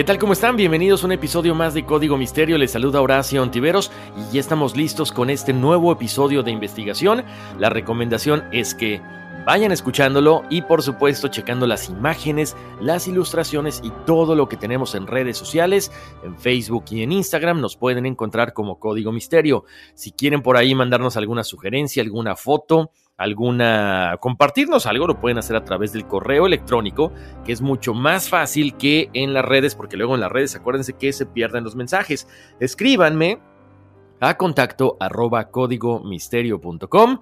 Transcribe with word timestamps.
¿Qué 0.00 0.04
tal? 0.04 0.16
¿Cómo 0.16 0.32
están? 0.32 0.56
Bienvenidos 0.56 1.02
a 1.02 1.06
un 1.06 1.12
episodio 1.12 1.54
más 1.54 1.74
de 1.74 1.84
Código 1.84 2.16
Misterio. 2.16 2.56
Les 2.56 2.70
saluda 2.70 3.02
Horacio 3.02 3.42
Ontiveros 3.42 3.92
y 4.16 4.32
ya 4.32 4.40
estamos 4.40 4.74
listos 4.74 5.12
con 5.12 5.28
este 5.28 5.52
nuevo 5.52 5.92
episodio 5.92 6.42
de 6.42 6.50
investigación. 6.50 7.22
La 7.58 7.68
recomendación 7.68 8.44
es 8.50 8.74
que 8.74 9.02
vayan 9.44 9.72
escuchándolo 9.72 10.42
y 10.48 10.62
por 10.62 10.82
supuesto 10.82 11.28
checando 11.28 11.66
las 11.66 11.90
imágenes, 11.90 12.56
las 12.80 13.08
ilustraciones 13.08 13.82
y 13.84 13.90
todo 14.06 14.34
lo 14.34 14.48
que 14.48 14.56
tenemos 14.56 14.94
en 14.94 15.06
redes 15.06 15.36
sociales, 15.36 15.92
en 16.24 16.38
Facebook 16.38 16.84
y 16.92 17.02
en 17.02 17.12
Instagram 17.12 17.60
nos 17.60 17.76
pueden 17.76 18.06
encontrar 18.06 18.54
como 18.54 18.78
Código 18.78 19.12
Misterio. 19.12 19.64
Si 19.92 20.12
quieren 20.12 20.40
por 20.40 20.56
ahí 20.56 20.74
mandarnos 20.74 21.18
alguna 21.18 21.44
sugerencia, 21.44 22.02
alguna 22.02 22.36
foto, 22.36 22.90
alguna 23.20 24.16
compartirnos 24.18 24.86
algo, 24.86 25.06
lo 25.06 25.20
pueden 25.20 25.36
hacer 25.36 25.54
a 25.54 25.64
través 25.64 25.92
del 25.92 26.06
correo 26.06 26.46
electrónico, 26.46 27.12
que 27.44 27.52
es 27.52 27.60
mucho 27.60 27.92
más 27.92 28.30
fácil 28.30 28.74
que 28.78 29.10
en 29.12 29.34
las 29.34 29.44
redes, 29.44 29.74
porque 29.74 29.98
luego 29.98 30.14
en 30.14 30.22
las 30.22 30.32
redes 30.32 30.56
acuérdense 30.56 30.94
que 30.94 31.12
se 31.12 31.26
pierden 31.26 31.62
los 31.62 31.76
mensajes. 31.76 32.26
Escríbanme 32.60 33.38
a 34.20 34.38
contacto 34.38 34.96
arroba 34.98 35.50
códigomisterio.com 35.50 37.20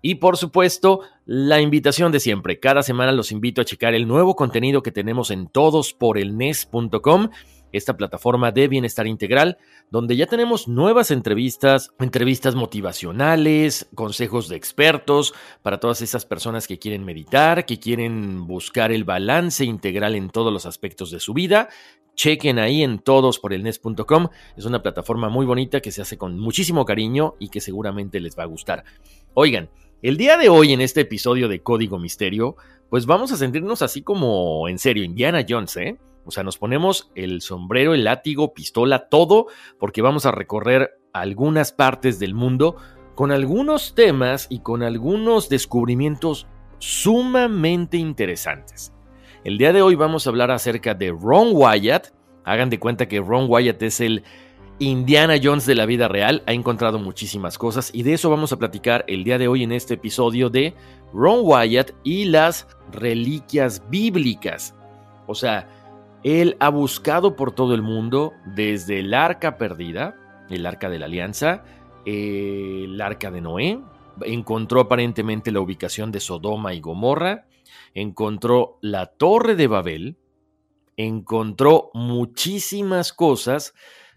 y 0.00 0.16
por 0.16 0.38
supuesto, 0.38 1.00
la 1.26 1.60
invitación 1.60 2.10
de 2.10 2.20
siempre. 2.20 2.58
Cada 2.58 2.82
semana 2.82 3.12
los 3.12 3.30
invito 3.30 3.60
a 3.60 3.64
checar 3.64 3.94
el 3.94 4.08
nuevo 4.08 4.36
contenido 4.36 4.82
que 4.82 4.92
tenemos 4.92 5.30
en 5.30 5.46
todosporelnes.com 5.48 7.28
esta 7.76 7.96
plataforma 7.96 8.52
de 8.52 8.68
bienestar 8.68 9.06
integral, 9.06 9.58
donde 9.90 10.16
ya 10.16 10.26
tenemos 10.26 10.68
nuevas 10.68 11.10
entrevistas, 11.10 11.90
entrevistas 11.98 12.54
motivacionales, 12.54 13.88
consejos 13.94 14.48
de 14.48 14.56
expertos 14.56 15.34
para 15.62 15.80
todas 15.80 16.00
esas 16.00 16.24
personas 16.24 16.66
que 16.66 16.78
quieren 16.78 17.04
meditar, 17.04 17.66
que 17.66 17.78
quieren 17.78 18.46
buscar 18.46 18.92
el 18.92 19.04
balance 19.04 19.64
integral 19.64 20.14
en 20.14 20.30
todos 20.30 20.52
los 20.52 20.66
aspectos 20.66 21.10
de 21.10 21.20
su 21.20 21.34
vida. 21.34 21.68
Chequen 22.14 22.60
ahí 22.60 22.82
en 22.82 23.00
todosporelnes.com. 23.00 24.28
Es 24.56 24.64
una 24.64 24.82
plataforma 24.82 25.28
muy 25.28 25.44
bonita 25.44 25.80
que 25.80 25.90
se 25.90 26.02
hace 26.02 26.16
con 26.16 26.38
muchísimo 26.38 26.84
cariño 26.84 27.34
y 27.40 27.48
que 27.48 27.60
seguramente 27.60 28.20
les 28.20 28.38
va 28.38 28.44
a 28.44 28.46
gustar. 28.46 28.84
Oigan, 29.34 29.68
el 30.00 30.16
día 30.16 30.36
de 30.36 30.48
hoy 30.48 30.72
en 30.72 30.80
este 30.80 31.00
episodio 31.00 31.48
de 31.48 31.62
Código 31.62 31.98
Misterio, 31.98 32.56
pues 32.88 33.06
vamos 33.06 33.32
a 33.32 33.36
sentirnos 33.36 33.82
así 33.82 34.02
como 34.02 34.68
en 34.68 34.78
serio, 34.78 35.02
Indiana 35.02 35.44
Jones, 35.48 35.76
¿eh? 35.76 35.98
O 36.24 36.30
sea, 36.30 36.42
nos 36.42 36.58
ponemos 36.58 37.10
el 37.14 37.40
sombrero, 37.40 37.94
el 37.94 38.04
látigo, 38.04 38.54
pistola, 38.54 39.08
todo, 39.08 39.46
porque 39.78 40.02
vamos 40.02 40.26
a 40.26 40.32
recorrer 40.32 40.98
algunas 41.12 41.72
partes 41.72 42.18
del 42.18 42.34
mundo 42.34 42.76
con 43.14 43.30
algunos 43.30 43.94
temas 43.94 44.46
y 44.50 44.60
con 44.60 44.82
algunos 44.82 45.48
descubrimientos 45.48 46.46
sumamente 46.78 47.96
interesantes. 47.96 48.92
El 49.44 49.58
día 49.58 49.72
de 49.72 49.82
hoy 49.82 49.94
vamos 49.94 50.26
a 50.26 50.30
hablar 50.30 50.50
acerca 50.50 50.94
de 50.94 51.10
Ron 51.10 51.50
Wyatt. 51.52 52.08
Hagan 52.44 52.70
de 52.70 52.80
cuenta 52.80 53.08
que 53.08 53.20
Ron 53.20 53.46
Wyatt 53.48 53.82
es 53.82 54.00
el 54.00 54.24
Indiana 54.78 55.34
Jones 55.42 55.66
de 55.66 55.74
la 55.74 55.86
vida 55.86 56.08
real. 56.08 56.42
Ha 56.46 56.52
encontrado 56.52 56.98
muchísimas 56.98 57.58
cosas 57.58 57.90
y 57.92 58.02
de 58.02 58.14
eso 58.14 58.30
vamos 58.30 58.52
a 58.52 58.58
platicar 58.58 59.04
el 59.06 59.22
día 59.22 59.38
de 59.38 59.48
hoy 59.48 59.62
en 59.62 59.72
este 59.72 59.94
episodio 59.94 60.50
de 60.50 60.74
Ron 61.12 61.40
Wyatt 61.42 61.92
y 62.02 62.24
las 62.24 62.66
reliquias 62.90 63.82
bíblicas. 63.88 64.74
O 65.26 65.34
sea, 65.34 65.68
él 66.24 66.56
ha 66.58 66.70
buscado 66.70 67.36
por 67.36 67.52
todo 67.52 67.74
el 67.74 67.82
mundo, 67.82 68.32
desde 68.46 69.00
el 69.00 69.12
arca 69.12 69.58
perdida, 69.58 70.16
el 70.48 70.64
arca 70.64 70.88
de 70.88 70.98
la 70.98 71.04
alianza, 71.04 71.64
el 72.06 72.98
arca 73.00 73.30
de 73.30 73.42
Noé, 73.42 73.80
encontró 74.22 74.80
aparentemente 74.80 75.52
la 75.52 75.60
ubicación 75.60 76.10
de 76.10 76.20
Sodoma 76.20 76.72
y 76.72 76.80
Gomorra, 76.80 77.46
encontró 77.92 78.78
la 78.80 79.06
torre 79.06 79.54
de 79.54 79.66
Babel, 79.66 80.16
encontró 80.96 81.90
muchísimas 81.92 83.12
cosas 83.12 83.74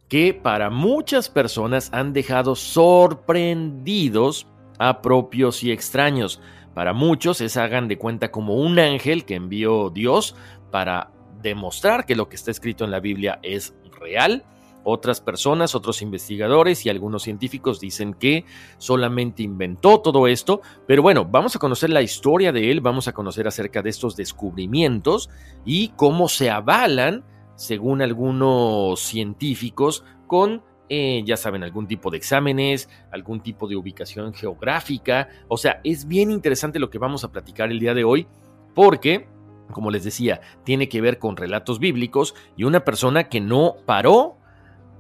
que 0.08 0.34
para 0.34 0.70
muchas 0.70 1.30
personas 1.30 1.90
han 1.92 2.14
dejado 2.14 2.56
sorprendidos 2.56 4.48
a 4.80 5.02
propios 5.02 5.62
y 5.62 5.72
extraños. 5.72 6.40
Para 6.74 6.94
muchos 6.94 7.42
es 7.42 7.58
hagan 7.58 7.90
de 7.90 7.98
cuenta 7.98 8.32
como 8.32 8.56
un 8.56 8.80
ángel 8.80 9.26
que 9.26 9.36
envió 9.36 9.90
Dios 9.90 10.36
para 10.72 11.12
demostrar 11.42 12.06
que 12.06 12.16
lo 12.16 12.30
que 12.30 12.36
está 12.36 12.52
escrito 12.52 12.86
en 12.86 12.92
la 12.92 13.00
Biblia 13.00 13.40
es 13.44 13.76
real. 14.00 14.44
Otras 14.84 15.20
personas, 15.20 15.76
otros 15.76 16.02
investigadores 16.02 16.86
y 16.86 16.90
algunos 16.90 17.24
científicos 17.24 17.82
dicen 17.82 18.14
que 18.14 18.46
solamente 18.78 19.44
inventó 19.44 20.00
todo 20.00 20.28
esto, 20.28 20.62
pero 20.88 21.02
bueno, 21.02 21.26
vamos 21.26 21.58
a 21.58 21.60
conocer 21.60 21.90
la 21.90 22.02
historia 22.02 22.54
de 22.54 22.72
él, 22.72 22.80
vamos 22.80 23.10
a 23.10 23.12
conocer 23.12 23.48
acerca 23.48 23.82
de 23.82 23.90
estos 23.90 24.16
descubrimientos 24.16 25.30
y 25.66 25.90
cómo 25.90 26.30
se 26.30 26.50
avalan, 26.50 27.26
según 27.56 28.02
algunos 28.02 29.02
científicos, 29.02 30.06
con 30.26 30.64
eh, 30.90 31.22
ya 31.26 31.36
saben, 31.36 31.64
algún 31.64 31.86
tipo 31.86 32.10
de 32.10 32.18
exámenes, 32.18 32.88
algún 33.12 33.42
tipo 33.42 33.68
de 33.68 33.76
ubicación 33.76 34.34
geográfica. 34.34 35.28
O 35.50 35.58
sea, 35.58 35.82
es 35.84 36.08
bien 36.08 36.32
interesante 36.32 36.80
lo 36.80 36.90
que 36.90 36.98
vamos 36.98 37.26
a 37.26 37.32
platicar 37.32 37.72
el 37.72 37.80
día 37.80 37.94
de 37.94 38.06
hoy, 38.06 38.26
porque 38.74 39.28
como 39.72 39.92
les 39.92 40.04
decía, 40.04 40.42
tiene 40.64 40.90
que 40.90 41.02
ver 41.02 41.20
con 41.20 41.38
relatos 41.38 41.80
bíblicos 41.80 42.36
y 42.56 42.64
una 42.64 42.84
persona 42.84 43.30
que 43.30 43.42
no 43.42 43.78
paró 43.86 44.38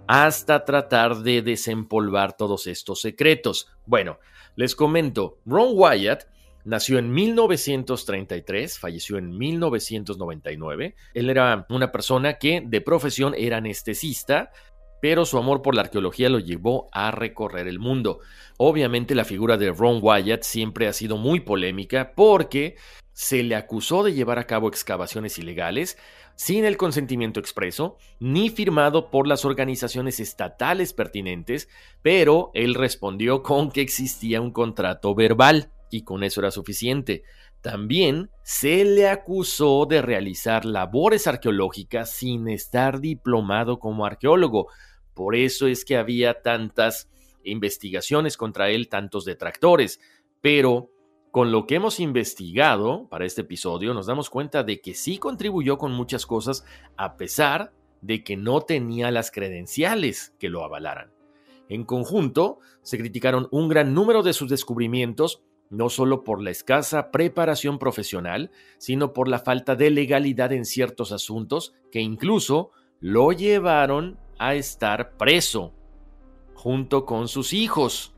hasta 0.07 0.63
tratar 0.65 1.17
de 1.17 1.41
desempolvar 1.41 2.35
todos 2.37 2.67
estos 2.67 3.01
secretos. 3.01 3.69
Bueno, 3.85 4.19
les 4.55 4.75
comento, 4.75 5.39
Ron 5.45 5.71
Wyatt 5.73 6.23
nació 6.63 6.99
en 6.99 7.11
1933, 7.13 8.79
falleció 8.79 9.17
en 9.17 9.37
1999. 9.37 10.95
Él 11.13 11.29
era 11.29 11.65
una 11.69 11.91
persona 11.91 12.37
que 12.37 12.61
de 12.65 12.81
profesión 12.81 13.33
era 13.37 13.57
anestesista, 13.57 14.51
pero 15.01 15.25
su 15.25 15.37
amor 15.37 15.61
por 15.61 15.75
la 15.75 15.81
arqueología 15.81 16.29
lo 16.29 16.39
llevó 16.39 16.89
a 16.91 17.11
recorrer 17.11 17.67
el 17.67 17.79
mundo. 17.79 18.19
Obviamente 18.57 19.15
la 19.15 19.25
figura 19.25 19.57
de 19.57 19.71
Ron 19.71 19.99
Wyatt 20.01 20.43
siempre 20.43 20.87
ha 20.87 20.93
sido 20.93 21.17
muy 21.17 21.41
polémica 21.41 22.13
porque 22.15 22.75
se 23.17 23.41
le 23.41 23.55
acusó 23.55 24.03
de 24.03 24.13
llevar 24.13 24.37
a 24.37 24.45
cabo 24.45 24.67
excavaciones 24.67 25.39
ilegales 25.39 25.97
sin 26.35 26.65
el 26.65 26.77
consentimiento 26.77 27.39
expreso 27.39 27.97
ni 28.19 28.51
firmado 28.51 29.09
por 29.09 29.25
las 29.25 29.43
organizaciones 29.43 30.19
estatales 30.19 30.93
pertinentes, 30.93 31.67
pero 32.03 32.51
él 32.53 32.75
respondió 32.75 33.41
con 33.41 33.71
que 33.71 33.81
existía 33.81 34.39
un 34.39 34.51
contrato 34.51 35.15
verbal 35.15 35.71
y 35.89 36.03
con 36.03 36.23
eso 36.23 36.41
era 36.41 36.51
suficiente. 36.51 37.23
También 37.61 38.29
se 38.43 38.85
le 38.85 39.09
acusó 39.09 39.87
de 39.87 40.03
realizar 40.03 40.63
labores 40.63 41.25
arqueológicas 41.25 42.11
sin 42.11 42.47
estar 42.47 42.99
diplomado 42.99 43.79
como 43.79 44.05
arqueólogo. 44.05 44.67
Por 45.15 45.35
eso 45.35 45.65
es 45.65 45.85
que 45.85 45.97
había 45.97 46.43
tantas 46.43 47.09
investigaciones 47.43 48.37
contra 48.37 48.69
él, 48.69 48.89
tantos 48.89 49.25
detractores. 49.25 49.99
Pero 50.39 50.91
con 51.37 51.51
lo 51.51 51.67
que 51.67 51.75
hemos 51.75 51.99
investigado 51.99 53.07
para 53.09 53.23
este 53.23 53.41
episodio, 53.41 53.93
nos 53.93 54.07
damos 54.07 54.31
cuenta 54.31 54.63
de 54.63 54.81
que 54.81 54.95
sí 54.95 55.19
contribuyó 55.19 55.77
con 55.77 55.91
muchas 55.91 56.25
cosas 56.25 56.65
a 56.95 57.15
pesar 57.15 57.73
de 58.01 58.23
que 58.23 58.35
no 58.35 58.61
tenía 58.61 59.11
las 59.11 59.29
credenciales 59.29 60.33
que 60.39 60.49
lo 60.49 60.63
avalaran. 60.63 61.11
En 61.69 61.83
conjunto, 61.83 62.57
se 62.81 62.97
criticaron 62.97 63.47
un 63.51 63.69
gran 63.69 63.93
número 63.93 64.23
de 64.23 64.33
sus 64.33 64.49
descubrimientos, 64.49 65.43
no 65.69 65.89
solo 65.89 66.23
por 66.23 66.41
la 66.41 66.49
escasa 66.49 67.11
preparación 67.11 67.77
profesional, 67.77 68.49
sino 68.79 69.13
por 69.13 69.27
la 69.27 69.37
falta 69.37 69.75
de 69.75 69.91
legalidad 69.91 70.51
en 70.53 70.65
ciertos 70.65 71.11
asuntos 71.11 71.75
que 71.91 72.01
incluso 72.01 72.71
lo 72.99 73.31
llevaron 73.31 74.17
a 74.39 74.55
estar 74.55 75.15
preso, 75.17 75.71
junto 76.55 77.05
con 77.05 77.27
sus 77.27 77.53
hijos. 77.53 78.15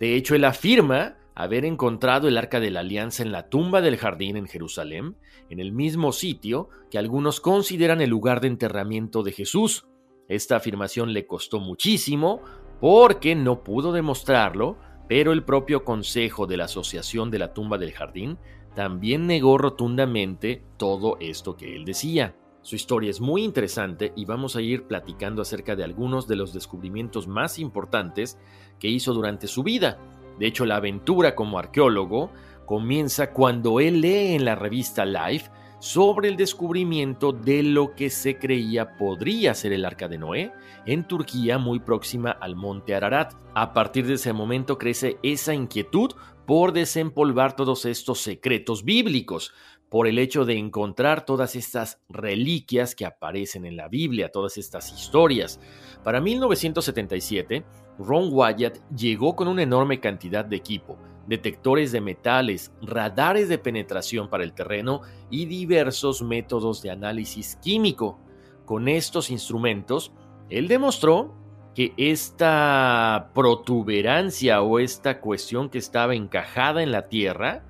De 0.00 0.16
hecho, 0.16 0.34
él 0.34 0.44
afirma 0.44 1.16
haber 1.36 1.66
encontrado 1.66 2.28
el 2.28 2.38
arca 2.38 2.60
de 2.60 2.70
la 2.70 2.80
alianza 2.80 3.22
en 3.22 3.30
la 3.30 3.50
tumba 3.50 3.82
del 3.82 3.98
jardín 3.98 4.38
en 4.38 4.48
Jerusalén, 4.48 5.16
en 5.50 5.60
el 5.60 5.70
mismo 5.70 6.10
sitio 6.12 6.70
que 6.90 6.98
algunos 6.98 7.40
consideran 7.40 8.00
el 8.00 8.08
lugar 8.08 8.40
de 8.40 8.48
enterramiento 8.48 9.22
de 9.22 9.32
Jesús. 9.32 9.86
Esta 10.28 10.56
afirmación 10.56 11.12
le 11.12 11.26
costó 11.26 11.60
muchísimo 11.60 12.40
porque 12.80 13.34
no 13.34 13.62
pudo 13.62 13.92
demostrarlo, 13.92 14.78
pero 15.08 15.32
el 15.32 15.44
propio 15.44 15.84
consejo 15.84 16.46
de 16.46 16.56
la 16.56 16.64
Asociación 16.64 17.30
de 17.30 17.38
la 17.38 17.52
Tumba 17.52 17.76
del 17.76 17.92
Jardín 17.92 18.38
también 18.74 19.26
negó 19.26 19.58
rotundamente 19.58 20.64
todo 20.78 21.18
esto 21.20 21.54
que 21.56 21.76
él 21.76 21.84
decía. 21.84 22.34
Su 22.62 22.76
historia 22.76 23.10
es 23.10 23.20
muy 23.20 23.44
interesante 23.44 24.12
y 24.16 24.24
vamos 24.24 24.56
a 24.56 24.62
ir 24.62 24.84
platicando 24.84 25.42
acerca 25.42 25.76
de 25.76 25.84
algunos 25.84 26.26
de 26.26 26.36
los 26.36 26.52
descubrimientos 26.52 27.28
más 27.28 27.58
importantes 27.58 28.38
que 28.80 28.88
hizo 28.88 29.12
durante 29.12 29.46
su 29.46 29.62
vida. 29.62 29.98
De 30.38 30.46
hecho, 30.46 30.66
la 30.66 30.76
aventura 30.76 31.34
como 31.34 31.58
arqueólogo 31.58 32.30
comienza 32.66 33.32
cuando 33.32 33.80
él 33.80 34.00
lee 34.00 34.34
en 34.34 34.44
la 34.44 34.54
revista 34.54 35.04
Life 35.04 35.50
sobre 35.78 36.28
el 36.28 36.36
descubrimiento 36.36 37.32
de 37.32 37.62
lo 37.62 37.94
que 37.94 38.10
se 38.10 38.38
creía 38.38 38.96
podría 38.96 39.54
ser 39.54 39.72
el 39.72 39.84
arca 39.84 40.08
de 40.08 40.18
Noé 40.18 40.52
en 40.86 41.06
Turquía 41.06 41.58
muy 41.58 41.80
próxima 41.80 42.30
al 42.30 42.56
monte 42.56 42.94
Ararat. 42.94 43.34
A 43.54 43.72
partir 43.72 44.06
de 44.06 44.14
ese 44.14 44.32
momento 44.32 44.78
crece 44.78 45.18
esa 45.22 45.54
inquietud 45.54 46.12
por 46.46 46.72
desempolvar 46.72 47.56
todos 47.56 47.84
estos 47.84 48.20
secretos 48.20 48.84
bíblicos, 48.84 49.52
por 49.88 50.06
el 50.06 50.18
hecho 50.18 50.44
de 50.44 50.58
encontrar 50.58 51.24
todas 51.24 51.54
estas 51.54 52.00
reliquias 52.08 52.94
que 52.94 53.06
aparecen 53.06 53.64
en 53.64 53.76
la 53.76 53.88
Biblia, 53.88 54.32
todas 54.32 54.58
estas 54.58 54.92
historias. 54.92 55.60
Para 56.02 56.20
1977, 56.20 57.64
Ron 57.98 58.28
Wyatt 58.32 58.78
llegó 58.94 59.36
con 59.36 59.48
una 59.48 59.62
enorme 59.62 60.00
cantidad 60.00 60.44
de 60.44 60.56
equipo, 60.56 60.98
detectores 61.26 61.92
de 61.92 62.00
metales, 62.00 62.72
radares 62.82 63.48
de 63.48 63.58
penetración 63.58 64.28
para 64.28 64.44
el 64.44 64.52
terreno 64.52 65.02
y 65.30 65.46
diversos 65.46 66.22
métodos 66.22 66.82
de 66.82 66.90
análisis 66.90 67.56
químico. 67.62 68.18
Con 68.64 68.88
estos 68.88 69.30
instrumentos, 69.30 70.12
él 70.50 70.68
demostró 70.68 71.34
que 71.74 71.92
esta 71.96 73.30
protuberancia 73.34 74.62
o 74.62 74.78
esta 74.78 75.20
cuestión 75.20 75.68
que 75.68 75.78
estaba 75.78 76.14
encajada 76.14 76.82
en 76.82 76.90
la 76.90 77.08
Tierra 77.08 77.64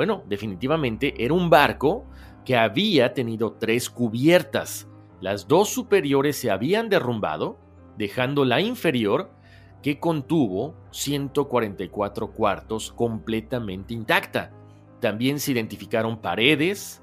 bueno, 0.00 0.22
definitivamente 0.26 1.12
era 1.22 1.34
un 1.34 1.50
barco 1.50 2.06
que 2.46 2.56
había 2.56 3.12
tenido 3.12 3.52
tres 3.60 3.90
cubiertas. 3.90 4.88
Las 5.20 5.46
dos 5.46 5.68
superiores 5.68 6.36
se 6.36 6.50
habían 6.50 6.88
derrumbado, 6.88 7.58
dejando 7.98 8.46
la 8.46 8.62
inferior 8.62 9.30
que 9.82 9.98
contuvo 9.98 10.74
144 10.90 12.32
cuartos 12.32 12.92
completamente 12.92 13.94
intacta. 13.94 14.52
También 15.00 15.40
se 15.40 15.52
identificaron 15.52 16.20
paredes, 16.20 17.02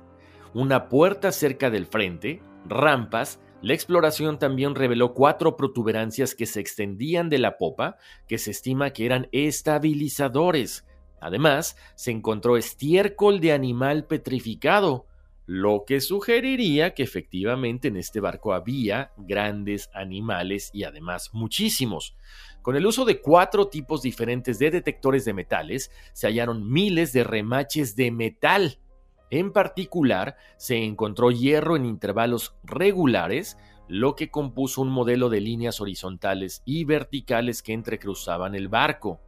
una 0.53 0.89
puerta 0.89 1.31
cerca 1.31 1.69
del 1.69 1.85
frente, 1.85 2.41
rampas, 2.65 3.39
la 3.62 3.74
exploración 3.74 4.38
también 4.38 4.75
reveló 4.75 5.13
cuatro 5.13 5.57
protuberancias 5.57 6.35
que 6.35 6.45
se 6.45 6.59
extendían 6.59 7.29
de 7.29 7.39
la 7.39 7.57
popa, 7.57 7.97
que 8.27 8.38
se 8.38 8.51
estima 8.51 8.91
que 8.91 9.06
eran 9.06 9.27
estabilizadores, 9.31 10.85
Además, 11.19 11.77
se 11.95 12.12
encontró 12.12 12.57
estiércol 12.57 13.39
de 13.39 13.51
animal 13.51 14.06
petrificado, 14.06 15.07
lo 15.45 15.85
que 15.88 16.01
sugeriría 16.01 16.94
que 16.94 17.03
efectivamente 17.03 17.88
en 17.88 17.95
este 17.95 18.19
barco 18.19 18.53
había 18.53 19.13
grandes 19.18 19.89
animales 19.94 20.69
y 20.73 20.83
además 20.83 21.30
muchísimos. 21.33 22.15
Con 22.68 22.75
el 22.75 22.86
uso 22.86 23.06
de 23.06 23.22
cuatro 23.22 23.69
tipos 23.69 24.02
diferentes 24.02 24.60
de 24.60 24.69
detectores 24.69 25.24
de 25.24 25.31
metales, 25.31 25.90
se 26.12 26.28
hallaron 26.28 26.69
miles 26.69 27.14
de 27.14 27.24
remaches 27.24 27.96
de 27.96 28.12
metal. 28.12 28.81
En 29.30 29.54
particular, 29.54 30.36
se 30.58 30.84
encontró 30.84 31.31
hierro 31.31 31.78
en 31.78 31.86
intervalos 31.86 32.58
regulares, 32.66 33.58
lo 33.88 34.18
que 34.18 34.30
compuso 34.30 34.81
un 34.81 34.90
modelo 34.90 35.30
de 35.30 35.40
líneas 35.40 35.80
horizontales 35.80 36.62
y 36.66 36.84
verticales 36.84 37.64
que 37.64 37.72
entrecruzaban 37.72 38.54
el 38.54 38.68
barco. 38.68 39.22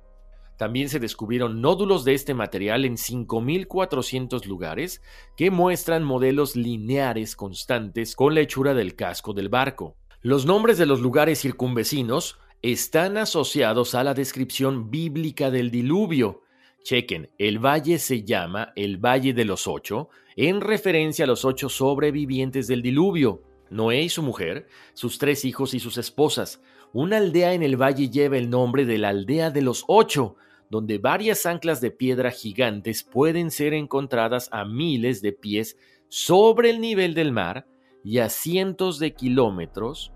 También 0.58 0.90
se 0.90 1.00
descubrieron 1.00 1.62
nódulos 1.62 2.04
de 2.04 2.16
este 2.16 2.34
material 2.34 2.84
en 2.84 2.98
5.400 2.98 4.44
lugares 4.48 5.02
que 5.38 5.50
muestran 5.50 6.04
modelos 6.04 6.58
lineares 6.58 7.38
constantes 7.38 8.18
con 8.18 8.36
la 8.36 8.42
hechura 8.42 8.74
del 8.74 8.96
casco 8.98 9.32
del 9.32 9.48
barco. 9.48 9.96
Los 10.22 10.46
nombres 10.46 10.78
de 10.78 10.86
los 10.86 11.00
lugares 11.00 11.40
circunvecinos 11.40 12.38
están 12.62 13.18
asociados 13.18 13.96
a 13.96 14.04
la 14.04 14.14
descripción 14.14 14.92
bíblica 14.92 15.50
del 15.50 15.72
diluvio. 15.72 16.44
Chequen, 16.84 17.30
el 17.38 17.60
valle 17.60 18.00
se 18.00 18.24
llama 18.24 18.74
el 18.76 18.98
Valle 18.98 19.34
de 19.34 19.46
los 19.46 19.68
Ocho, 19.68 20.10
en 20.36 20.60
referencia 20.62 21.26
a 21.26 21.28
los 21.28 21.46
ocho 21.46 21.70
sobrevivientes 21.70 22.68
del 22.68 22.82
diluvio. 22.82 23.44
Noé 23.70 24.04
y 24.04 24.10
su 24.10 24.24
mujer, 24.24 24.68
sus 24.94 25.20
tres 25.20 25.46
hijos 25.46 25.74
y 25.74 25.80
sus 25.80 25.98
esposas. 25.98 26.62
Una 26.92 27.18
aldea 27.18 27.54
en 27.54 27.64
el 27.64 27.78
valle 27.78 28.10
lleva 28.10 28.38
el 28.38 28.50
nombre 28.50 28.86
de 28.86 28.98
la 28.98 29.10
aldea 29.10 29.52
de 29.52 29.62
los 29.62 29.86
ocho, 29.88 30.36
donde 30.70 30.98
varias 30.98 31.46
anclas 31.46 31.80
de 31.82 31.92
piedra 31.92 32.32
gigantes 32.32 33.04
pueden 33.04 33.52
ser 33.52 33.74
encontradas 33.74 34.50
a 34.52 34.66
miles 34.66 35.22
de 35.22 35.34
pies 35.34 35.78
sobre 36.08 36.72
el 36.72 36.82
nivel 36.82 37.14
del 37.14 37.32
mar 37.32 37.68
y 38.04 38.20
a 38.20 38.30
cientos 38.30 38.98
de 39.00 39.14
kilómetros 39.14 40.12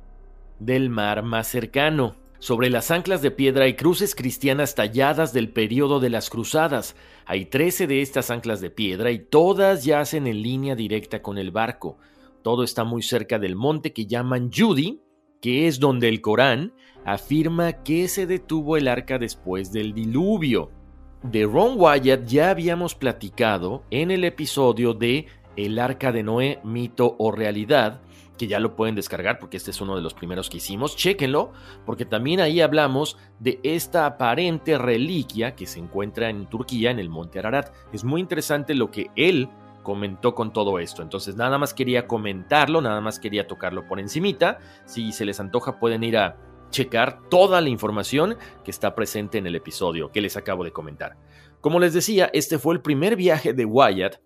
del 0.59 0.89
mar 0.89 1.23
más 1.23 1.47
cercano. 1.47 2.22
Sobre 2.43 2.69
las 2.69 2.91
anclas 2.91 3.21
de 3.21 3.31
piedra 3.31 3.63
hay 3.63 3.75
cruces 3.75 4.15
cristianas 4.15 4.75
talladas 4.75 5.31
del 5.31 5.47
periodo 5.47 6.01
de 6.01 6.09
las 6.09 6.29
cruzadas. 6.29 6.93
Hay 7.25 7.45
13 7.45 7.87
de 7.87 8.01
estas 8.01 8.31
anclas 8.31 8.59
de 8.59 8.69
piedra 8.69 9.11
y 9.11 9.19
todas 9.19 9.85
yacen 9.85 10.27
en 10.27 10.41
línea 10.41 10.75
directa 10.75 11.21
con 11.21 11.37
el 11.37 11.51
barco. 11.51 11.97
Todo 12.41 12.65
está 12.65 12.83
muy 12.83 13.01
cerca 13.01 13.39
del 13.39 13.55
monte 13.55 13.93
que 13.93 14.07
llaman 14.07 14.51
Judy, 14.53 14.99
que 15.39 15.69
es 15.69 15.79
donde 15.79 16.09
el 16.09 16.19
Corán 16.19 16.73
afirma 17.05 17.81
que 17.81 18.09
se 18.09 18.27
detuvo 18.27 18.75
el 18.75 18.89
arca 18.89 19.17
después 19.17 19.71
del 19.71 19.93
diluvio. 19.93 20.69
De 21.21 21.45
Ron 21.45 21.75
Wyatt 21.77 22.25
ya 22.25 22.49
habíamos 22.49 22.93
platicado 22.93 23.85
en 23.89 24.11
el 24.11 24.25
episodio 24.25 24.93
de 24.93 25.27
El 25.55 25.79
arca 25.79 26.11
de 26.11 26.23
Noé, 26.23 26.59
mito 26.65 27.15
o 27.19 27.31
realidad, 27.31 28.01
que 28.37 28.47
ya 28.47 28.59
lo 28.59 28.75
pueden 28.75 28.95
descargar 28.95 29.39
porque 29.39 29.57
este 29.57 29.71
es 29.71 29.81
uno 29.81 29.95
de 29.95 30.01
los 30.01 30.13
primeros 30.13 30.49
que 30.49 30.57
hicimos. 30.57 30.95
Chéquenlo, 30.95 31.51
porque 31.85 32.05
también 32.05 32.39
ahí 32.39 32.61
hablamos 32.61 33.17
de 33.39 33.59
esta 33.63 34.05
aparente 34.05 34.77
reliquia 34.77 35.55
que 35.55 35.65
se 35.65 35.79
encuentra 35.79 36.29
en 36.29 36.47
Turquía, 36.47 36.91
en 36.91 36.99
el 36.99 37.09
monte 37.09 37.39
Ararat. 37.39 37.73
Es 37.91 38.03
muy 38.03 38.21
interesante 38.21 38.73
lo 38.73 38.89
que 38.89 39.11
él 39.15 39.49
comentó 39.83 40.33
con 40.33 40.51
todo 40.51 40.79
esto. 40.79 41.01
Entonces 41.01 41.35
nada 41.35 41.57
más 41.57 41.73
quería 41.73 42.07
comentarlo, 42.07 42.81
nada 42.81 43.01
más 43.01 43.19
quería 43.19 43.47
tocarlo 43.47 43.87
por 43.87 43.99
encimita. 43.99 44.59
Si 44.85 45.11
se 45.11 45.25
les 45.25 45.39
antoja 45.39 45.79
pueden 45.79 46.03
ir 46.03 46.17
a 46.17 46.37
checar 46.71 47.21
toda 47.29 47.61
la 47.61 47.69
información 47.69 48.35
que 48.63 48.71
está 48.71 48.95
presente 48.95 49.37
en 49.37 49.45
el 49.45 49.55
episodio 49.55 50.11
que 50.11 50.21
les 50.21 50.35
acabo 50.37 50.63
de 50.63 50.71
comentar. 50.71 51.17
Como 51.61 51.79
les 51.79 51.93
decía, 51.93 52.29
este 52.33 52.57
fue 52.57 52.73
el 52.73 52.81
primer 52.81 53.15
viaje 53.15 53.53
de 53.53 53.65
Wyatt 53.65 54.19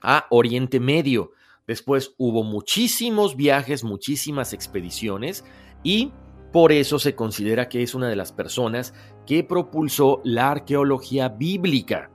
a 0.00 0.26
Oriente 0.30 0.80
Medio. 0.80 1.32
Después 1.68 2.14
hubo 2.18 2.42
muchísimos 2.42 3.36
viajes, 3.36 3.84
muchísimas 3.84 4.52
expediciones 4.52 5.44
y 5.84 6.12
por 6.52 6.72
eso 6.72 6.98
se 6.98 7.14
considera 7.14 7.68
que 7.68 7.82
es 7.82 7.94
una 7.94 8.08
de 8.08 8.16
las 8.16 8.32
personas 8.32 8.94
que 9.26 9.44
propulsó 9.44 10.20
la 10.24 10.50
arqueología 10.50 11.28
bíblica. 11.28 12.10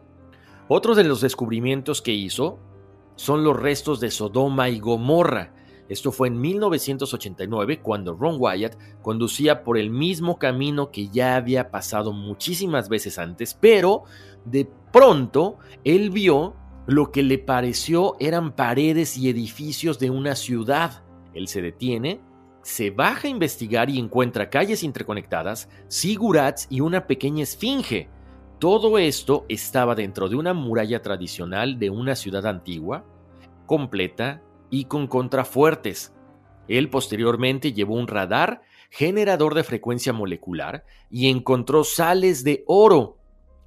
Otros 0.68 0.98
de 0.98 1.04
los 1.06 1.22
descubrimientos 1.22 2.02
que 2.02 2.14
hizo 2.14 2.60
son 3.16 3.44
los 3.44 3.56
restos 3.56 4.00
de 4.00 4.10
Sodoma 4.10 4.70
y 4.70 4.80
Gomorra, 4.80 5.54
esto 5.90 6.12
fue 6.12 6.30
en 6.30 6.40
1989 6.40 7.82
cuando 7.82 8.16
Ron 8.16 8.38
Wyatt 8.40 8.78
conducía 9.02 9.64
por 9.64 9.78
el 9.78 9.90
mismo 9.90 10.40
camino 10.40 10.92
que 10.92 11.10
ya 11.10 11.36
había 11.36 11.72
pasado 11.72 12.14
muchísimas 12.14 12.88
veces 12.90 13.20
antes, 13.20 13.54
pero 13.54 14.04
de 14.46 14.68
pronto 14.92 15.58
él 15.84 16.10
vio 16.10 16.56
lo 16.86 17.12
que 17.12 17.24
le 17.24 17.38
pareció 17.38 18.16
eran 18.20 18.56
paredes 18.56 19.18
y 19.18 19.30
edificios 19.30 20.00
de 20.00 20.10
una 20.10 20.36
ciudad. 20.36 21.04
Él 21.34 21.48
se 21.48 21.62
detiene, 21.62 22.20
se 22.62 22.90
baja 22.90 23.28
a 23.28 23.32
investigar 23.32 23.90
y 23.90 24.00
encuentra 24.00 24.50
calles 24.50 24.84
interconectadas, 24.84 25.70
sigurats 25.88 26.68
y 26.70 26.82
una 26.82 27.08
pequeña 27.08 27.44
esfinge. 27.44 28.10
Todo 28.60 28.98
esto 28.98 29.46
estaba 29.50 29.96
dentro 29.96 30.30
de 30.30 30.36
una 30.36 30.54
muralla 30.54 31.02
tradicional 31.02 31.80
de 31.80 31.90
una 31.90 32.16
ciudad 32.16 32.46
antigua, 32.46 33.06
completa 33.66 34.42
y 34.70 34.86
con 34.86 35.08
contrafuertes. 35.08 36.14
Él 36.68 36.90
posteriormente 36.90 37.74
llevó 37.74 37.96
un 37.96 38.08
radar 38.08 38.62
generador 38.90 39.56
de 39.56 39.64
frecuencia 39.64 40.14
molecular 40.14 40.86
y 41.10 41.30
encontró 41.30 41.84
sales 41.84 42.44
de 42.44 42.64
oro, 42.68 43.18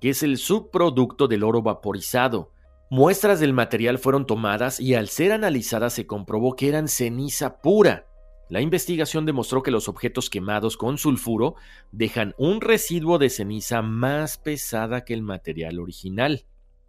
que 0.01 0.11
es 0.11 0.23
el 0.23 0.39
subproducto 0.39 1.29
del 1.29 1.45
oro 1.45 1.63
vaporizado. 1.63 2.53
Muestras 2.89 3.41
del 3.41 3.53
material 3.53 3.99
fueron 3.99 4.27
tomadas 4.27 4.79
y 4.79 4.95
al 4.95 5.09
ser 5.09 5.33
analizadas 5.33 5.93
se 5.93 6.07
comprobó 6.07 6.55
que 6.55 6.69
eran 6.69 6.87
ceniza 6.87 7.61
pura. 7.61 8.07
La 8.49 8.61
investigación 8.61 9.27
demostró 9.27 9.65
que 9.65 9.73
los 9.73 9.89
objetos 9.89 10.31
quemados 10.31 10.77
con 10.77 10.97
sulfuro 10.97 11.57
dejan 11.91 12.33
un 12.39 12.61
residuo 12.61 13.19
de 13.19 13.29
ceniza 13.29 13.83
más 13.83 14.39
pesada 14.39 15.05
que 15.05 15.15
el 15.15 15.23
material 15.23 15.81
original. 15.81 16.45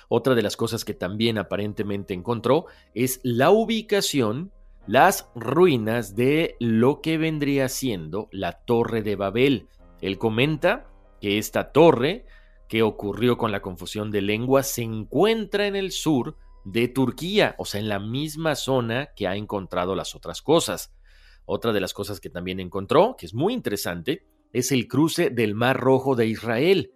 Otra 0.08 0.36
de 0.36 0.44
las 0.44 0.56
cosas 0.56 0.86
que 0.86 0.94
también 0.94 1.40
aparentemente 1.40 2.14
encontró 2.14 2.68
es 2.94 3.20
la 3.24 3.50
ubicación, 3.50 4.52
las 4.86 5.32
ruinas 5.34 6.16
de 6.16 6.56
lo 6.60 7.02
que 7.02 7.18
vendría 7.18 7.70
siendo 7.70 8.30
la 8.32 8.52
Torre 8.52 9.02
de 9.02 9.16
Babel. 9.16 9.68
Él 10.02 10.20
comenta 10.20 10.86
que 11.20 11.40
esta 11.40 11.72
torre, 11.72 12.26
que 12.68 12.84
ocurrió 12.84 13.38
con 13.38 13.52
la 13.52 13.62
confusión 13.62 14.12
de 14.12 14.22
lenguas, 14.22 14.68
se 14.68 14.84
encuentra 14.84 15.68
en 15.68 15.76
el 15.76 15.92
sur 15.92 16.38
de 16.66 16.88
Turquía, 16.88 17.56
o 17.58 17.66
sea, 17.66 17.80
en 17.80 17.90
la 17.90 18.00
misma 18.00 18.56
zona 18.56 19.10
que 19.16 19.28
ha 19.28 19.36
encontrado 19.36 19.96
las 19.96 20.16
otras 20.16 20.42
cosas. 20.42 20.94
Otra 21.46 21.72
de 21.72 21.80
las 21.80 21.94
cosas 21.94 22.20
que 22.20 22.30
también 22.30 22.60
encontró, 22.60 23.16
que 23.18 23.26
es 23.26 23.34
muy 23.34 23.54
interesante, 23.54 24.26
es 24.52 24.72
el 24.72 24.88
cruce 24.88 25.30
del 25.30 25.56
Mar 25.56 25.80
Rojo 25.80 26.16
de 26.16 26.28
Israel. 26.28 26.92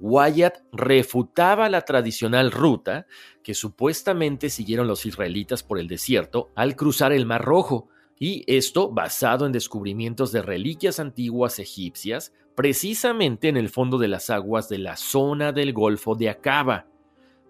Wyatt 0.00 0.58
refutaba 0.72 1.68
la 1.68 1.82
tradicional 1.82 2.50
ruta 2.50 3.06
que 3.44 3.54
supuestamente 3.54 4.50
siguieron 4.50 4.88
los 4.88 5.06
israelitas 5.06 5.62
por 5.62 5.78
el 5.78 5.86
desierto 5.86 6.50
al 6.56 6.74
cruzar 6.74 7.12
el 7.12 7.24
Mar 7.24 7.44
Rojo, 7.44 7.88
y 8.22 8.44
esto 8.46 8.88
basado 8.88 9.46
en 9.46 9.52
descubrimientos 9.52 10.30
de 10.30 10.42
reliquias 10.42 11.00
antiguas 11.00 11.58
egipcias, 11.58 12.32
precisamente 12.54 13.48
en 13.48 13.56
el 13.56 13.68
fondo 13.68 13.98
de 13.98 14.06
las 14.06 14.30
aguas 14.30 14.68
de 14.68 14.78
la 14.78 14.96
zona 14.96 15.50
del 15.50 15.72
Golfo 15.72 16.14
de 16.14 16.28
Acaba. 16.28 16.86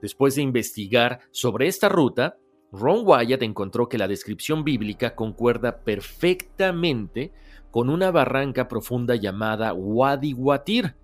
Después 0.00 0.34
de 0.34 0.40
investigar 0.40 1.20
sobre 1.30 1.66
esta 1.66 1.90
ruta, 1.90 2.38
Ron 2.72 3.02
Wyatt 3.04 3.42
encontró 3.42 3.86
que 3.90 3.98
la 3.98 4.08
descripción 4.08 4.64
bíblica 4.64 5.14
concuerda 5.14 5.76
perfectamente 5.84 7.34
con 7.70 7.90
una 7.90 8.10
barranca 8.10 8.66
profunda 8.66 9.14
llamada 9.14 9.74
Wadi 9.74 10.32
Watir. 10.32 10.94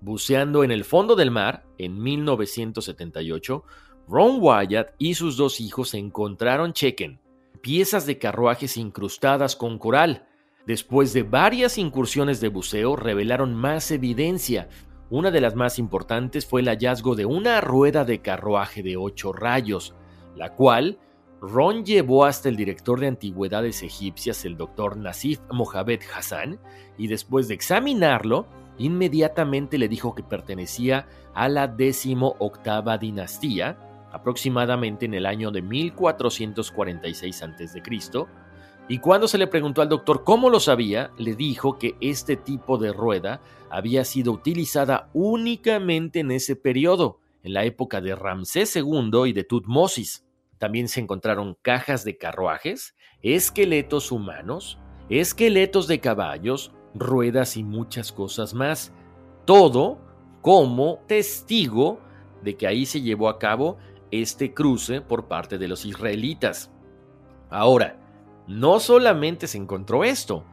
Buceando 0.00 0.64
en 0.64 0.70
el 0.70 0.82
fondo 0.82 1.14
del 1.14 1.30
mar, 1.30 1.66
en 1.76 2.02
1978, 2.02 3.64
Ron 4.08 4.38
Wyatt 4.40 4.94
y 4.96 5.12
sus 5.12 5.36
dos 5.36 5.60
hijos 5.60 5.92
encontraron 5.92 6.72
chequen, 6.72 7.20
piezas 7.64 8.04
de 8.04 8.18
carruajes 8.18 8.76
incrustadas 8.76 9.56
con 9.56 9.78
coral. 9.78 10.26
Después 10.66 11.14
de 11.14 11.22
varias 11.22 11.78
incursiones 11.78 12.38
de 12.42 12.48
buceo, 12.48 12.94
revelaron 12.94 13.54
más 13.54 13.90
evidencia. 13.90 14.68
Una 15.08 15.30
de 15.30 15.40
las 15.40 15.54
más 15.54 15.78
importantes 15.78 16.44
fue 16.44 16.60
el 16.60 16.68
hallazgo 16.68 17.14
de 17.14 17.24
una 17.24 17.62
rueda 17.62 18.04
de 18.04 18.20
carruaje 18.20 18.82
de 18.82 18.98
ocho 18.98 19.32
rayos, 19.32 19.94
la 20.36 20.54
cual 20.54 20.98
Ron 21.40 21.86
llevó 21.86 22.26
hasta 22.26 22.50
el 22.50 22.56
director 22.56 23.00
de 23.00 23.06
antigüedades 23.06 23.82
egipcias, 23.82 24.44
el 24.44 24.58
doctor 24.58 24.98
Nasif 24.98 25.40
Mohamed 25.50 26.02
Hassan, 26.14 26.60
y 26.98 27.06
después 27.06 27.48
de 27.48 27.54
examinarlo, 27.54 28.46
inmediatamente 28.76 29.78
le 29.78 29.88
dijo 29.88 30.14
que 30.14 30.22
pertenecía 30.22 31.08
a 31.32 31.48
la 31.48 31.66
décimo 31.66 32.36
octava 32.40 32.98
dinastía, 32.98 33.78
aproximadamente 34.14 35.06
en 35.06 35.14
el 35.14 35.26
año 35.26 35.50
de 35.50 35.62
1446 35.62 37.42
a.C., 37.42 37.82
y 38.86 38.98
cuando 38.98 39.28
se 39.28 39.38
le 39.38 39.46
preguntó 39.46 39.80
al 39.80 39.88
doctor 39.88 40.24
cómo 40.24 40.50
lo 40.50 40.60
sabía, 40.60 41.10
le 41.16 41.34
dijo 41.34 41.78
que 41.78 41.96
este 42.02 42.36
tipo 42.36 42.76
de 42.76 42.92
rueda 42.92 43.40
había 43.70 44.04
sido 44.04 44.32
utilizada 44.32 45.08
únicamente 45.14 46.20
en 46.20 46.30
ese 46.30 46.54
periodo, 46.54 47.18
en 47.42 47.54
la 47.54 47.64
época 47.64 48.02
de 48.02 48.14
Ramsés 48.14 48.76
II 48.76 49.22
y 49.26 49.32
de 49.32 49.44
Tutmosis. 49.44 50.26
También 50.58 50.88
se 50.88 51.00
encontraron 51.00 51.56
cajas 51.62 52.04
de 52.04 52.18
carruajes, 52.18 52.94
esqueletos 53.22 54.12
humanos, 54.12 54.78
esqueletos 55.08 55.88
de 55.88 56.00
caballos, 56.00 56.72
ruedas 56.94 57.56
y 57.56 57.64
muchas 57.64 58.12
cosas 58.12 58.52
más. 58.52 58.92
Todo 59.46 59.98
como 60.42 61.00
testigo 61.06 62.00
de 62.42 62.56
que 62.56 62.66
ahí 62.66 62.84
se 62.84 63.00
llevó 63.00 63.30
a 63.30 63.38
cabo 63.38 63.78
este 64.20 64.54
cruce 64.54 65.00
por 65.00 65.26
parte 65.26 65.58
de 65.58 65.68
los 65.68 65.84
israelitas. 65.84 66.70
Ahora, 67.50 67.98
no 68.46 68.80
solamente 68.80 69.46
se 69.46 69.58
encontró 69.58 70.04
esto, 70.04 70.44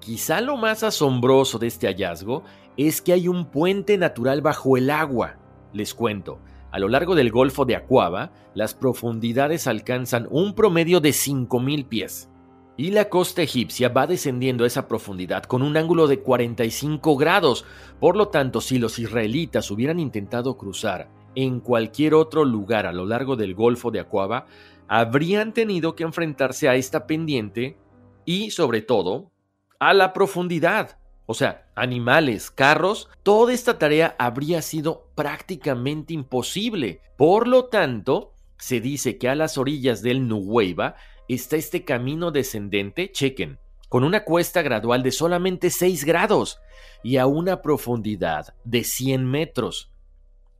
quizá 0.00 0.40
lo 0.40 0.56
más 0.56 0.82
asombroso 0.82 1.58
de 1.58 1.66
este 1.66 1.86
hallazgo 1.86 2.42
es 2.76 3.02
que 3.02 3.12
hay 3.12 3.28
un 3.28 3.50
puente 3.50 3.98
natural 3.98 4.40
bajo 4.40 4.76
el 4.76 4.90
agua. 4.90 5.38
Les 5.72 5.94
cuento, 5.94 6.40
a 6.70 6.78
lo 6.78 6.88
largo 6.88 7.14
del 7.14 7.30
Golfo 7.30 7.64
de 7.64 7.76
Acuaba, 7.76 8.32
las 8.54 8.74
profundidades 8.74 9.66
alcanzan 9.66 10.28
un 10.30 10.54
promedio 10.54 11.00
de 11.00 11.10
5.000 11.10 11.88
pies. 11.88 12.30
Y 12.76 12.90
la 12.92 13.08
costa 13.08 13.42
egipcia 13.42 13.88
va 13.88 14.06
descendiendo 14.06 14.62
a 14.62 14.68
esa 14.68 14.86
profundidad 14.86 15.42
con 15.42 15.62
un 15.62 15.76
ángulo 15.76 16.06
de 16.06 16.20
45 16.20 17.16
grados. 17.16 17.64
Por 17.98 18.16
lo 18.16 18.28
tanto, 18.28 18.60
si 18.60 18.78
los 18.78 19.00
israelitas 19.00 19.72
hubieran 19.72 19.98
intentado 19.98 20.56
cruzar 20.56 21.17
en 21.34 21.60
cualquier 21.60 22.14
otro 22.14 22.44
lugar 22.44 22.86
a 22.86 22.92
lo 22.92 23.06
largo 23.06 23.36
del 23.36 23.54
Golfo 23.54 23.90
de 23.90 24.00
Acuaba, 24.00 24.46
habrían 24.88 25.52
tenido 25.52 25.94
que 25.94 26.04
enfrentarse 26.04 26.68
a 26.68 26.74
esta 26.74 27.06
pendiente 27.06 27.76
y, 28.24 28.50
sobre 28.50 28.82
todo, 28.82 29.30
a 29.78 29.94
la 29.94 30.12
profundidad 30.12 30.98
o 31.30 31.34
sea, 31.34 31.68
animales, 31.74 32.50
carros, 32.50 33.10
toda 33.22 33.52
esta 33.52 33.78
tarea 33.78 34.16
habría 34.18 34.62
sido 34.62 35.10
prácticamente 35.14 36.14
imposible. 36.14 37.02
Por 37.18 37.46
lo 37.46 37.66
tanto, 37.66 38.32
se 38.56 38.80
dice 38.80 39.18
que 39.18 39.28
a 39.28 39.34
las 39.34 39.58
orillas 39.58 40.00
del 40.00 40.26
Nuweiba 40.26 40.96
está 41.28 41.56
este 41.56 41.84
camino 41.84 42.30
descendente, 42.30 43.12
chequen, 43.12 43.58
con 43.90 44.04
una 44.04 44.24
cuesta 44.24 44.62
gradual 44.62 45.02
de 45.02 45.12
solamente 45.12 45.68
6 45.68 46.06
grados 46.06 46.60
y 47.02 47.18
a 47.18 47.26
una 47.26 47.60
profundidad 47.60 48.54
de 48.64 48.84
100 48.84 49.30
metros. 49.30 49.92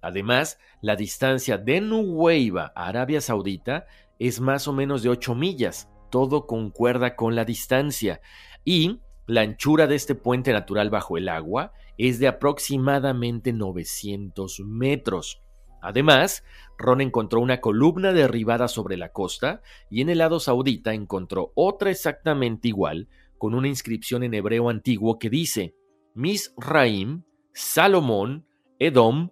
Además, 0.00 0.58
la 0.80 0.96
distancia 0.96 1.58
de 1.58 1.80
Nuweiba 1.80 2.72
a 2.74 2.88
Arabia 2.88 3.20
Saudita 3.20 3.86
es 4.18 4.40
más 4.40 4.68
o 4.68 4.72
menos 4.72 5.02
de 5.02 5.08
8 5.08 5.34
millas. 5.34 5.88
Todo 6.10 6.46
concuerda 6.46 7.16
con 7.16 7.34
la 7.34 7.44
distancia. 7.44 8.20
Y 8.64 9.00
la 9.26 9.42
anchura 9.42 9.86
de 9.86 9.96
este 9.96 10.14
puente 10.14 10.52
natural 10.52 10.90
bajo 10.90 11.18
el 11.18 11.28
agua 11.28 11.72
es 11.98 12.18
de 12.18 12.28
aproximadamente 12.28 13.52
900 13.52 14.60
metros. 14.60 15.42
Además, 15.80 16.44
Ron 16.76 17.00
encontró 17.00 17.40
una 17.40 17.60
columna 17.60 18.12
derribada 18.12 18.68
sobre 18.68 18.96
la 18.96 19.12
costa 19.12 19.62
y 19.90 20.00
en 20.00 20.08
el 20.08 20.18
lado 20.18 20.40
saudita 20.40 20.92
encontró 20.92 21.52
otra 21.54 21.90
exactamente 21.90 22.68
igual 22.68 23.08
con 23.36 23.54
una 23.54 23.68
inscripción 23.68 24.22
en 24.22 24.34
hebreo 24.34 24.70
antiguo 24.70 25.18
que 25.18 25.30
dice 25.30 25.74
Misraim, 26.14 27.22
Salomón, 27.52 28.46
Edom, 28.78 29.30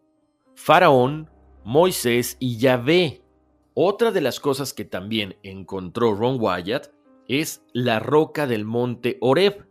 Faraón, 0.57 1.31
Moisés 1.65 2.37
y 2.41 2.59
Yahvé. 2.59 3.23
Otra 3.75 4.11
de 4.11 4.21
las 4.21 4.41
cosas 4.41 4.75
que 4.75 4.85
también 4.85 5.37
encontró 5.45 6.15
Ron 6.15 6.39
Wyatt 6.41 6.89
es 7.29 7.63
la 7.73 8.01
roca 8.01 8.49
del 8.49 8.65
monte 8.65 9.19
Oreb, 9.21 9.67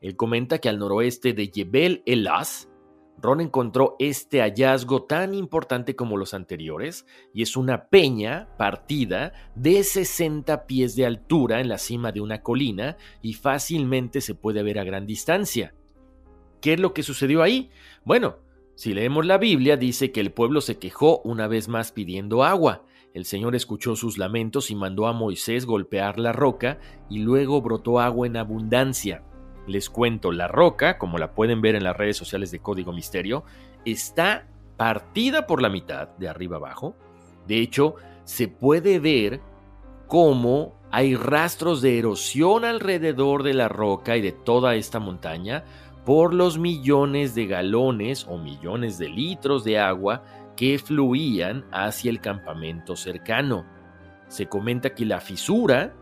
él 0.00 0.16
comenta 0.16 0.58
que 0.58 0.68
al 0.68 0.78
noroeste 0.78 1.34
de 1.34 1.50
Jebel 1.52 2.02
Elas, 2.06 2.68
Ron 3.18 3.42
encontró 3.42 3.96
este 3.98 4.40
hallazgo 4.40 5.02
tan 5.02 5.34
importante 5.34 5.94
como 5.94 6.16
los 6.16 6.32
anteriores, 6.32 7.04
y 7.34 7.42
es 7.42 7.54
una 7.54 7.88
peña 7.88 8.48
partida 8.56 9.34
de 9.54 9.84
60 9.84 10.66
pies 10.66 10.96
de 10.96 11.04
altura 11.04 11.60
en 11.60 11.68
la 11.68 11.76
cima 11.76 12.12
de 12.12 12.22
una 12.22 12.42
colina 12.42 12.96
y 13.20 13.34
fácilmente 13.34 14.22
se 14.22 14.34
puede 14.34 14.62
ver 14.62 14.78
a 14.78 14.84
gran 14.84 15.06
distancia. 15.06 15.74
¿Qué 16.62 16.74
es 16.74 16.80
lo 16.80 16.94
que 16.94 17.02
sucedió 17.02 17.42
ahí? 17.42 17.70
Bueno, 18.04 18.38
si 18.80 18.94
leemos 18.94 19.26
la 19.26 19.36
Biblia 19.36 19.76
dice 19.76 20.10
que 20.10 20.20
el 20.20 20.32
pueblo 20.32 20.62
se 20.62 20.78
quejó 20.78 21.20
una 21.22 21.46
vez 21.48 21.68
más 21.68 21.92
pidiendo 21.92 22.44
agua. 22.44 22.86
El 23.12 23.26
Señor 23.26 23.54
escuchó 23.54 23.94
sus 23.94 24.16
lamentos 24.16 24.70
y 24.70 24.74
mandó 24.74 25.06
a 25.06 25.12
Moisés 25.12 25.66
golpear 25.66 26.18
la 26.18 26.32
roca 26.32 26.78
y 27.10 27.18
luego 27.18 27.60
brotó 27.60 28.00
agua 28.00 28.26
en 28.26 28.38
abundancia. 28.38 29.22
Les 29.66 29.90
cuento, 29.90 30.32
la 30.32 30.48
roca, 30.48 30.96
como 30.96 31.18
la 31.18 31.34
pueden 31.34 31.60
ver 31.60 31.74
en 31.74 31.84
las 31.84 31.94
redes 31.94 32.16
sociales 32.16 32.50
de 32.52 32.60
Código 32.60 32.94
Misterio, 32.94 33.44
está 33.84 34.48
partida 34.78 35.46
por 35.46 35.60
la 35.60 35.68
mitad, 35.68 36.08
de 36.16 36.30
arriba 36.30 36.56
abajo. 36.56 36.96
De 37.46 37.58
hecho, 37.58 37.96
se 38.24 38.48
puede 38.48 38.98
ver 38.98 39.42
cómo 40.06 40.80
hay 40.90 41.16
rastros 41.16 41.82
de 41.82 41.98
erosión 41.98 42.64
alrededor 42.64 43.42
de 43.42 43.52
la 43.52 43.68
roca 43.68 44.16
y 44.16 44.22
de 44.22 44.32
toda 44.32 44.74
esta 44.74 45.00
montaña 45.00 45.64
por 46.10 46.34
los 46.34 46.58
millones 46.58 47.36
de 47.36 47.46
galones 47.46 48.26
o 48.28 48.36
millones 48.36 48.98
de 48.98 49.08
litros 49.08 49.62
de 49.62 49.78
agua 49.78 50.24
que 50.56 50.76
fluían 50.80 51.64
hacia 51.70 52.10
el 52.10 52.20
campamento 52.20 52.96
cercano. 52.96 53.64
Se 54.26 54.46
comenta 54.46 54.92
que 54.92 55.04
la 55.04 55.20
fisura 55.20 55.94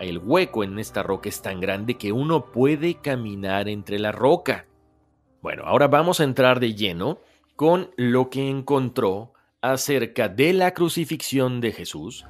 el 0.00 0.18
hueco 0.18 0.64
en 0.64 0.78
esta 0.78 1.02
roca 1.02 1.30
es 1.30 1.40
tan 1.40 1.60
grande 1.60 1.94
que 1.94 2.12
uno 2.12 2.52
puede 2.52 2.96
caminar 2.96 3.70
entre 3.70 3.98
la 3.98 4.12
roca. 4.12 4.66
Bueno, 5.40 5.62
ahora 5.64 5.88
vamos 5.88 6.20
a 6.20 6.24
entrar 6.24 6.60
de 6.60 6.74
lleno 6.74 7.20
con 7.56 7.88
lo 7.96 8.28
que 8.28 8.50
encontró 8.50 9.32
acerca 9.62 10.28
de 10.28 10.52
la 10.52 10.74
crucifixión 10.74 11.62
de 11.62 11.72
Jesús 11.72 12.26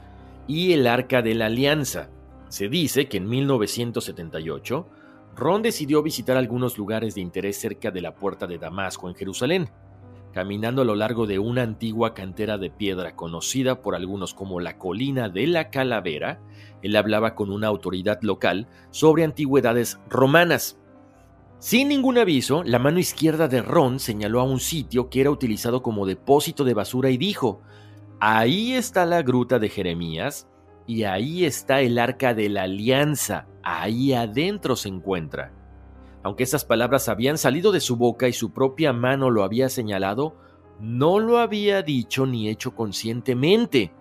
y 0.46 0.72
el 0.72 0.86
arca 0.86 1.20
de 1.20 1.34
la 1.34 1.46
alianza. 1.46 2.10
Se 2.48 2.68
dice 2.68 3.08
que 3.08 3.16
en 3.16 3.28
1978, 3.28 4.86
Ron 5.38 5.62
decidió 5.62 6.02
visitar 6.02 6.36
algunos 6.36 6.76
lugares 6.78 7.14
de 7.14 7.20
interés 7.20 7.60
cerca 7.60 7.92
de 7.92 8.00
la 8.00 8.16
puerta 8.16 8.48
de 8.48 8.58
Damasco 8.58 9.08
en 9.08 9.14
Jerusalén. 9.14 9.70
Caminando 10.32 10.82
a 10.82 10.84
lo 10.84 10.96
largo 10.96 11.28
de 11.28 11.38
una 11.38 11.62
antigua 11.62 12.12
cantera 12.12 12.58
de 12.58 12.70
piedra 12.70 13.14
conocida 13.14 13.80
por 13.80 13.94
algunos 13.94 14.34
como 14.34 14.58
la 14.58 14.78
colina 14.78 15.28
de 15.28 15.46
la 15.46 15.70
calavera, 15.70 16.40
él 16.82 16.96
hablaba 16.96 17.36
con 17.36 17.52
una 17.52 17.68
autoridad 17.68 18.20
local 18.22 18.66
sobre 18.90 19.22
antigüedades 19.22 20.00
romanas. 20.08 20.76
Sin 21.60 21.86
ningún 21.86 22.18
aviso, 22.18 22.64
la 22.64 22.80
mano 22.80 22.98
izquierda 22.98 23.46
de 23.46 23.62
Ron 23.62 24.00
señaló 24.00 24.40
a 24.40 24.44
un 24.44 24.58
sitio 24.58 25.08
que 25.08 25.20
era 25.20 25.30
utilizado 25.30 25.82
como 25.82 26.04
depósito 26.04 26.64
de 26.64 26.74
basura 26.74 27.10
y 27.10 27.16
dijo, 27.16 27.60
ahí 28.18 28.72
está 28.72 29.06
la 29.06 29.22
gruta 29.22 29.60
de 29.60 29.68
Jeremías 29.68 30.48
y 30.88 31.04
ahí 31.04 31.44
está 31.44 31.82
el 31.82 31.98
arca 31.98 32.32
de 32.32 32.48
la 32.48 32.62
alianza, 32.62 33.46
ahí 33.62 34.14
adentro 34.14 34.74
se 34.74 34.88
encuentra. 34.88 35.52
Aunque 36.22 36.44
esas 36.44 36.64
palabras 36.64 37.10
habían 37.10 37.36
salido 37.36 37.72
de 37.72 37.80
su 37.80 37.96
boca 37.96 38.26
y 38.26 38.32
su 38.32 38.54
propia 38.54 38.94
mano 38.94 39.28
lo 39.28 39.44
había 39.44 39.68
señalado, 39.68 40.34
no 40.80 41.18
lo 41.18 41.38
había 41.38 41.82
dicho 41.82 42.24
ni 42.24 42.48
hecho 42.48 42.74
conscientemente. 42.74 43.92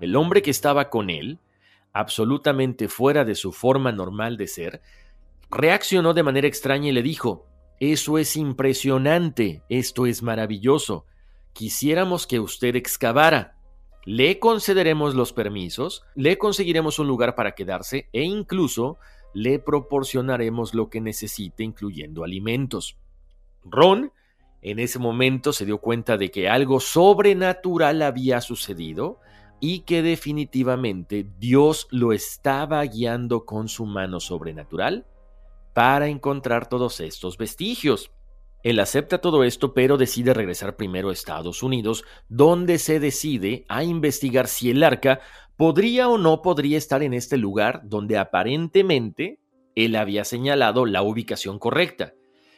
El 0.00 0.16
hombre 0.16 0.42
que 0.42 0.50
estaba 0.50 0.90
con 0.90 1.10
él, 1.10 1.38
absolutamente 1.92 2.88
fuera 2.88 3.24
de 3.24 3.36
su 3.36 3.52
forma 3.52 3.92
normal 3.92 4.36
de 4.36 4.48
ser, 4.48 4.82
reaccionó 5.48 6.12
de 6.12 6.24
manera 6.24 6.48
extraña 6.48 6.88
y 6.88 6.92
le 6.92 7.02
dijo, 7.02 7.46
Eso 7.78 8.18
es 8.18 8.36
impresionante, 8.36 9.62
esto 9.68 10.06
es 10.06 10.24
maravilloso, 10.24 11.06
quisiéramos 11.52 12.26
que 12.26 12.40
usted 12.40 12.74
excavara. 12.74 13.54
Le 14.04 14.38
concederemos 14.38 15.14
los 15.14 15.32
permisos, 15.32 16.04
le 16.14 16.36
conseguiremos 16.36 16.98
un 16.98 17.06
lugar 17.06 17.34
para 17.34 17.54
quedarse 17.54 18.08
e 18.12 18.22
incluso 18.22 18.98
le 19.32 19.58
proporcionaremos 19.58 20.74
lo 20.74 20.90
que 20.90 21.00
necesite, 21.00 21.62
incluyendo 21.62 22.24
alimentos. 22.24 22.96
Ron 23.64 24.12
en 24.60 24.78
ese 24.78 24.98
momento 24.98 25.52
se 25.52 25.66
dio 25.66 25.78
cuenta 25.78 26.16
de 26.16 26.30
que 26.30 26.48
algo 26.48 26.80
sobrenatural 26.80 28.02
había 28.02 28.40
sucedido 28.40 29.18
y 29.60 29.80
que 29.80 30.02
definitivamente 30.02 31.26
Dios 31.38 31.88
lo 31.90 32.12
estaba 32.12 32.82
guiando 32.82 33.44
con 33.44 33.68
su 33.68 33.86
mano 33.86 34.20
sobrenatural 34.20 35.06
para 35.74 36.08
encontrar 36.08 36.68
todos 36.68 37.00
estos 37.00 37.36
vestigios. 37.36 38.10
Él 38.62 38.78
acepta 38.78 39.20
todo 39.20 39.44
esto, 39.44 39.74
pero 39.74 39.96
decide 39.96 40.34
regresar 40.34 40.76
primero 40.76 41.10
a 41.10 41.12
Estados 41.12 41.62
Unidos, 41.62 42.04
donde 42.28 42.78
se 42.78 43.00
decide 43.00 43.64
a 43.68 43.82
investigar 43.82 44.46
si 44.46 44.70
el 44.70 44.82
arca 44.84 45.20
podría 45.56 46.08
o 46.08 46.18
no 46.18 46.42
podría 46.42 46.78
estar 46.78 47.02
en 47.02 47.12
este 47.12 47.36
lugar 47.36 47.82
donde 47.84 48.18
aparentemente 48.18 49.40
él 49.74 49.96
había 49.96 50.24
señalado 50.24 50.86
la 50.86 51.02
ubicación 51.02 51.58
correcta. 51.58 52.14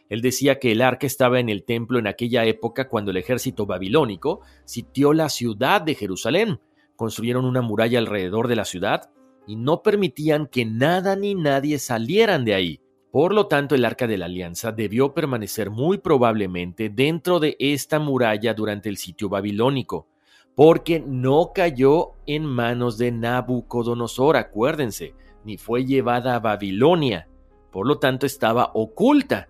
Él 0.08 0.20
decía 0.20 0.58
que 0.58 0.73
el 0.73 0.82
arca 0.82 1.06
estaba 1.06 1.40
en 1.40 1.49
el 1.49 1.64
templo 1.64 1.99
en 1.99 2.06
aquella 2.06 2.44
época 2.44 2.88
cuando 2.88 3.11
el 3.11 3.16
ejército 3.16 3.66
babilónico 3.66 4.40
sitió 4.64 5.12
la 5.12 5.30
ciudad 5.30 5.80
de 5.80 5.94
Jerusalén. 5.94 6.61
Construyeron 6.96 7.44
una 7.44 7.62
muralla 7.62 7.99
alrededor 7.99 8.49
de 8.49 8.56
la 8.56 8.66
ciudad 8.66 9.11
y 9.46 9.56
no 9.56 9.82
permitían 9.82 10.46
que 10.46 10.64
nada 10.66 11.16
ni 11.16 11.34
nadie 11.34 11.78
salieran 11.78 12.44
de 12.44 12.54
ahí. 12.54 12.80
Por 13.14 13.33
lo 13.33 13.47
tanto, 13.47 13.76
el 13.76 13.85
arca 13.85 14.09
de 14.09 14.18
la 14.18 14.25
alianza 14.25 14.73
debió 14.73 15.14
permanecer 15.14 15.71
muy 15.71 15.99
probablemente 15.99 16.88
dentro 16.88 17.38
de 17.38 17.56
esta 17.61 18.00
muralla 18.00 18.54
durante 18.54 18.88
el 18.88 18.97
sitio 18.97 19.28
babilónico, 19.28 20.09
porque 20.56 20.99
no 20.99 21.52
cayó 21.54 22.14
en 22.26 22.44
manos 22.44 22.99
de 22.99 23.12
Nabucodonosor, 23.12 24.37
acuérdense, 24.37 25.14
ni 25.44 25.59
fue 25.59 25.85
llevada 25.85 26.35
a 26.35 26.40
Babilonia. 26.40 27.28
Por 27.71 27.87
lo 27.87 28.00
tanto, 28.00 28.26
estaba 28.26 28.73
oculta 28.75 29.47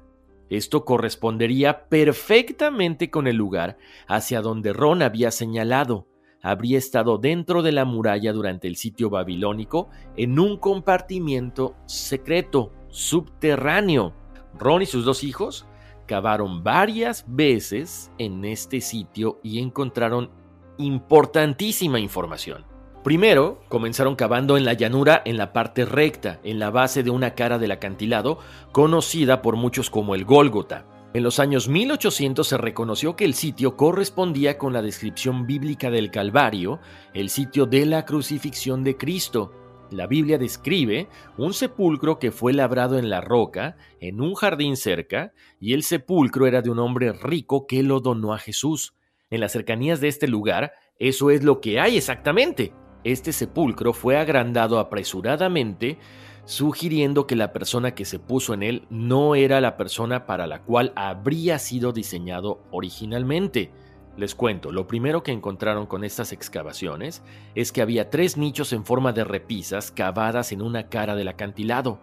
esto 0.50 0.84
correspondería 0.84 1.88
perfectamente 1.88 3.10
con 3.10 3.26
el 3.26 3.36
lugar 3.36 3.78
hacia 4.06 4.42
donde 4.42 4.74
Ron 4.74 5.00
había 5.00 5.30
señalado. 5.30 6.06
Habría 6.42 6.76
estado 6.76 7.16
dentro 7.16 7.62
de 7.62 7.72
la 7.72 7.86
muralla 7.86 8.34
durante 8.34 8.68
el 8.68 8.76
sitio 8.76 9.08
babilónico 9.08 9.88
en 10.16 10.38
un 10.38 10.58
compartimiento 10.58 11.74
secreto, 11.86 12.72
subterráneo. 12.94 14.14
Ron 14.56 14.82
y 14.82 14.86
sus 14.86 15.04
dos 15.04 15.24
hijos 15.24 15.66
cavaron 16.06 16.62
varias 16.62 17.24
veces 17.26 18.12
en 18.18 18.44
este 18.44 18.80
sitio 18.80 19.40
y 19.42 19.58
encontraron 19.58 20.30
importantísima 20.78 21.98
información. 21.98 22.64
Primero, 23.02 23.60
comenzaron 23.68 24.14
cavando 24.14 24.56
en 24.56 24.64
la 24.64 24.74
llanura 24.74 25.20
en 25.24 25.36
la 25.36 25.52
parte 25.52 25.84
recta, 25.84 26.40
en 26.44 26.58
la 26.58 26.70
base 26.70 27.02
de 27.02 27.10
una 27.10 27.34
cara 27.34 27.58
del 27.58 27.72
acantilado, 27.72 28.38
conocida 28.72 29.42
por 29.42 29.56
muchos 29.56 29.90
como 29.90 30.14
el 30.14 30.24
Gólgota. 30.24 30.86
En 31.14 31.22
los 31.22 31.38
años 31.38 31.68
1800 31.68 32.46
se 32.46 32.56
reconoció 32.56 33.14
que 33.14 33.24
el 33.24 33.34
sitio 33.34 33.76
correspondía 33.76 34.56
con 34.56 34.72
la 34.72 34.82
descripción 34.82 35.46
bíblica 35.46 35.90
del 35.90 36.10
Calvario, 36.10 36.80
el 37.12 37.28
sitio 37.28 37.66
de 37.66 37.86
la 37.86 38.04
crucifixión 38.04 38.84
de 38.84 38.96
Cristo. 38.96 39.52
La 39.90 40.06
Biblia 40.06 40.38
describe 40.38 41.08
un 41.36 41.52
sepulcro 41.52 42.18
que 42.18 42.32
fue 42.32 42.52
labrado 42.52 42.98
en 42.98 43.10
la 43.10 43.20
roca, 43.20 43.76
en 44.00 44.20
un 44.20 44.34
jardín 44.34 44.76
cerca, 44.76 45.32
y 45.60 45.74
el 45.74 45.82
sepulcro 45.82 46.46
era 46.46 46.62
de 46.62 46.70
un 46.70 46.78
hombre 46.78 47.12
rico 47.12 47.66
que 47.66 47.82
lo 47.82 48.00
donó 48.00 48.32
a 48.32 48.38
Jesús. 48.38 48.94
En 49.30 49.40
las 49.40 49.52
cercanías 49.52 50.00
de 50.00 50.08
este 50.08 50.26
lugar, 50.26 50.72
eso 50.98 51.30
es 51.30 51.44
lo 51.44 51.60
que 51.60 51.80
hay 51.80 51.96
exactamente. 51.96 52.72
Este 53.04 53.32
sepulcro 53.32 53.92
fue 53.92 54.16
agrandado 54.16 54.78
apresuradamente, 54.78 55.98
sugiriendo 56.46 57.26
que 57.26 57.36
la 57.36 57.52
persona 57.52 57.94
que 57.94 58.04
se 58.04 58.18
puso 58.18 58.54
en 58.54 58.62
él 58.62 58.86
no 58.90 59.34
era 59.34 59.60
la 59.60 59.76
persona 59.76 60.26
para 60.26 60.46
la 60.46 60.62
cual 60.62 60.92
habría 60.96 61.58
sido 61.58 61.92
diseñado 61.92 62.62
originalmente. 62.70 63.70
Les 64.16 64.36
cuento, 64.36 64.70
lo 64.70 64.86
primero 64.86 65.24
que 65.24 65.32
encontraron 65.32 65.86
con 65.86 66.04
estas 66.04 66.32
excavaciones 66.32 67.22
es 67.56 67.72
que 67.72 67.82
había 67.82 68.10
tres 68.10 68.36
nichos 68.36 68.72
en 68.72 68.84
forma 68.84 69.12
de 69.12 69.24
repisas 69.24 69.90
cavadas 69.90 70.52
en 70.52 70.62
una 70.62 70.88
cara 70.88 71.16
del 71.16 71.28
acantilado. 71.28 71.98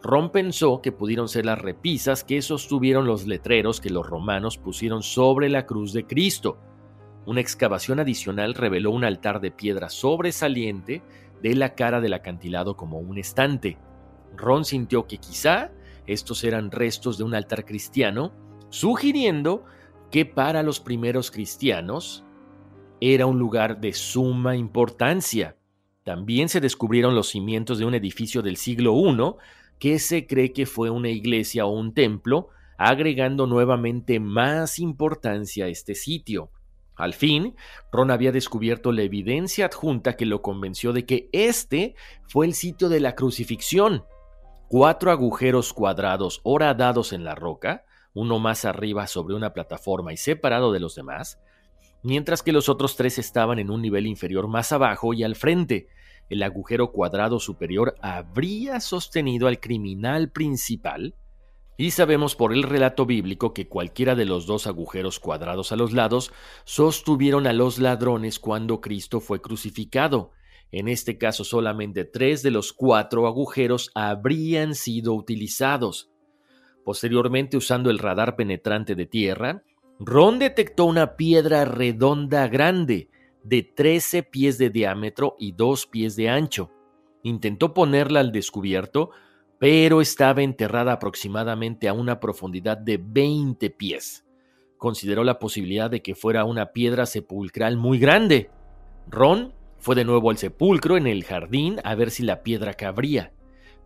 Ron 0.00 0.30
pensó 0.30 0.80
que 0.80 0.92
pudieron 0.92 1.28
ser 1.28 1.44
las 1.44 1.60
repisas 1.60 2.22
que 2.22 2.40
sostuvieron 2.40 3.06
los 3.06 3.26
letreros 3.26 3.80
que 3.80 3.90
los 3.90 4.06
romanos 4.08 4.58
pusieron 4.58 5.02
sobre 5.02 5.48
la 5.48 5.66
cruz 5.66 5.92
de 5.92 6.06
Cristo. 6.06 6.58
Una 7.24 7.40
excavación 7.40 7.98
adicional 7.98 8.54
reveló 8.54 8.92
un 8.92 9.02
altar 9.02 9.40
de 9.40 9.50
piedra 9.50 9.88
sobresaliente 9.88 11.02
de 11.42 11.54
la 11.56 11.74
cara 11.74 12.00
del 12.00 12.14
acantilado 12.14 12.76
como 12.76 12.98
un 12.98 13.18
estante. 13.18 13.78
Ron 14.36 14.64
sintió 14.64 15.08
que 15.08 15.18
quizá 15.18 15.72
estos 16.06 16.44
eran 16.44 16.70
restos 16.70 17.18
de 17.18 17.24
un 17.24 17.34
altar 17.34 17.64
cristiano, 17.64 18.32
sugiriendo 18.70 19.64
que 20.10 20.24
para 20.24 20.62
los 20.62 20.80
primeros 20.80 21.30
cristianos 21.30 22.24
era 23.00 23.26
un 23.26 23.38
lugar 23.38 23.80
de 23.80 23.92
suma 23.92 24.56
importancia. 24.56 25.56
También 26.04 26.48
se 26.48 26.60
descubrieron 26.60 27.14
los 27.14 27.28
cimientos 27.28 27.78
de 27.78 27.84
un 27.84 27.94
edificio 27.94 28.42
del 28.42 28.56
siglo 28.56 28.94
I 28.94 29.34
que 29.78 29.98
se 29.98 30.26
cree 30.26 30.52
que 30.52 30.66
fue 30.66 30.90
una 30.90 31.08
iglesia 31.08 31.66
o 31.66 31.70
un 31.70 31.92
templo, 31.92 32.48
agregando 32.78 33.46
nuevamente 33.46 34.20
más 34.20 34.78
importancia 34.78 35.66
a 35.66 35.68
este 35.68 35.94
sitio. 35.94 36.50
Al 36.94 37.12
fin, 37.12 37.56
Ron 37.92 38.10
había 38.10 38.32
descubierto 38.32 38.92
la 38.92 39.02
evidencia 39.02 39.66
adjunta 39.66 40.16
que 40.16 40.24
lo 40.24 40.40
convenció 40.40 40.92
de 40.92 41.04
que 41.04 41.28
este 41.32 41.94
fue 42.26 42.46
el 42.46 42.54
sitio 42.54 42.88
de 42.88 43.00
la 43.00 43.14
crucifixión. 43.14 44.04
Cuatro 44.68 45.10
agujeros 45.10 45.72
cuadrados 45.72 46.40
horadados 46.42 47.12
en 47.12 47.24
la 47.24 47.34
roca, 47.34 47.84
uno 48.16 48.38
más 48.38 48.64
arriba 48.64 49.06
sobre 49.06 49.34
una 49.34 49.52
plataforma 49.52 50.10
y 50.10 50.16
separado 50.16 50.72
de 50.72 50.80
los 50.80 50.94
demás, 50.94 51.38
mientras 52.02 52.42
que 52.42 52.50
los 52.50 52.70
otros 52.70 52.96
tres 52.96 53.18
estaban 53.18 53.58
en 53.58 53.70
un 53.70 53.82
nivel 53.82 54.06
inferior 54.06 54.48
más 54.48 54.72
abajo 54.72 55.12
y 55.12 55.22
al 55.22 55.36
frente. 55.36 55.88
El 56.30 56.42
agujero 56.42 56.92
cuadrado 56.92 57.38
superior 57.38 57.94
habría 58.00 58.80
sostenido 58.80 59.48
al 59.48 59.60
criminal 59.60 60.30
principal, 60.30 61.14
y 61.76 61.90
sabemos 61.90 62.36
por 62.36 62.54
el 62.54 62.62
relato 62.62 63.04
bíblico 63.04 63.52
que 63.52 63.68
cualquiera 63.68 64.14
de 64.14 64.24
los 64.24 64.46
dos 64.46 64.66
agujeros 64.66 65.20
cuadrados 65.20 65.72
a 65.72 65.76
los 65.76 65.92
lados 65.92 66.32
sostuvieron 66.64 67.46
a 67.46 67.52
los 67.52 67.78
ladrones 67.78 68.38
cuando 68.38 68.80
Cristo 68.80 69.20
fue 69.20 69.42
crucificado. 69.42 70.30
En 70.72 70.88
este 70.88 71.18
caso 71.18 71.44
solamente 71.44 72.04
tres 72.06 72.42
de 72.42 72.50
los 72.50 72.72
cuatro 72.72 73.26
agujeros 73.26 73.90
habrían 73.94 74.74
sido 74.74 75.12
utilizados. 75.12 76.10
Posteriormente, 76.86 77.56
usando 77.56 77.90
el 77.90 77.98
radar 77.98 78.36
penetrante 78.36 78.94
de 78.94 79.06
tierra, 79.06 79.64
Ron 79.98 80.38
detectó 80.38 80.84
una 80.84 81.16
piedra 81.16 81.64
redonda 81.64 82.46
grande, 82.46 83.08
de 83.42 83.64
13 83.64 84.22
pies 84.22 84.56
de 84.56 84.70
diámetro 84.70 85.34
y 85.36 85.50
2 85.50 85.88
pies 85.88 86.14
de 86.14 86.28
ancho. 86.28 86.70
Intentó 87.24 87.74
ponerla 87.74 88.20
al 88.20 88.30
descubierto, 88.30 89.10
pero 89.58 90.00
estaba 90.00 90.42
enterrada 90.42 90.92
aproximadamente 90.92 91.88
a 91.88 91.92
una 91.92 92.20
profundidad 92.20 92.78
de 92.78 93.00
20 93.04 93.68
pies. 93.70 94.24
Consideró 94.78 95.24
la 95.24 95.40
posibilidad 95.40 95.90
de 95.90 96.02
que 96.02 96.14
fuera 96.14 96.44
una 96.44 96.66
piedra 96.66 97.04
sepulcral 97.06 97.76
muy 97.76 97.98
grande. 97.98 98.48
Ron 99.08 99.54
fue 99.76 99.96
de 99.96 100.04
nuevo 100.04 100.30
al 100.30 100.38
sepulcro 100.38 100.96
en 100.96 101.08
el 101.08 101.24
jardín 101.24 101.80
a 101.82 101.96
ver 101.96 102.12
si 102.12 102.22
la 102.22 102.44
piedra 102.44 102.74
cabría. 102.74 103.32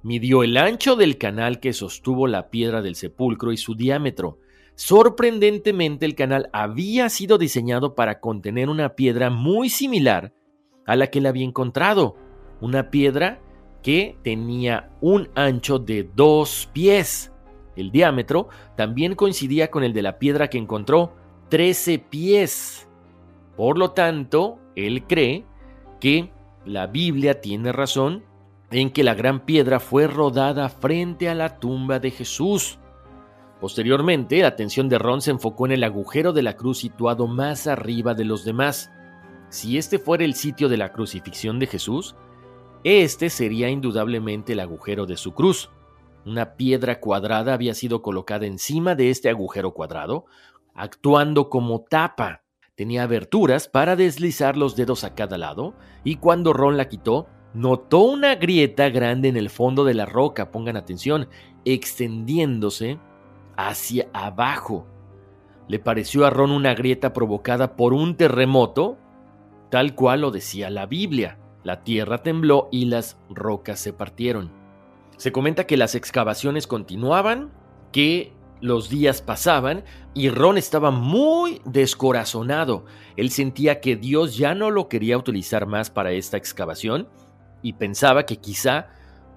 Midió 0.03 0.43
el 0.43 0.57
ancho 0.57 0.97
del 0.97 1.19
canal 1.19 1.61
que 1.61 1.73
sostuvo 1.73 2.27
la 2.27 2.49
piedra 2.49 2.81
del 2.81 2.95
sepulcro 2.95 3.53
y 3.53 3.59
su 3.59 3.75
diámetro. 3.75 4.39
Sorprendentemente 4.75 6.07
el 6.07 6.15
canal 6.15 6.49
había 6.55 7.11
sido 7.11 7.37
diseñado 7.37 7.95
para 7.95 8.19
contener 8.19 8.71
una 8.71 8.95
piedra 8.95 9.29
muy 9.29 9.69
similar 9.69 10.33
a 10.87 10.97
la 10.97 11.09
que 11.09 11.19
él 11.19 11.27
había 11.27 11.45
encontrado, 11.45 12.17
una 12.63 12.91
piedra 12.91 13.41
que 13.83 14.17
tenía 14.23 14.91
un 15.03 15.29
ancho 15.35 15.79
de 15.79 16.09
dos 16.15 16.71
pies. 16.73 17.31
El 17.77 17.91
diámetro 17.91 18.49
también 18.77 19.15
coincidía 19.15 19.71
con 19.71 19.85
el 19.85 19.93
de 19.93 20.03
la 20.03 20.19
piedra 20.19 20.49
que 20.49 20.59
encontró, 20.59 21.15
13 21.51 21.99
pies. 21.99 22.89
Por 23.57 23.77
lo 23.77 23.91
tanto, 23.91 24.59
él 24.77 25.05
cree 25.07 25.45
que 26.01 26.33
la 26.65 26.87
Biblia 26.87 27.41
tiene 27.41 27.73
razón 27.73 28.25
en 28.71 28.91
que 28.91 29.03
la 29.03 29.15
gran 29.15 29.41
piedra 29.41 29.81
fue 29.81 30.07
rodada 30.07 30.69
frente 30.69 31.29
a 31.29 31.35
la 31.35 31.59
tumba 31.59 31.99
de 31.99 32.11
Jesús. 32.11 32.79
Posteriormente, 33.61 34.41
la 34.41 34.49
atención 34.49 34.89
de 34.89 34.99
Ron 34.99 35.21
se 35.21 35.33
enfocó 35.33 35.67
en 35.67 35.73
el 35.73 35.85
agujero 35.85 36.33
de 36.33 36.43
la 36.43 36.57
cruz 36.57 36.79
situado 36.79 37.27
más 37.27 37.67
arriba 37.67 38.15
de 38.15 38.25
los 38.25 38.45
demás. 38.45 38.91
Si 39.49 39.77
este 39.77 39.99
fuera 39.99 40.25
el 40.25 40.35
sitio 40.35 40.69
de 40.69 40.77
la 40.77 40.93
crucifixión 40.93 41.59
de 41.59 41.67
Jesús, 41.67 42.15
este 42.85 43.29
sería 43.29 43.69
indudablemente 43.69 44.53
el 44.55 44.61
agujero 44.61 45.05
de 45.05 45.17
su 45.17 45.35
cruz. 45.35 45.71
Una 46.25 46.55
piedra 46.55 47.01
cuadrada 47.01 47.53
había 47.53 47.75
sido 47.75 48.03
colocada 48.03 48.47
encima 48.47 48.95
de 48.95 49.11
este 49.11 49.29
agujero 49.29 49.75
cuadrado, 49.75 50.27
actuando 50.75 51.51
como 51.51 51.83
tapa. 51.83 52.43
Tenía 52.77 53.03
aberturas 53.03 53.69
para 53.69 53.97
deslizar 53.97 54.57
los 54.57 54.77
dedos 54.77 55.05
a 55.05 55.15
cada 55.15 55.37
lado, 55.37 55.75
y 56.05 56.17
cuando 56.17 56.53
Ron 56.55 56.77
la 56.77 56.89
quitó, 56.89 57.27
notó 57.55 58.01
una 58.01 58.37
grieta 58.37 58.89
grande 58.91 59.29
en 59.29 59.37
el 59.37 59.51
fondo 59.51 59.85
de 59.85 59.95
la 59.95 60.07
roca, 60.07 60.51
pongan 60.51 60.77
atención, 60.77 61.29
extendiéndose 61.65 62.99
hacia 63.57 64.09
abajo. 64.13 64.87
Le 65.69 65.79
pareció 65.79 66.27
a 66.27 66.31
Ron 66.31 66.51
una 66.51 66.75
grieta 66.75 67.13
provocada 67.13 67.77
por 67.77 67.93
un 67.93 68.17
terremoto, 68.17 68.99
tal 69.71 69.95
cual 69.95 70.23
lo 70.23 70.31
decía 70.31 70.71
la 70.71 70.87
Biblia. 70.87 71.39
La 71.63 71.85
tierra 71.85 72.23
tembló 72.23 72.69
y 72.73 72.87
las 72.87 73.19
rocas 73.29 73.79
se 73.79 73.93
partieron. 73.93 74.51
Se 75.17 75.33
comenta 75.33 75.67
que 75.67 75.77
las 75.77 75.95
excavaciones 75.95 76.67
continuaban, 76.67 77.53
que 77.93 78.33
los 78.63 78.89
días 78.89 79.23
pasaban 79.23 79.85
y 80.15 80.31
Ron 80.31 80.57
estaba 80.57 80.91
muy 80.91 81.61
descorazonado. 81.65 82.85
Él 83.17 83.31
sentía 83.31 83.81
que 83.81 83.97
Dios 83.97 84.37
ya 84.37 84.55
no 84.55 84.71
lo 84.71 84.89
quería 84.89 85.19
utilizar 85.19 85.67
más 85.67 85.91
para 85.91 86.13
esta 86.13 86.37
excavación 86.37 87.09
y 87.63 87.75
pensaba 87.75 88.27
que 88.27 88.37
quizá 88.37 88.89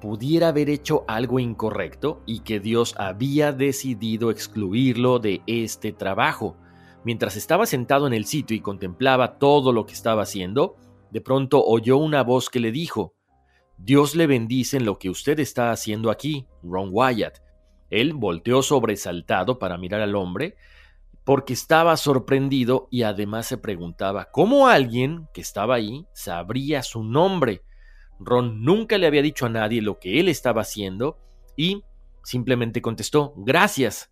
pudiera 0.02 0.50
haber 0.50 0.70
hecho 0.70 1.06
algo 1.08 1.40
incorrecto 1.40 2.22
y 2.26 2.40
que 2.40 2.60
Dios 2.60 2.96
había 2.98 3.52
decidido 3.54 4.32
excluirlo 4.32 5.20
de 5.20 5.42
este 5.48 5.94
trabajo. 5.94 6.58
Mientras 7.06 7.36
estaba 7.36 7.66
sentado 7.66 8.08
en 8.08 8.14
el 8.14 8.26
sitio 8.26 8.56
y 8.56 8.62
contemplaba 8.62 9.38
todo 9.38 9.72
lo 9.72 9.86
que 9.86 9.94
estaba 9.94 10.24
haciendo, 10.24 10.76
de 11.12 11.22
pronto 11.22 11.64
oyó 11.64 11.98
una 11.98 12.24
voz 12.24 12.50
que 12.50 12.60
le 12.60 12.72
dijo, 12.72 13.14
Dios 13.78 14.16
le 14.16 14.28
bendice 14.28 14.78
en 14.78 14.86
lo 14.86 14.98
que 14.98 15.10
usted 15.10 15.40
está 15.40 15.72
haciendo 15.72 16.12
aquí, 16.12 16.48
Ron 16.64 16.90
Wyatt. 16.92 17.40
Él 17.90 18.14
volteó 18.14 18.62
sobresaltado 18.62 19.60
para 19.60 19.78
mirar 19.78 20.02
al 20.02 20.16
hombre, 20.16 20.56
porque 21.24 21.54
estaba 21.54 21.96
sorprendido 21.98 22.88
y 22.92 23.04
además 23.04 23.48
se 23.48 23.58
preguntaba 23.58 24.30
cómo 24.32 24.68
alguien 24.68 25.28
que 25.34 25.42
estaba 25.42 25.76
ahí 25.76 26.06
sabría 26.14 26.84
su 26.84 27.04
nombre. 27.04 27.64
Ron 28.26 28.64
nunca 28.64 28.98
le 28.98 29.08
había 29.08 29.22
dicho 29.22 29.46
a 29.46 29.50
nadie 29.50 29.82
lo 29.82 30.00
que 30.00 30.20
él 30.20 30.30
estaba 30.30 30.62
haciendo 30.62 31.18
y 31.56 31.84
simplemente 32.24 32.82
contestó, 32.82 33.34
gracias. 33.38 34.12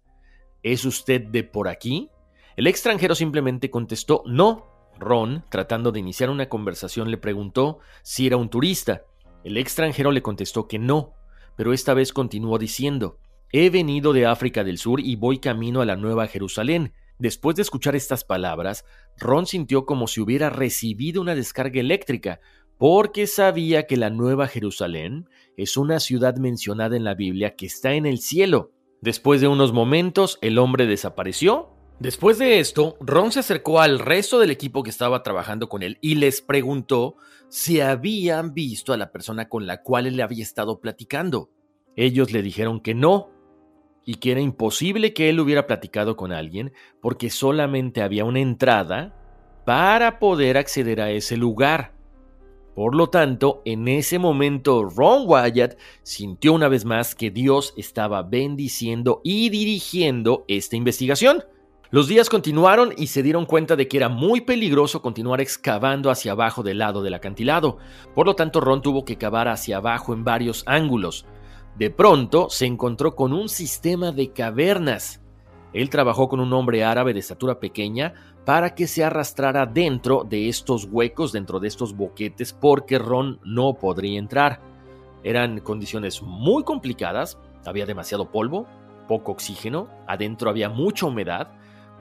¿Es 0.63 0.85
usted 0.85 1.21
de 1.21 1.43
por 1.43 1.67
aquí? 1.67 2.09
El 2.55 2.67
extranjero 2.67 3.15
simplemente 3.15 3.69
contestó, 3.69 4.23
no. 4.25 4.67
Ron, 4.99 5.45
tratando 5.49 5.91
de 5.91 5.99
iniciar 5.99 6.29
una 6.29 6.47
conversación, 6.49 7.09
le 7.09 7.17
preguntó 7.17 7.79
si 8.03 8.27
era 8.27 8.37
un 8.37 8.49
turista. 8.49 9.05
El 9.43 9.57
extranjero 9.57 10.11
le 10.11 10.21
contestó 10.21 10.67
que 10.67 10.77
no, 10.77 11.15
pero 11.55 11.73
esta 11.73 11.93
vez 11.93 12.13
continuó 12.13 12.59
diciendo, 12.59 13.17
he 13.51 13.69
venido 13.69 14.13
de 14.13 14.27
África 14.27 14.63
del 14.63 14.77
Sur 14.77 14.99
y 14.99 15.15
voy 15.15 15.39
camino 15.39 15.81
a 15.81 15.85
la 15.85 15.95
Nueva 15.95 16.27
Jerusalén. 16.27 16.93
Después 17.17 17.55
de 17.55 17.63
escuchar 17.63 17.95
estas 17.95 18.23
palabras, 18.23 18.85
Ron 19.17 19.45
sintió 19.45 19.85
como 19.85 20.07
si 20.07 20.21
hubiera 20.21 20.49
recibido 20.49 21.21
una 21.21 21.35
descarga 21.35 21.79
eléctrica, 21.79 22.39
porque 22.81 23.27
sabía 23.27 23.85
que 23.85 23.95
la 23.95 24.09
Nueva 24.09 24.47
Jerusalén 24.47 25.29
es 25.55 25.77
una 25.77 25.99
ciudad 25.99 26.37
mencionada 26.37 26.97
en 26.97 27.03
la 27.03 27.13
Biblia 27.13 27.55
que 27.55 27.67
está 27.67 27.93
en 27.93 28.07
el 28.07 28.17
cielo. 28.17 28.71
Después 29.01 29.39
de 29.39 29.47
unos 29.47 29.71
momentos, 29.71 30.39
el 30.41 30.57
hombre 30.57 30.87
desapareció. 30.87 31.69
Después 31.99 32.39
de 32.39 32.57
esto, 32.57 32.97
Ron 32.99 33.31
se 33.31 33.41
acercó 33.41 33.81
al 33.81 33.99
resto 33.99 34.39
del 34.39 34.49
equipo 34.49 34.81
que 34.81 34.89
estaba 34.89 35.21
trabajando 35.21 35.69
con 35.69 35.83
él 35.83 35.99
y 36.01 36.15
les 36.15 36.41
preguntó 36.41 37.17
si 37.49 37.81
habían 37.81 38.55
visto 38.55 38.93
a 38.93 38.97
la 38.97 39.11
persona 39.11 39.47
con 39.47 39.67
la 39.67 39.83
cual 39.83 40.07
él 40.07 40.19
había 40.19 40.41
estado 40.41 40.79
platicando. 40.79 41.51
Ellos 41.95 42.31
le 42.31 42.41
dijeron 42.41 42.79
que 42.79 42.95
no, 42.95 43.29
y 44.05 44.15
que 44.15 44.31
era 44.31 44.41
imposible 44.41 45.13
que 45.13 45.29
él 45.29 45.39
hubiera 45.39 45.67
platicado 45.67 46.15
con 46.15 46.31
alguien 46.31 46.73
porque 46.99 47.29
solamente 47.29 48.01
había 48.01 48.25
una 48.25 48.39
entrada 48.39 49.15
para 49.67 50.17
poder 50.17 50.57
acceder 50.57 50.99
a 50.99 51.11
ese 51.11 51.37
lugar. 51.37 52.00
Por 52.75 52.95
lo 52.95 53.09
tanto, 53.09 53.61
en 53.65 53.87
ese 53.87 54.17
momento 54.17 54.85
Ron 54.85 55.23
Wyatt 55.25 55.77
sintió 56.03 56.53
una 56.53 56.69
vez 56.69 56.85
más 56.85 57.15
que 57.15 57.29
Dios 57.29 57.73
estaba 57.75 58.23
bendiciendo 58.23 59.19
y 59.23 59.49
dirigiendo 59.49 60.45
esta 60.47 60.77
investigación. 60.77 61.43
Los 61.89 62.07
días 62.07 62.29
continuaron 62.29 62.93
y 62.95 63.07
se 63.07 63.21
dieron 63.21 63.45
cuenta 63.45 63.75
de 63.75 63.89
que 63.89 63.97
era 63.97 64.07
muy 64.07 64.39
peligroso 64.39 65.01
continuar 65.01 65.41
excavando 65.41 66.09
hacia 66.09 66.31
abajo 66.31 66.63
del 66.63 66.77
lado 66.77 67.03
del 67.03 67.13
acantilado. 67.13 67.79
Por 68.15 68.25
lo 68.25 68.35
tanto, 68.35 68.61
Ron 68.61 68.81
tuvo 68.81 69.03
que 69.03 69.17
cavar 69.17 69.49
hacia 69.49 69.75
abajo 69.75 70.13
en 70.13 70.23
varios 70.23 70.63
ángulos. 70.65 71.25
De 71.77 71.89
pronto 71.89 72.49
se 72.49 72.65
encontró 72.65 73.13
con 73.15 73.33
un 73.33 73.49
sistema 73.49 74.13
de 74.13 74.31
cavernas. 74.31 75.19
Él 75.73 75.89
trabajó 75.89 76.29
con 76.29 76.39
un 76.39 76.53
hombre 76.53 76.85
árabe 76.85 77.13
de 77.13 77.19
estatura 77.19 77.59
pequeña 77.59 78.30
para 78.45 78.73
que 78.73 78.87
se 78.87 79.03
arrastrara 79.03 79.65
dentro 79.65 80.23
de 80.23 80.49
estos 80.49 80.85
huecos, 80.85 81.31
dentro 81.31 81.59
de 81.59 81.67
estos 81.67 81.95
boquetes, 81.95 82.53
porque 82.53 82.97
Ron 82.97 83.39
no 83.43 83.75
podría 83.75 84.17
entrar. 84.17 84.61
Eran 85.23 85.59
condiciones 85.59 86.21
muy 86.23 86.63
complicadas, 86.63 87.37
había 87.65 87.85
demasiado 87.85 88.31
polvo, 88.31 88.67
poco 89.07 89.33
oxígeno, 89.33 89.87
adentro 90.07 90.49
había 90.49 90.69
mucha 90.69 91.05
humedad, 91.05 91.51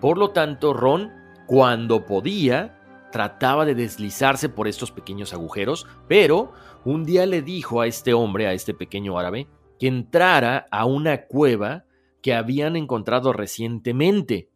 por 0.01 0.17
lo 0.17 0.31
tanto 0.31 0.73
Ron, 0.73 1.11
cuando 1.47 2.07
podía, 2.07 2.79
trataba 3.13 3.65
de 3.65 3.75
deslizarse 3.75 4.49
por 4.49 4.69
estos 4.69 4.93
pequeños 4.93 5.35
agujeros, 5.35 5.87
pero 6.09 6.53
un 6.85 7.05
día 7.05 7.27
le 7.27 7.43
dijo 7.43 7.81
a 7.81 7.87
este 7.87 8.15
hombre, 8.15 8.47
a 8.47 8.53
este 8.53 8.73
pequeño 8.73 9.19
árabe, 9.19 9.49
que 9.79 9.89
entrara 9.89 10.67
a 10.71 10.85
una 10.85 11.27
cueva 11.27 11.85
que 12.23 12.35
habían 12.35 12.77
encontrado 12.77 13.33
recientemente. 13.33 14.50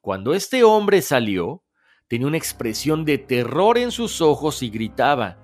Cuando 0.00 0.32
este 0.32 0.64
hombre 0.64 1.02
salió, 1.02 1.62
tenía 2.08 2.26
una 2.26 2.38
expresión 2.38 3.04
de 3.04 3.18
terror 3.18 3.76
en 3.76 3.90
sus 3.90 4.22
ojos 4.22 4.62
y 4.62 4.70
gritaba. 4.70 5.36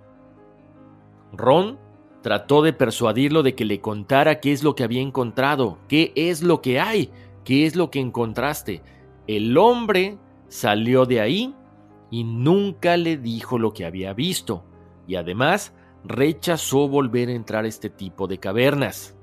Ron 1.32 1.78
trató 2.22 2.62
de 2.62 2.72
persuadirlo 2.72 3.42
de 3.42 3.54
que 3.54 3.66
le 3.66 3.82
contara 3.82 4.40
qué 4.40 4.52
es 4.52 4.62
lo 4.62 4.74
que 4.74 4.82
había 4.82 5.02
encontrado, 5.02 5.78
qué 5.88 6.12
es 6.16 6.42
lo 6.42 6.62
que 6.62 6.80
hay, 6.80 7.10
qué 7.44 7.66
es 7.66 7.76
lo 7.76 7.90
que 7.90 8.00
encontraste. 8.00 8.82
El 9.26 9.58
hombre 9.58 10.18
salió 10.48 11.04
de 11.04 11.20
ahí 11.20 11.54
y 12.10 12.24
nunca 12.24 12.96
le 12.96 13.18
dijo 13.18 13.58
lo 13.58 13.74
que 13.74 13.84
había 13.84 14.14
visto, 14.14 14.64
y 15.06 15.16
además 15.16 15.74
rechazó 16.02 16.88
volver 16.88 17.28
a 17.28 17.32
entrar 17.32 17.66
a 17.66 17.68
este 17.68 17.90
tipo 17.90 18.26
de 18.26 18.38
cavernas. 18.38 19.15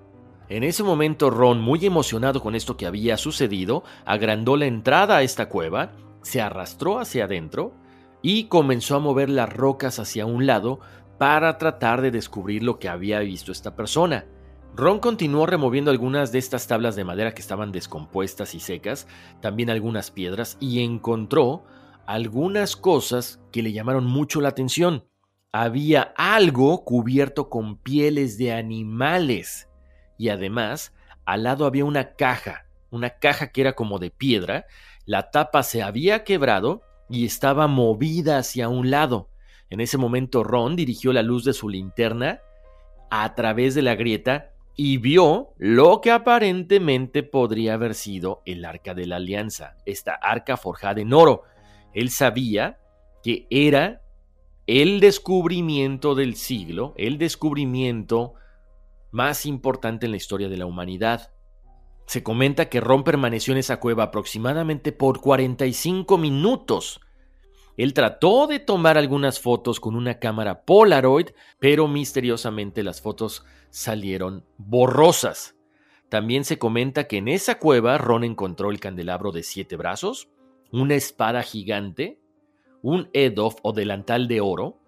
En 0.50 0.64
ese 0.64 0.84
momento 0.84 1.30
Ron, 1.30 1.62
muy 1.62 1.86
emocionado 1.86 2.42
con 2.42 2.54
esto 2.54 2.76
que 2.76 2.86
había 2.86 3.18
sucedido, 3.18 3.84
agrandó 4.06 4.58
la 4.58 4.66
entrada 4.66 5.18
a 5.18 5.24
esta 5.24 5.48
cueva, 5.48 5.94
se 6.22 6.42
arrastró 6.42 7.00
hacia 7.00 7.26
adentro 7.26 7.74
y 8.22 8.46
comenzó 8.46 8.96
a 8.96 9.00
mover 9.00 9.30
las 9.30 9.52
rocas 9.52 10.00
hacia 10.00 10.26
un 10.26 10.46
lado 10.46 10.80
para 11.18 11.58
tratar 11.58 12.02
de 12.02 12.12
descubrir 12.12 12.64
lo 12.64 12.78
que 12.78 12.90
había 12.90 13.20
visto 13.20 13.52
esta 13.52 13.76
persona. 13.76 14.26
Ron 14.76 15.00
continuó 15.00 15.46
removiendo 15.46 15.92
algunas 15.92 16.32
de 16.32 16.40
estas 16.40 16.68
tablas 16.68 16.96
de 16.96 17.04
madera 17.06 17.34
que 17.34 17.42
estaban 17.42 17.72
descompuestas 17.72 18.54
y 18.56 18.60
secas, 18.60 19.08
también 19.40 19.70
algunas 19.70 20.12
piedras, 20.12 20.58
y 20.60 20.84
encontró 20.84 21.64
algunas 22.06 22.76
cosas 22.76 23.40
que 23.52 23.62
le 23.62 23.72
llamaron 23.72 24.06
mucho 24.06 24.42
la 24.42 24.50
atención. 24.50 25.06
Había 25.52 26.14
algo 26.18 26.84
cubierto 26.84 27.50
con 27.50 27.78
pieles 27.78 28.38
de 28.38 28.52
animales 28.52 29.70
y 30.18 30.30
además 30.30 30.94
al 31.26 31.44
lado 31.44 31.66
había 31.66 31.86
una 31.86 32.16
caja, 32.16 32.66
una 32.90 33.12
caja 33.12 33.52
que 33.52 33.62
era 33.62 33.74
como 33.74 34.00
de 34.00 34.12
piedra, 34.12 34.66
la 35.06 35.32
tapa 35.32 35.64
se 35.64 35.82
había 35.82 36.24
quebrado 36.24 36.82
y 37.10 37.26
estaba 37.26 37.68
movida 37.68 38.38
hacia 38.38 38.70
un 38.70 38.90
lado. 38.90 39.30
En 39.70 39.80
ese 39.82 39.98
momento 39.98 40.44
Ron 40.44 40.76
dirigió 40.76 41.14
la 41.14 41.24
luz 41.24 41.44
de 41.44 41.54
su 41.54 41.70
linterna 41.70 42.40
a 43.10 43.36
través 43.36 43.76
de 43.76 43.82
la 43.82 43.96
grieta 43.96 44.52
y 44.76 44.98
vio 44.98 45.54
lo 45.58 46.02
que 46.02 46.12
aparentemente 46.12 47.24
podría 47.24 47.76
haber 47.76 47.94
sido 47.94 48.42
el 48.46 48.66
arca 48.66 48.94
de 48.94 49.06
la 49.06 49.18
alianza, 49.18 49.78
esta 49.86 50.14
arca 50.14 50.58
forjada 50.58 51.02
en 51.02 51.14
oro. 51.14 51.44
Él 51.94 52.10
sabía 52.10 52.80
que 53.24 53.46
era 53.50 54.02
el 54.66 55.00
descubrimiento 55.00 56.16
del 56.16 56.36
siglo, 56.36 56.94
el 56.98 57.18
descubrimiento 57.18 58.34
más 59.14 59.46
importante 59.46 60.08
en 60.08 60.12
la 60.12 60.18
historia 60.18 60.50
de 60.50 60.58
la 60.58 60.66
humanidad. 60.66 61.32
Se 62.08 62.24
comenta 62.24 62.68
que 62.68 62.82
Ron 62.82 63.04
permaneció 63.04 63.54
en 63.54 63.60
esa 63.60 63.80
cueva 63.80 64.06
aproximadamente 64.06 64.92
por 64.92 65.22
45 65.22 66.18
minutos. 66.18 67.00
Él 67.78 67.94
trató 67.94 68.48
de 68.48 68.60
tomar 68.60 68.98
algunas 68.98 69.40
fotos 69.40 69.80
con 69.80 69.96
una 69.96 70.20
cámara 70.20 70.66
Polaroid, 70.66 71.30
pero 71.60 71.88
misteriosamente 71.88 72.84
las 72.84 73.02
fotos 73.02 73.46
salieron 73.70 74.46
borrosas. 74.58 75.56
También 76.10 76.44
se 76.44 76.58
comenta 76.60 77.06
que 77.06 77.18
en 77.18 77.28
esa 77.28 77.60
cueva 77.60 77.98
Ron 78.00 78.24
encontró 78.24 78.72
el 78.72 78.80
candelabro 78.80 79.32
de 79.32 79.44
siete 79.44 79.76
brazos, 79.76 80.30
una 80.72 80.96
espada 80.96 81.44
gigante, 81.44 82.20
un 82.82 83.10
edof 83.14 83.56
o 83.62 83.74
delantal 83.74 84.28
de 84.28 84.42
oro, 84.42 84.80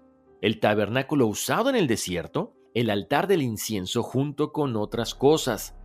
el 0.42 0.60
tabernáculo 0.60 1.28
usado 1.28 1.70
en 1.70 1.76
el 1.76 1.88
desierto, 1.88 2.55
el 2.76 2.92
altar 2.92 3.28
del 3.28 3.42
incienso 3.42 4.04
junto 4.04 4.52
con 4.52 4.76
otras 4.76 5.16
cosas. 5.16 5.76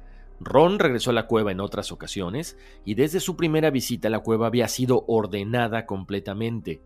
Ron 0.41 0.79
regresó 0.79 1.11
a 1.11 1.15
la 1.15 1.27
cueva 1.27 1.53
en 1.53 1.61
otras 1.61 1.93
ocasiones 1.93 2.59
y 2.85 2.95
desde 2.95 3.21
su 3.21 3.37
primera 3.37 3.71
visita 3.71 4.11
la 4.11 4.19
cueva 4.19 4.49
había 4.49 4.69
sido 4.69 5.05
ordenada 5.07 5.87
completamente. 5.87 6.83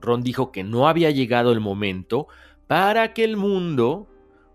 Ron 0.00 0.22
dijo 0.22 0.52
que 0.52 0.62
no 0.62 0.88
había 0.88 1.10
llegado 1.10 1.52
el 1.52 1.60
momento 1.60 2.28
para 2.66 3.14
que 3.14 3.24
el 3.24 3.36
mundo 3.36 4.08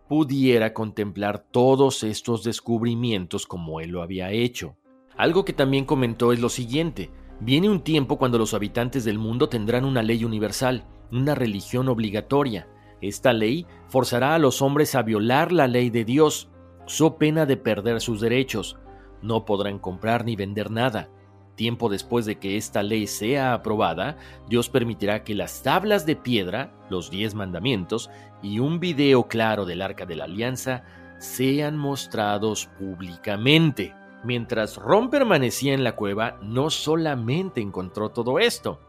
pudiera 0.08 0.74
contemplar 0.74 1.46
todos 1.50 2.04
estos 2.04 2.44
descubrimientos 2.44 3.48
como 3.48 3.80
él 3.80 3.90
lo 3.90 4.04
había 4.04 4.32
hecho. 4.32 4.76
Algo 5.18 5.46
que 5.46 5.54
también 5.54 5.86
comentó 5.86 6.32
es 6.32 6.40
lo 6.40 6.50
siguiente, 6.50 7.10
viene 7.40 7.70
un 7.70 7.82
tiempo 7.82 8.18
cuando 8.18 8.38
los 8.38 8.54
habitantes 8.54 9.04
del 9.04 9.18
mundo 9.18 9.50
tendrán 9.50 9.84
una 9.84 10.04
ley 10.04 10.26
universal, 10.26 10.86
una 11.12 11.34
religión 11.34 11.88
obligatoria. 11.90 12.68
Esta 13.02 13.34
ley 13.34 13.66
forzará 13.88 14.36
a 14.36 14.40
los 14.40 14.62
hombres 14.62 14.96
a 14.96 15.02
violar 15.02 15.52
la 15.52 15.68
ley 15.68 15.90
de 15.90 16.06
Dios, 16.06 16.50
so 16.86 17.18
pena 17.18 17.46
de 17.46 17.58
perder 17.58 18.00
sus 18.00 18.22
derechos. 18.22 18.78
No 19.22 19.46
podrán 19.46 19.80
comprar 19.80 20.24
ni 20.24 20.36
vender 20.36 20.72
nada, 20.72 21.10
Tiempo 21.56 21.90
después 21.90 22.26
de 22.26 22.40
que 22.40 22.58
esta 22.58 22.82
ley 22.82 23.08
sea 23.08 23.54
aprobada, 23.54 24.18
Dios 24.48 24.70
permitirá 24.70 25.24
que 25.24 25.36
las 25.36 25.62
tablas 25.62 26.06
de 26.06 26.16
piedra, 26.16 26.74
los 26.90 27.12
diez 27.12 27.36
mandamientos 27.36 28.10
y 28.42 28.58
un 28.58 28.80
video 28.80 29.28
claro 29.28 29.66
del 29.66 29.82
arca 29.82 30.06
de 30.06 30.16
la 30.16 30.24
alianza 30.24 30.84
sean 31.20 31.78
mostrados 31.78 32.68
públicamente. 32.80 33.94
Mientras 34.24 34.78
Ron 34.78 35.10
permanecía 35.10 35.74
en 35.74 35.84
la 35.84 35.96
cueva, 35.96 36.40
no 36.42 36.70
solamente 36.70 37.62
encontró 37.62 38.10
todo 38.10 38.40
esto, 38.40 38.80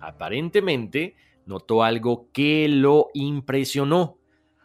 aparentemente 0.00 1.16
notó 1.48 1.82
algo 1.82 2.28
que 2.32 2.68
lo 2.68 3.08
impresionó. 3.14 4.18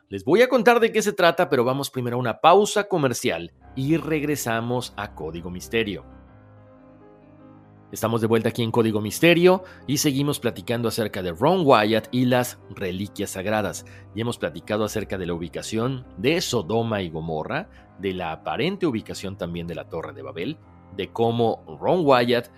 Les 0.10 0.26
voy 0.26 0.42
a 0.42 0.50
contar 0.50 0.80
de 0.80 0.92
qué 0.92 1.02
se 1.02 1.14
trata, 1.14 1.50
pero 1.50 1.64
vamos 1.64 1.90
primero 1.90 2.18
a 2.18 2.20
una 2.20 2.42
pausa 2.42 2.88
comercial 2.88 3.54
y 3.76 3.98
regresamos 3.98 4.94
a 4.98 5.16
Código 5.16 5.50
Misterio. 5.50 6.06
Estamos 7.92 8.22
de 8.22 8.28
vuelta 8.28 8.50
aquí 8.50 8.64
en 8.64 8.72
Código 8.72 9.02
Misterio 9.02 9.64
y 9.88 9.98
seguimos 9.98 10.40
platicando 10.40 10.88
acerca 10.88 11.22
de 11.22 11.32
Ron 11.32 11.62
Wyatt 11.64 12.08
y 12.12 12.26
las 12.26 12.60
reliquias 12.72 13.32
sagradas. 13.32 13.86
Y 14.14 14.22
hemos 14.22 14.38
platicado 14.38 14.84
acerca 14.84 15.18
de 15.18 15.28
la 15.28 15.36
ubicación 15.36 16.06
de 16.18 16.42
Sodoma 16.42 17.02
y 17.02 17.10
Gomorra, 17.10 17.70
de 18.00 18.14
la 18.14 18.32
aparente 18.32 18.86
ubicación 18.88 19.38
también 19.38 19.68
de 19.68 19.76
la 19.76 19.88
Torre 19.90 20.14
de 20.14 20.24
Babel, 20.24 20.58
de 20.98 21.10
cómo 21.10 21.64
Ron 21.80 22.02
Wyatt 22.04 22.50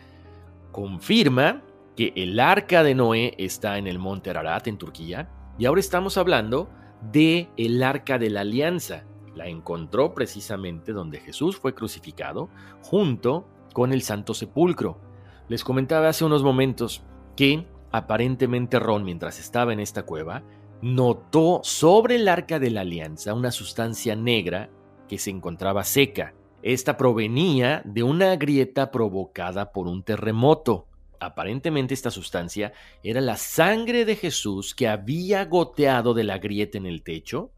confirma 0.71 1.61
que 1.95 2.13
el 2.15 2.39
arca 2.39 2.83
de 2.83 2.95
Noé 2.95 3.33
está 3.37 3.77
en 3.77 3.87
el 3.87 3.99
monte 3.99 4.29
Ararat 4.29 4.67
en 4.67 4.77
Turquía. 4.77 5.29
Y 5.57 5.65
ahora 5.65 5.79
estamos 5.79 6.17
hablando 6.17 6.69
de 7.11 7.49
el 7.57 7.81
arca 7.83 8.17
de 8.19 8.29
la 8.29 8.41
alianza. 8.41 9.05
La 9.35 9.47
encontró 9.47 10.13
precisamente 10.13 10.91
donde 10.91 11.19
Jesús 11.19 11.57
fue 11.57 11.73
crucificado, 11.73 12.49
junto 12.81 13.47
con 13.73 13.93
el 13.93 14.01
Santo 14.01 14.33
Sepulcro. 14.33 14.99
Les 15.47 15.63
comentaba 15.63 16.09
hace 16.09 16.25
unos 16.25 16.43
momentos 16.43 17.03
que 17.35 17.67
aparentemente 17.91 18.79
Ron, 18.79 19.03
mientras 19.03 19.39
estaba 19.39 19.73
en 19.73 19.79
esta 19.79 20.03
cueva, 20.03 20.43
notó 20.81 21.61
sobre 21.63 22.15
el 22.15 22.27
arca 22.27 22.59
de 22.59 22.71
la 22.71 22.81
alianza 22.81 23.33
una 23.33 23.51
sustancia 23.51 24.15
negra 24.15 24.69
que 25.07 25.17
se 25.17 25.29
encontraba 25.29 25.83
seca. 25.83 26.33
Esta 26.61 26.97
provenía 26.97 27.81
de 27.85 28.03
una 28.03 28.35
grieta 28.35 28.91
provocada 28.91 29.71
por 29.71 29.87
un 29.87 30.03
terremoto. 30.03 30.87
Aparentemente 31.19 31.93
esta 31.93 32.11
sustancia 32.11 32.73
era 33.03 33.21
la 33.21 33.37
sangre 33.37 34.05
de 34.05 34.15
Jesús 34.15 34.75
que 34.75 34.87
había 34.87 35.45
goteado 35.45 36.13
de 36.13 36.23
la 36.23 36.37
grieta 36.37 36.77
en 36.77 36.85
el 36.85 37.03
techo 37.03 37.51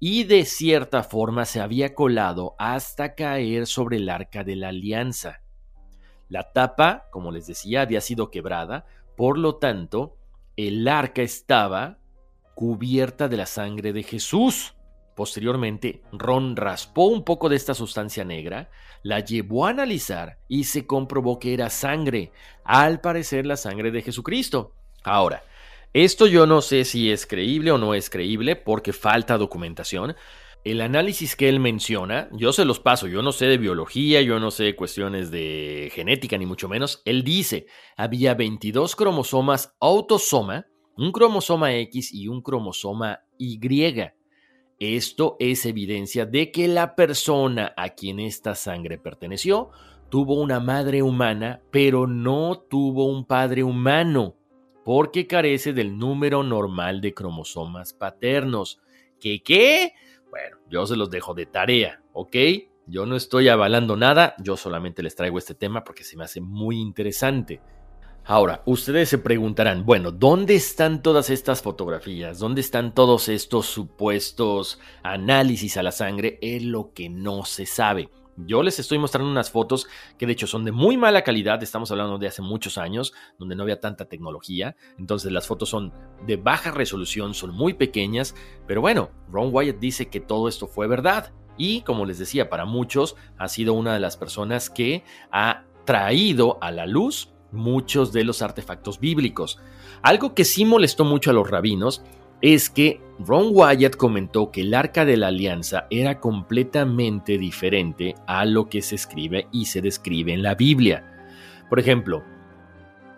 y 0.00 0.24
de 0.24 0.44
cierta 0.44 1.02
forma 1.02 1.44
se 1.44 1.60
había 1.60 1.94
colado 1.94 2.54
hasta 2.58 3.14
caer 3.14 3.66
sobre 3.66 3.96
el 3.96 4.08
arca 4.08 4.44
de 4.44 4.56
la 4.56 4.68
alianza. 4.68 5.40
La 6.28 6.52
tapa, 6.52 7.06
como 7.10 7.32
les 7.32 7.46
decía, 7.46 7.82
había 7.82 8.00
sido 8.00 8.30
quebrada, 8.30 8.86
por 9.16 9.38
lo 9.38 9.56
tanto, 9.56 10.16
el 10.56 10.86
arca 10.86 11.22
estaba 11.22 11.98
cubierta 12.54 13.28
de 13.28 13.36
la 13.36 13.46
sangre 13.46 13.92
de 13.92 14.02
Jesús. 14.02 14.74
Posteriormente, 15.18 16.00
Ron 16.12 16.54
raspó 16.54 17.06
un 17.06 17.24
poco 17.24 17.48
de 17.48 17.56
esta 17.56 17.74
sustancia 17.74 18.24
negra, 18.24 18.70
la 19.02 19.18
llevó 19.18 19.66
a 19.66 19.70
analizar 19.70 20.38
y 20.46 20.62
se 20.62 20.86
comprobó 20.86 21.40
que 21.40 21.54
era 21.54 21.70
sangre, 21.70 22.30
al 22.62 23.00
parecer 23.00 23.44
la 23.44 23.56
sangre 23.56 23.90
de 23.90 24.02
Jesucristo. 24.02 24.74
Ahora, 25.02 25.42
esto 25.92 26.28
yo 26.28 26.46
no 26.46 26.62
sé 26.62 26.84
si 26.84 27.10
es 27.10 27.26
creíble 27.26 27.72
o 27.72 27.78
no 27.78 27.94
es 27.94 28.10
creíble 28.10 28.54
porque 28.54 28.92
falta 28.92 29.38
documentación, 29.38 30.14
el 30.62 30.80
análisis 30.80 31.34
que 31.34 31.48
él 31.48 31.58
menciona, 31.58 32.28
yo 32.30 32.52
se 32.52 32.64
los 32.64 32.78
paso, 32.78 33.08
yo 33.08 33.20
no 33.20 33.32
sé 33.32 33.46
de 33.46 33.58
biología, 33.58 34.22
yo 34.22 34.38
no 34.38 34.52
sé 34.52 34.62
de 34.62 34.76
cuestiones 34.76 35.32
de 35.32 35.90
genética, 35.92 36.38
ni 36.38 36.46
mucho 36.46 36.68
menos. 36.68 37.02
Él 37.04 37.24
dice, 37.24 37.66
había 37.96 38.34
22 38.34 38.94
cromosomas 38.94 39.74
autosoma, 39.80 40.66
un 40.96 41.10
cromosoma 41.10 41.74
X 41.74 42.14
y 42.14 42.28
un 42.28 42.40
cromosoma 42.40 43.18
Y. 43.36 43.58
Esto 44.78 45.36
es 45.40 45.66
evidencia 45.66 46.24
de 46.24 46.52
que 46.52 46.68
la 46.68 46.94
persona 46.94 47.74
a 47.76 47.90
quien 47.90 48.20
esta 48.20 48.54
sangre 48.54 48.96
perteneció 48.96 49.70
tuvo 50.08 50.40
una 50.40 50.60
madre 50.60 51.02
humana, 51.02 51.60
pero 51.72 52.06
no 52.06 52.60
tuvo 52.60 53.06
un 53.06 53.24
padre 53.24 53.64
humano, 53.64 54.36
porque 54.84 55.26
carece 55.26 55.72
del 55.72 55.98
número 55.98 56.44
normal 56.44 57.00
de 57.00 57.12
cromosomas 57.12 57.92
paternos. 57.92 58.80
¿Qué 59.18 59.42
qué? 59.42 59.94
Bueno, 60.30 60.58
yo 60.70 60.86
se 60.86 60.96
los 60.96 61.10
dejo 61.10 61.34
de 61.34 61.46
tarea, 61.46 62.00
¿ok? 62.12 62.36
Yo 62.86 63.04
no 63.04 63.16
estoy 63.16 63.48
avalando 63.48 63.96
nada, 63.96 64.36
yo 64.38 64.56
solamente 64.56 65.02
les 65.02 65.16
traigo 65.16 65.38
este 65.38 65.54
tema 65.54 65.82
porque 65.82 66.04
se 66.04 66.16
me 66.16 66.24
hace 66.24 66.40
muy 66.40 66.78
interesante. 66.78 67.60
Ahora, 68.30 68.60
ustedes 68.66 69.08
se 69.08 69.16
preguntarán, 69.16 69.86
bueno, 69.86 70.10
¿dónde 70.10 70.54
están 70.54 71.00
todas 71.00 71.30
estas 71.30 71.62
fotografías? 71.62 72.38
¿Dónde 72.38 72.60
están 72.60 72.92
todos 72.94 73.30
estos 73.30 73.64
supuestos 73.64 74.78
análisis 75.02 75.78
a 75.78 75.82
la 75.82 75.92
sangre? 75.92 76.38
Es 76.42 76.62
lo 76.62 76.92
que 76.92 77.08
no 77.08 77.46
se 77.46 77.64
sabe. 77.64 78.10
Yo 78.36 78.62
les 78.62 78.78
estoy 78.80 78.98
mostrando 78.98 79.30
unas 79.30 79.50
fotos 79.50 79.86
que 80.18 80.26
de 80.26 80.34
hecho 80.34 80.46
son 80.46 80.66
de 80.66 80.72
muy 80.72 80.98
mala 80.98 81.24
calidad, 81.24 81.62
estamos 81.62 81.90
hablando 81.90 82.18
de 82.18 82.26
hace 82.26 82.42
muchos 82.42 82.76
años, 82.76 83.14
donde 83.38 83.56
no 83.56 83.62
había 83.62 83.80
tanta 83.80 84.10
tecnología, 84.10 84.76
entonces 84.98 85.32
las 85.32 85.46
fotos 85.46 85.70
son 85.70 85.94
de 86.26 86.36
baja 86.36 86.70
resolución, 86.70 87.32
son 87.32 87.54
muy 87.54 87.72
pequeñas, 87.72 88.34
pero 88.66 88.82
bueno, 88.82 89.08
Ron 89.32 89.48
Wyatt 89.54 89.78
dice 89.78 90.10
que 90.10 90.20
todo 90.20 90.48
esto 90.48 90.66
fue 90.66 90.86
verdad 90.86 91.32
y 91.56 91.80
como 91.80 92.04
les 92.04 92.18
decía, 92.18 92.50
para 92.50 92.66
muchos 92.66 93.16
ha 93.38 93.48
sido 93.48 93.72
una 93.72 93.94
de 93.94 94.00
las 94.00 94.18
personas 94.18 94.68
que 94.68 95.02
ha 95.32 95.64
traído 95.86 96.58
a 96.60 96.70
la 96.70 96.84
luz 96.84 97.32
muchos 97.52 98.12
de 98.12 98.24
los 98.24 98.42
artefactos 98.42 99.00
bíblicos. 99.00 99.58
Algo 100.02 100.34
que 100.34 100.44
sí 100.44 100.64
molestó 100.64 101.04
mucho 101.04 101.30
a 101.30 101.34
los 101.34 101.50
rabinos 101.50 102.02
es 102.40 102.70
que 102.70 103.00
Ron 103.18 103.48
Wyatt 103.50 103.96
comentó 103.96 104.50
que 104.52 104.60
el 104.60 104.74
arca 104.74 105.04
de 105.04 105.16
la 105.16 105.28
alianza 105.28 105.86
era 105.90 106.20
completamente 106.20 107.36
diferente 107.36 108.14
a 108.26 108.44
lo 108.44 108.68
que 108.68 108.80
se 108.80 108.94
escribe 108.94 109.48
y 109.50 109.66
se 109.66 109.80
describe 109.80 110.32
en 110.32 110.42
la 110.42 110.54
Biblia. 110.54 111.04
Por 111.68 111.80
ejemplo, 111.80 112.22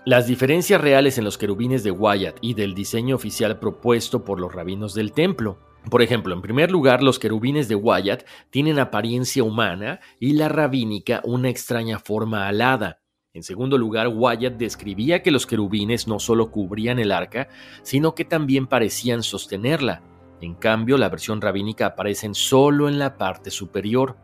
las 0.06 0.26
diferencias 0.26 0.80
reales 0.80 1.18
en 1.18 1.24
los 1.24 1.36
querubines 1.36 1.84
de 1.84 1.90
Wyatt 1.90 2.38
y 2.40 2.54
del 2.54 2.74
diseño 2.74 3.14
oficial 3.14 3.58
propuesto 3.58 4.24
por 4.24 4.40
los 4.40 4.54
rabinos 4.54 4.94
del 4.94 5.12
templo. 5.12 5.58
Por 5.90 6.00
ejemplo, 6.00 6.34
en 6.34 6.40
primer 6.40 6.70
lugar, 6.70 7.02
los 7.02 7.18
querubines 7.18 7.68
de 7.68 7.74
Wyatt 7.74 8.24
tienen 8.48 8.78
apariencia 8.78 9.44
humana 9.44 10.00
y 10.18 10.32
la 10.32 10.48
rabínica 10.48 11.20
una 11.24 11.50
extraña 11.50 11.98
forma 11.98 12.48
alada. 12.48 13.00
En 13.32 13.44
segundo 13.44 13.78
lugar, 13.78 14.08
Wyatt 14.08 14.54
describía 14.54 15.22
que 15.22 15.30
los 15.30 15.46
querubines 15.46 16.08
no 16.08 16.18
solo 16.18 16.50
cubrían 16.50 16.98
el 16.98 17.12
arca, 17.12 17.46
sino 17.82 18.16
que 18.16 18.24
también 18.24 18.66
parecían 18.66 19.22
sostenerla. 19.22 20.02
En 20.40 20.54
cambio, 20.54 20.98
la 20.98 21.08
versión 21.08 21.40
rabínica 21.40 21.86
aparecen 21.86 22.34
solo 22.34 22.88
en 22.88 22.98
la 22.98 23.16
parte 23.18 23.52
superior. 23.52 24.16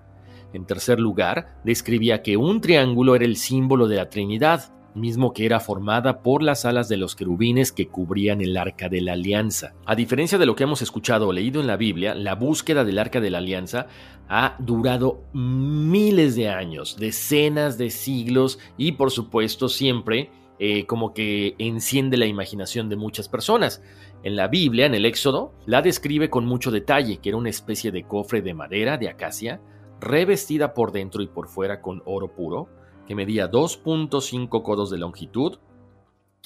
En 0.53 0.67
tercer 0.67 0.99
lugar, 0.99 1.61
describía 1.63 2.21
que 2.23 2.37
un 2.37 2.61
triángulo 2.61 3.15
era 3.15 3.25
el 3.25 3.37
símbolo 3.37 3.87
de 3.87 3.95
la 3.95 4.11
Trinidad, 4.11 4.76
mismo 4.97 5.33
que 5.33 5.47
era 5.47 5.61
formada 5.61 6.23
por 6.23 6.43
las 6.43 6.65
alas 6.65 6.89
de 6.89 6.97
los 6.97 7.15
querubines 7.15 7.71
que 7.71 7.89
cubrían 7.89 8.41
el 8.41 8.57
arca 8.57 8.89
de 8.89 9.01
la 9.01 9.13
alianza. 9.13 9.75
A 9.85 9.95
diferencia 9.95 10.39
de 10.39 10.47
lo 10.47 10.57
que 10.57 10.65
hemos 10.65 10.83
escuchado 10.83 11.29
o 11.29 11.33
leído 11.33 11.61
en 11.61 11.67
la 11.67 11.77
Biblia, 11.77 12.15
la 12.15 12.35
búsqueda 12.35 12.85
del 12.85 12.99
arca 12.99 13.21
de 13.21 13.31
la 13.31 13.39
alianza 13.39 13.87
ha 14.29 14.57
durado 14.59 15.23
miles 15.33 16.35
de 16.35 16.49
años, 16.49 16.97
decenas 16.99 17.79
de 17.79 17.91
siglos 17.91 18.59
y 18.77 18.93
por 18.93 19.11
supuesto 19.11 19.69
siempre 19.69 20.31
eh, 20.59 20.87
como 20.87 21.13
que 21.13 21.55
enciende 21.59 22.17
la 22.17 22.27
imaginación 22.27 22.89
de 22.89 22.97
muchas 22.97 23.29
personas. 23.29 23.83
En 24.23 24.37
la 24.37 24.49
Biblia, 24.49 24.87
en 24.87 24.95
el 24.95 25.05
Éxodo, 25.05 25.53
la 25.67 25.83
describe 25.83 26.31
con 26.31 26.47
mucho 26.47 26.71
detalle, 26.71 27.19
que 27.19 27.29
era 27.29 27.39
una 27.39 27.51
especie 27.51 27.93
de 27.93 28.05
cofre 28.05 28.41
de 28.41 28.55
madera, 28.55 28.97
de 28.97 29.11
acacia, 29.11 29.61
revestida 30.01 30.73
por 30.73 30.93
dentro 30.93 31.23
y 31.23 31.27
por 31.27 31.49
fuera 31.49 31.81
con 31.81 32.03
oro 32.07 32.35
puro, 32.35 32.69
que 33.07 33.15
medía 33.15 33.51
2.5 33.51 34.63
codos 34.63 34.91
de 34.91 34.99
longitud 34.99 35.59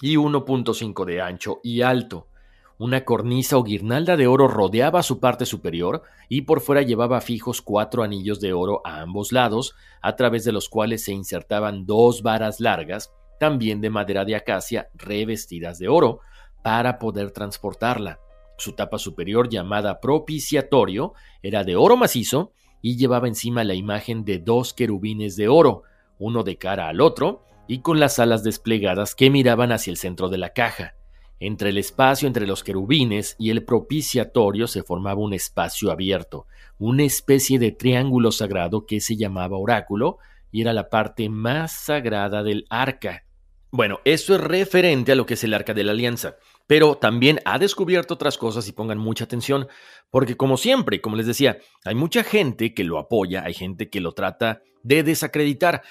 y 0.01 0.16
1.5 0.16 1.05
de 1.05 1.20
ancho 1.20 1.61
y 1.62 1.83
alto. 1.83 2.27
Una 2.79 3.05
cornisa 3.05 3.59
o 3.59 3.62
guirnalda 3.62 4.16
de 4.16 4.27
oro 4.27 4.49
rodeaba 4.49 5.03
su 5.03 5.20
parte 5.20 5.44
superior 5.44 6.03
y 6.31 6.42
por 6.42 6.61
fuera 6.61 6.81
llevaba 6.81 7.20
fijos 7.20 7.61
cuatro 7.61 8.03
anillos 8.03 8.40
de 8.40 8.55
oro 8.55 8.81
a 8.85 9.03
ambos 9.03 9.33
lados, 9.33 9.75
a 10.01 10.16
través 10.16 10.44
de 10.44 10.53
los 10.53 10.70
cuales 10.70 11.05
se 11.05 11.12
insertaban 11.12 11.85
dos 11.85 12.23
varas 12.23 12.59
largas, 12.59 13.12
también 13.38 13.83
de 13.83 13.90
madera 13.90 14.25
de 14.25 14.35
acacia, 14.35 14.88
revestidas 14.94 15.79
de 15.79 15.88
oro, 15.88 16.20
para 16.62 16.99
poder 16.99 17.33
transportarla. 17.33 18.18
Su 18.57 18.73
tapa 18.73 18.99
superior, 18.99 19.49
llamada 19.51 20.01
propiciatorio, 20.01 21.12
era 21.42 21.64
de 21.64 21.77
oro 21.77 21.99
macizo 21.99 22.53
y 22.81 22.96
llevaba 22.96 23.29
encima 23.29 23.62
la 23.64 23.75
imagen 23.75 24.25
de 24.25 24.38
dos 24.38 24.73
querubines 24.73 25.37
de 25.37 25.49
oro, 25.49 25.83
uno 26.20 26.44
de 26.44 26.56
cara 26.56 26.88
al 26.88 27.00
otro, 27.00 27.42
y 27.66 27.80
con 27.80 27.98
las 27.98 28.20
alas 28.20 28.44
desplegadas 28.44 29.16
que 29.16 29.30
miraban 29.30 29.72
hacia 29.72 29.90
el 29.90 29.96
centro 29.96 30.28
de 30.28 30.38
la 30.38 30.52
caja. 30.52 30.94
Entre 31.40 31.70
el 31.70 31.78
espacio 31.78 32.28
entre 32.28 32.46
los 32.46 32.62
querubines 32.62 33.35
y 33.38 33.50
el 33.50 33.64
propiciatorio 33.64 34.66
se 34.66 34.83
formaba 34.83 35.20
un 35.20 35.33
espacio 35.33 35.90
abierto, 35.90 36.46
una 36.78 37.04
especie 37.04 37.59
de 37.59 37.72
triángulo 37.72 38.30
sagrado 38.30 38.87
que 38.87 39.00
se 39.00 39.16
llamaba 39.16 39.56
oráculo 39.56 40.18
y 40.52 40.61
era 40.61 40.72
la 40.72 40.90
parte 40.90 41.28
más 41.30 41.72
sagrada 41.72 42.42
del 42.42 42.66
arca. 42.68 43.24
Bueno, 43.72 44.00
eso 44.04 44.35
es 44.35 44.40
referente 44.40 45.12
a 45.12 45.14
lo 45.14 45.26
que 45.26 45.35
es 45.35 45.44
el 45.44 45.54
arca 45.54 45.74
de 45.74 45.85
la 45.85 45.92
alianza, 45.92 46.37
pero 46.66 46.96
también 46.96 47.38
ha 47.44 47.59
descubierto 47.59 48.14
otras 48.14 48.37
cosas 48.37 48.66
y 48.66 48.72
pongan 48.72 48.98
mucha 48.98 49.24
atención, 49.24 49.68
porque 50.11 50.37
como 50.37 50.56
siempre, 50.56 51.00
como 51.00 51.16
les 51.16 51.26
decía, 51.26 51.59
hay 51.85 51.94
mucha 51.94 52.24
gente 52.24 52.74
que 52.74 52.83
lo 52.83 52.98
apoya, 52.98 53.44
hay 53.44 53.54
gente 53.54 53.88
que 53.88 54.00
lo 54.00 54.12
trata 54.12 54.62
de 54.83 55.04
desacreditar, 55.04 55.83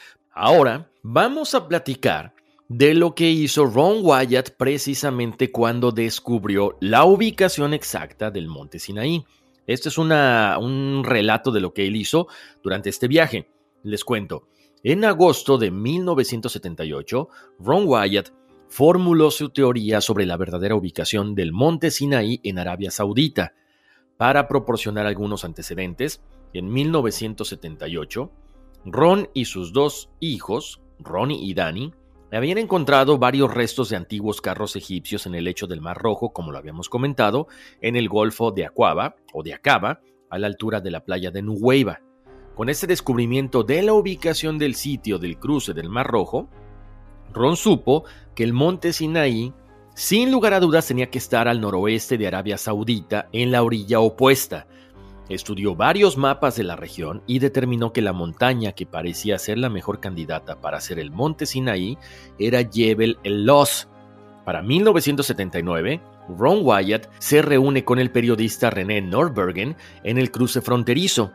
Ahora 0.41 0.89
vamos 1.03 1.53
a 1.53 1.67
platicar 1.67 2.33
de 2.69 2.93
lo 2.93 3.13
que 3.13 3.29
hizo 3.29 3.65
Ron 3.65 3.97
Wyatt 4.01 4.51
precisamente 4.51 5.51
cuando 5.51 5.91
descubrió 5.91 6.77
la 6.79 7.03
ubicación 7.03 7.73
exacta 7.73 8.31
del 8.31 8.47
monte 8.47 8.79
Sinaí. 8.79 9.25
Este 9.67 9.89
es 9.89 9.97
un 9.97 11.03
relato 11.03 11.51
de 11.51 11.59
lo 11.59 11.73
que 11.73 11.85
él 11.85 11.97
hizo 11.97 12.29
durante 12.63 12.89
este 12.89 13.09
viaje. 13.09 13.49
Les 13.83 14.05
cuento. 14.05 14.47
En 14.81 15.03
agosto 15.03 15.57
de 15.57 15.71
1978, 15.71 17.27
Ron 17.59 17.83
Wyatt 17.85 18.29
formuló 18.69 19.31
su 19.31 19.49
teoría 19.49 19.99
sobre 19.99 20.25
la 20.25 20.37
verdadera 20.37 20.75
ubicación 20.75 21.35
del 21.35 21.51
monte 21.51 21.91
Sinaí 21.91 22.39
en 22.45 22.59
Arabia 22.59 22.91
Saudita. 22.91 23.55
Para 24.15 24.47
proporcionar 24.47 25.05
algunos 25.05 25.43
antecedentes, 25.43 26.21
en 26.53 26.71
1978, 26.71 28.31
Ron 28.85 29.29
y 29.33 29.45
sus 29.45 29.73
dos 29.73 30.09
hijos, 30.19 30.81
Ronnie 30.99 31.43
y 31.43 31.53
Danny, 31.53 31.93
habían 32.31 32.59
encontrado 32.59 33.17
varios 33.17 33.53
restos 33.53 33.89
de 33.89 33.95
antiguos 33.95 34.41
carros 34.41 34.75
egipcios 34.75 35.25
en 35.25 35.35
el 35.35 35.45
lecho 35.45 35.67
del 35.67 35.81
Mar 35.81 35.97
Rojo, 35.97 36.31
como 36.31 36.51
lo 36.51 36.57
habíamos 36.59 36.87
comentado, 36.89 37.47
en 37.81 37.95
el 37.95 38.07
Golfo 38.07 38.51
de 38.51 38.65
Aquaba 38.65 39.15
o 39.33 39.41
de 39.41 39.53
Acaba, 39.53 40.01
a 40.29 40.37
la 40.37 40.47
altura 40.47 40.79
de 40.79 40.91
la 40.91 41.03
playa 41.03 41.31
de 41.31 41.41
Nuweiba. 41.41 42.01
Con 42.55 42.69
este 42.69 42.85
descubrimiento 42.85 43.63
de 43.63 43.81
la 43.81 43.93
ubicación 43.93 44.59
del 44.59 44.75
sitio 44.75 45.17
del 45.17 45.39
cruce 45.39 45.73
del 45.73 45.89
Mar 45.89 46.07
Rojo, 46.07 46.49
Ron 47.33 47.55
supo 47.55 48.03
que 48.35 48.43
el 48.43 48.53
monte 48.53 48.93
Sinaí, 48.93 49.53
sin 49.95 50.31
lugar 50.31 50.53
a 50.53 50.59
dudas, 50.59 50.87
tenía 50.87 51.09
que 51.09 51.17
estar 51.17 51.47
al 51.47 51.61
noroeste 51.61 52.17
de 52.17 52.27
Arabia 52.27 52.57
Saudita, 52.57 53.27
en 53.31 53.51
la 53.51 53.63
orilla 53.63 53.99
opuesta, 53.99 54.67
Estudió 55.29 55.75
varios 55.75 56.17
mapas 56.17 56.55
de 56.55 56.63
la 56.63 56.75
región 56.75 57.21
y 57.27 57.37
determinó 57.37 57.93
que 57.93 58.01
la 58.01 58.13
montaña 58.13 58.71
que 58.71 58.87
parecía 58.87 59.37
ser 59.37 59.59
la 59.59 59.69
mejor 59.69 59.99
candidata 59.99 60.59
para 60.59 60.81
ser 60.81 60.97
el 60.97 61.11
monte 61.11 61.45
Sinaí 61.45 61.99
era 62.39 62.67
Jebel 62.67 63.19
el 63.23 63.45
Los. 63.45 63.87
Para 64.43 64.63
1979, 64.63 66.01
Ron 66.35 66.61
Wyatt 66.63 67.09
se 67.19 67.43
reúne 67.43 67.85
con 67.85 67.99
el 67.99 68.11
periodista 68.11 68.71
René 68.71 69.01
Nordbergen 69.01 69.77
en 70.03 70.17
el 70.17 70.31
cruce 70.31 70.61
fronterizo. 70.61 71.31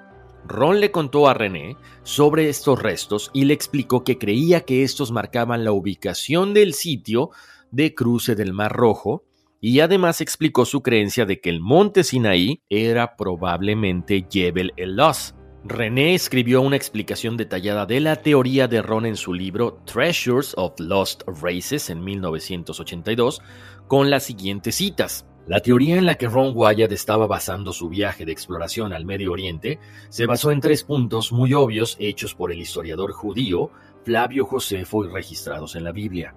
Ron 0.47 0.81
le 0.81 0.91
contó 0.91 1.29
a 1.29 1.35
René 1.35 1.77
sobre 2.03 2.49
estos 2.49 2.83
restos 2.83 3.31
y 3.33 3.45
le 3.45 3.55
explicó 3.55 4.03
que 4.03 4.19
creía 4.19 4.63
que 4.63 4.83
estos 4.83 5.13
marcaban 5.13 5.65
la 5.65 5.71
ubicación 5.71 6.53
del 6.53 6.75
sitio 6.75 7.31
de 7.71 7.95
cruce 7.95 8.35
del 8.35 8.53
Mar 8.53 8.73
Rojo 8.73 9.25
y 9.67 9.81
además 9.81 10.21
explicó 10.21 10.67
su 10.67 10.83
creencia 10.83 11.25
de 11.25 11.41
que 11.41 11.49
el 11.49 11.59
monte 11.59 12.05
Sinaí 12.05 12.63
era 12.69 13.17
probablemente 13.17 14.27
Jebel 14.31 14.75
el 14.77 14.97
Los. 14.97 15.35
René 15.65 16.15
escribió 16.15 16.61
una 16.61 16.77
explicación 16.77 17.39
detallada 17.39 17.87
de 17.87 18.01
la 18.01 18.17
teoría 18.17 18.69
de 18.69 18.83
Ron 18.83 19.07
en 19.07 19.17
su 19.17 19.33
libro 19.33 19.81
Treasures 19.87 20.53
of 20.59 20.79
Lost 20.79 21.23
Races 21.41 21.89
en 21.89 22.05
1982 22.05 23.41
con 23.89 24.11
las 24.11 24.25
siguientes 24.25 24.75
citas. 24.75 25.25
La 25.47 25.61
teoría 25.61 25.97
en 25.97 26.05
la 26.05 26.17
que 26.17 26.29
Ron 26.29 26.53
Wyatt 26.55 26.93
estaba 26.93 27.27
basando 27.27 27.73
su 27.73 27.89
viaje 27.89 28.27
de 28.27 28.33
exploración 28.33 28.93
al 28.93 29.07
Medio 29.07 29.33
Oriente 29.33 29.79
se 30.11 30.27
basó 30.27 30.51
en 30.51 30.61
tres 30.61 30.85
puntos 30.85 31.33
muy 31.33 31.55
obvios 31.55 31.97
hechos 31.99 32.35
por 32.35 32.53
el 32.53 32.61
historiador 32.61 33.13
judío 33.13 33.71
Flavio 34.05 34.45
Josefo 34.45 35.07
y 35.07 35.09
registrados 35.09 35.75
en 35.75 35.85
la 35.85 35.93
Biblia. 35.93 36.35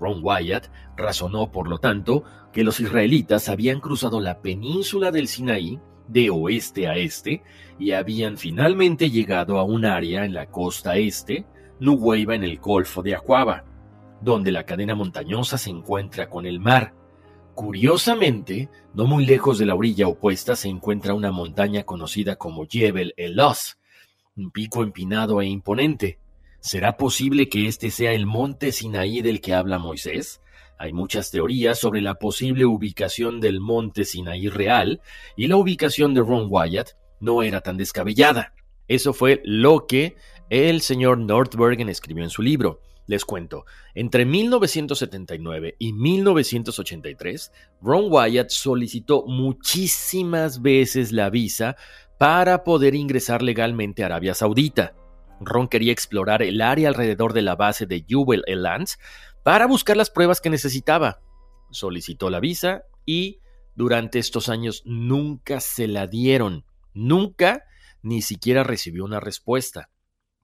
Ron 0.00 0.20
Wyatt 0.22 0.68
razonó, 0.96 1.50
por 1.50 1.68
lo 1.68 1.78
tanto, 1.78 2.24
que 2.58 2.64
los 2.64 2.80
israelitas 2.80 3.48
habían 3.48 3.78
cruzado 3.78 4.18
la 4.18 4.42
península 4.42 5.12
del 5.12 5.28
Sinaí 5.28 5.78
de 6.08 6.28
oeste 6.28 6.88
a 6.88 6.96
este 6.96 7.44
y 7.78 7.92
habían 7.92 8.36
finalmente 8.36 9.10
llegado 9.10 9.60
a 9.60 9.62
un 9.62 9.84
área 9.84 10.24
en 10.24 10.34
la 10.34 10.46
costa 10.46 10.96
este, 10.96 11.46
Nuweiba 11.78 12.34
en 12.34 12.42
el 12.42 12.58
Golfo 12.58 13.00
de 13.00 13.14
Aquaba, 13.14 13.64
donde 14.20 14.50
la 14.50 14.64
cadena 14.64 14.96
montañosa 14.96 15.56
se 15.56 15.70
encuentra 15.70 16.28
con 16.28 16.46
el 16.46 16.58
mar. 16.58 16.96
Curiosamente, 17.54 18.68
no 18.92 19.06
muy 19.06 19.24
lejos 19.24 19.58
de 19.58 19.66
la 19.66 19.76
orilla 19.76 20.08
opuesta 20.08 20.56
se 20.56 20.66
encuentra 20.66 21.14
una 21.14 21.30
montaña 21.30 21.84
conocida 21.84 22.34
como 22.34 22.66
Jebel 22.68 23.14
el-Los, 23.16 23.78
un 24.36 24.50
pico 24.50 24.82
empinado 24.82 25.40
e 25.40 25.46
imponente. 25.46 26.18
¿Será 26.58 26.96
posible 26.96 27.48
que 27.48 27.68
este 27.68 27.92
sea 27.92 28.10
el 28.10 28.26
monte 28.26 28.72
Sinaí 28.72 29.22
del 29.22 29.40
que 29.40 29.54
habla 29.54 29.78
Moisés? 29.78 30.40
Hay 30.78 30.92
muchas 30.92 31.30
teorías 31.32 31.78
sobre 31.78 32.00
la 32.00 32.14
posible 32.14 32.64
ubicación 32.64 33.40
del 33.40 33.60
monte 33.60 34.04
Sinaí 34.04 34.48
real 34.48 35.00
y 35.36 35.48
la 35.48 35.56
ubicación 35.56 36.14
de 36.14 36.20
Ron 36.20 36.46
Wyatt 36.48 36.90
no 37.18 37.42
era 37.42 37.60
tan 37.60 37.76
descabellada. 37.76 38.54
Eso 38.86 39.12
fue 39.12 39.42
lo 39.44 39.86
que 39.86 40.16
el 40.50 40.80
señor 40.80 41.18
Nordbergen 41.18 41.88
escribió 41.88 42.22
en 42.22 42.30
su 42.30 42.42
libro. 42.42 42.80
Les 43.06 43.24
cuento, 43.24 43.64
entre 43.94 44.24
1979 44.24 45.76
y 45.78 45.92
1983, 45.94 47.52
Ron 47.82 48.04
Wyatt 48.08 48.50
solicitó 48.50 49.24
muchísimas 49.26 50.62
veces 50.62 51.10
la 51.10 51.28
visa 51.28 51.76
para 52.18 52.64
poder 52.64 52.94
ingresar 52.94 53.42
legalmente 53.42 54.02
a 54.02 54.06
Arabia 54.06 54.34
Saudita. 54.34 54.94
Ron 55.40 55.68
quería 55.68 55.92
explorar 55.92 56.42
el 56.42 56.60
área 56.60 56.88
alrededor 56.88 57.32
de 57.32 57.42
la 57.42 57.56
base 57.56 57.86
de 57.86 58.04
Jewel 58.06 58.44
Lands 58.46 58.98
para 59.48 59.64
buscar 59.64 59.96
las 59.96 60.10
pruebas 60.10 60.42
que 60.42 60.50
necesitaba. 60.50 61.22
Solicitó 61.70 62.28
la 62.28 62.38
visa 62.38 62.82
y 63.06 63.40
durante 63.74 64.18
estos 64.18 64.50
años 64.50 64.82
nunca 64.84 65.60
se 65.60 65.88
la 65.88 66.06
dieron. 66.06 66.66
Nunca 66.92 67.64
ni 68.02 68.20
siquiera 68.20 68.62
recibió 68.62 69.06
una 69.06 69.20
respuesta. 69.20 69.88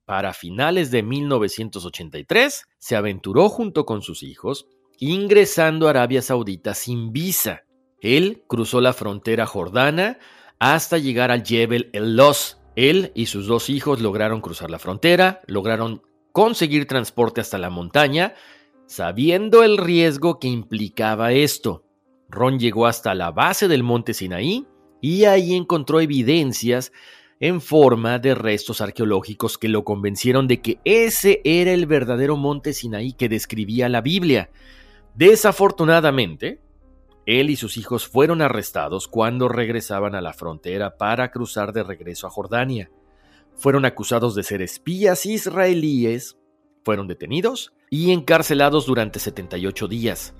Para 0.06 0.32
finales 0.32 0.90
de 0.90 1.02
1983 1.02 2.64
se 2.78 2.96
aventuró 2.96 3.50
junto 3.50 3.84
con 3.84 4.00
sus 4.00 4.22
hijos, 4.22 4.68
ingresando 4.98 5.86
a 5.86 5.90
Arabia 5.90 6.22
Saudita 6.22 6.72
sin 6.72 7.12
visa. 7.12 7.64
Él 8.00 8.42
cruzó 8.48 8.80
la 8.80 8.94
frontera 8.94 9.44
jordana 9.44 10.18
hasta 10.58 10.96
llegar 10.96 11.30
al 11.30 11.44
Jebel 11.44 11.90
El 11.92 12.16
Los, 12.16 12.56
él 12.74 13.12
y 13.14 13.26
sus 13.26 13.48
dos 13.48 13.68
hijos 13.68 14.00
lograron 14.00 14.40
cruzar 14.40 14.70
la 14.70 14.78
frontera, 14.78 15.42
lograron 15.46 16.00
conseguir 16.32 16.86
transporte 16.86 17.42
hasta 17.42 17.58
la 17.58 17.68
montaña, 17.68 18.34
sabiendo 18.86 19.62
el 19.62 19.78
riesgo 19.78 20.38
que 20.38 20.48
implicaba 20.48 21.32
esto. 21.32 21.84
Ron 22.28 22.58
llegó 22.58 22.86
hasta 22.86 23.14
la 23.14 23.30
base 23.30 23.68
del 23.68 23.82
monte 23.82 24.14
Sinaí 24.14 24.66
y 25.00 25.24
ahí 25.24 25.54
encontró 25.54 26.00
evidencias 26.00 26.92
en 27.40 27.60
forma 27.60 28.18
de 28.18 28.34
restos 28.34 28.80
arqueológicos 28.80 29.58
que 29.58 29.68
lo 29.68 29.84
convencieron 29.84 30.48
de 30.48 30.60
que 30.60 30.78
ese 30.84 31.40
era 31.44 31.72
el 31.72 31.86
verdadero 31.86 32.36
monte 32.36 32.72
Sinaí 32.72 33.12
que 33.12 33.28
describía 33.28 33.88
la 33.88 34.00
Biblia. 34.00 34.50
Desafortunadamente, 35.14 36.60
él 37.26 37.50
y 37.50 37.56
sus 37.56 37.76
hijos 37.76 38.06
fueron 38.06 38.42
arrestados 38.42 39.08
cuando 39.08 39.48
regresaban 39.48 40.14
a 40.14 40.20
la 40.20 40.32
frontera 40.32 40.96
para 40.96 41.30
cruzar 41.30 41.72
de 41.72 41.82
regreso 41.82 42.26
a 42.26 42.30
Jordania. 42.30 42.90
Fueron 43.54 43.84
acusados 43.84 44.34
de 44.34 44.42
ser 44.42 44.62
espías 44.62 45.26
israelíes, 45.26 46.38
fueron 46.84 47.06
detenidos 47.06 47.72
y 47.94 48.10
encarcelados 48.10 48.86
durante 48.86 49.20
78 49.20 49.86
días. 49.86 50.34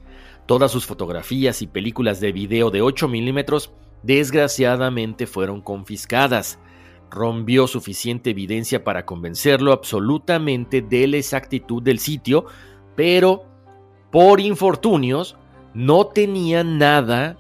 Todas 0.45 0.73
sus 0.73 0.87
fotografías 0.87 1.63
y 1.63 1.69
películas 1.69 2.19
de 2.19 2.33
video 2.33 2.73
de 2.73 2.83
8 2.83 3.07
milímetros 3.07 3.71
desgraciadamente 4.03 5.29
fueron 5.29 5.61
confiscadas. 5.61 6.59
Ron 7.13 7.47
suficiente 7.69 8.31
evidencia 8.31 8.83
para 8.83 9.07
convencerlo 9.07 9.71
absolutamente 9.73 10.83
de 10.83 11.07
la 11.07 11.19
exactitud 11.19 11.81
del 11.81 12.01
sitio, 12.01 12.47
pero 12.97 13.45
por 14.11 14.41
infortunios 14.41 15.37
no 15.75 16.09
tenía 16.09 16.65
nada 16.65 17.39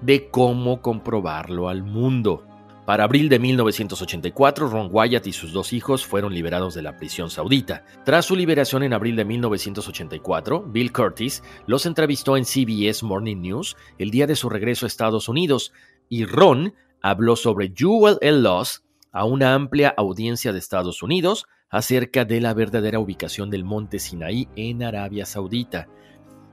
de 0.00 0.30
cómo 0.30 0.80
comprobarlo 0.80 1.68
al 1.68 1.82
mundo. 1.82 2.45
Para 2.86 3.02
abril 3.02 3.28
de 3.28 3.40
1984, 3.40 4.68
Ron 4.68 4.88
Wyatt 4.92 5.26
y 5.26 5.32
sus 5.32 5.52
dos 5.52 5.72
hijos 5.72 6.06
fueron 6.06 6.32
liberados 6.32 6.72
de 6.72 6.82
la 6.82 6.96
prisión 6.96 7.30
saudita. 7.30 7.84
Tras 8.04 8.26
su 8.26 8.36
liberación 8.36 8.84
en 8.84 8.92
abril 8.92 9.16
de 9.16 9.24
1984, 9.24 10.62
Bill 10.68 10.92
Curtis 10.92 11.42
los 11.66 11.84
entrevistó 11.84 12.36
en 12.36 12.44
CBS 12.44 13.04
Morning 13.04 13.38
News 13.38 13.76
el 13.98 14.12
día 14.12 14.28
de 14.28 14.36
su 14.36 14.48
regreso 14.48 14.86
a 14.86 14.88
Estados 14.88 15.28
Unidos 15.28 15.72
y 16.08 16.26
Ron 16.26 16.74
habló 17.02 17.34
sobre 17.34 17.72
Jewel 17.74 18.18
el 18.20 18.44
Loss 18.44 18.84
a 19.10 19.24
una 19.24 19.54
amplia 19.54 19.92
audiencia 19.96 20.52
de 20.52 20.60
Estados 20.60 21.02
Unidos 21.02 21.46
acerca 21.68 22.24
de 22.24 22.40
la 22.40 22.54
verdadera 22.54 23.00
ubicación 23.00 23.50
del 23.50 23.64
monte 23.64 23.98
Sinaí 23.98 24.48
en 24.54 24.84
Arabia 24.84 25.26
Saudita. 25.26 25.88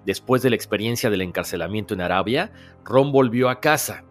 Después 0.04 0.42
de 0.42 0.50
la 0.50 0.56
experiencia 0.56 1.12
del 1.12 1.22
encarcelamiento 1.22 1.94
en 1.94 2.02
Arabia, 2.02 2.52
Ron 2.84 3.12
volvió 3.12 3.50
a 3.50 3.60
casa. 3.60 4.04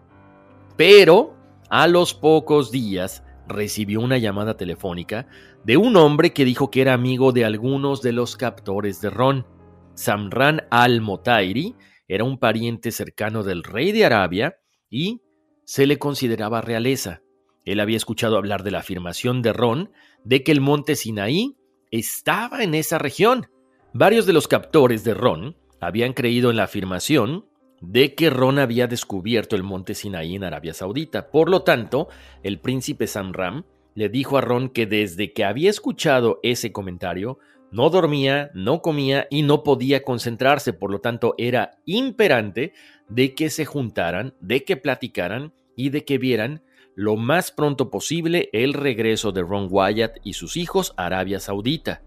Pero 0.77 1.42
a 1.73 1.89
los 1.89 2.13
pocos 2.13 2.71
días 2.71 3.25
recibió 3.49 4.03
una 4.03 4.19
llamada 4.19 4.59
telefónica 4.59 5.27
de 5.65 5.79
un 5.79 5.97
hombre 5.97 6.35
que 6.35 6.45
dijo 6.45 6.71
que 6.71 6.83
era 6.83 6.93
amigo 6.93 7.33
de 7.33 7.47
algunos 7.47 8.03
de 8.03 8.13
los 8.13 8.37
captores 8.37 9.01
de 9.01 9.09
Ron. 9.09 9.47
Samran 9.95 10.67
al-Motairi 10.71 11.75
era 12.07 12.25
un 12.25 12.37
pariente 12.37 12.91
cercano 12.91 13.43
del 13.43 13.63
rey 13.63 13.91
de 13.93 14.05
Arabia 14.05 14.59
y 14.91 15.23
se 15.65 15.87
le 15.87 15.99
consideraba 15.99 16.61
realeza. 16.61 17.23
Él 17.65 17.81
había 17.81 17.97
escuchado 17.97 18.37
hablar 18.37 18.65
de 18.65 18.71
la 18.71 18.81
afirmación 18.81 19.41
de 19.41 19.55
Ron 19.55 19.93
de 20.25 20.45
que 20.45 20.53
el 20.53 20.61
monte 20.61 20.95
Sinaí 20.95 21.57
estaba 21.91 22.65
en 22.65 22.75
esa 22.75 22.99
región. 22.99 23.47
Varios 23.95 24.27
de 24.27 24.35
los 24.35 24.47
captores 24.47 25.05
de 25.05 25.15
Ron 25.15 25.57
habían 25.81 26.13
creído 26.13 26.51
en 26.51 26.57
la 26.57 26.65
afirmación 26.65 27.47
de 27.83 28.15
que 28.15 28.31
Ron 28.31 28.59
había 28.61 28.87
descubierto 28.87 29.57
el 29.57 29.65
monte 29.65 29.95
Sinaí 29.95 30.37
en 30.37 30.45
Arabia 30.45 30.73
Saudita. 30.73 31.31
Por 31.31 31.51
lo 31.51 31.63
tanto, 31.63 32.09
el 32.43 32.61
príncipe 32.61 33.07
Samram 33.07 33.65
le 33.95 34.09
dijo 34.09 34.39
a 34.39 34.41
Ron 34.41 34.71
que 34.71 34.87
desde 34.87 35.33
que 35.33 35.45
había 35.45 35.69
escuchado 35.69 36.39
ese 36.43 36.73
comentario, 36.73 37.39
no 37.73 37.91
dormía, 37.91 38.51
no 38.55 38.83
comía 38.83 39.27
y 39.31 39.43
no 39.43 39.65
podía 39.65 40.03
concentrarse, 40.03 40.73
por 40.73 40.91
lo 40.91 41.01
tanto 41.01 41.35
era 41.39 41.79
imperante 41.85 42.73
de 43.09 43.35
que 43.35 43.51
se 43.51 43.65
juntaran, 43.65 44.35
de 44.41 44.65
que 44.65 44.77
platicaran 44.77 45.53
y 45.75 45.91
de 45.91 46.05
que 46.05 46.19
vieran 46.19 46.63
lo 46.95 47.17
más 47.17 47.51
pronto 47.51 47.91
posible 47.91 48.49
el 48.53 48.75
regreso 48.75 49.33
de 49.33 49.43
Ron 49.43 49.69
Wyatt 49.71 50.19
y 50.23 50.35
sus 50.35 50.57
hijos 50.57 50.95
a 50.97 51.07
Arabia 51.07 51.41
Saudita. 51.41 52.03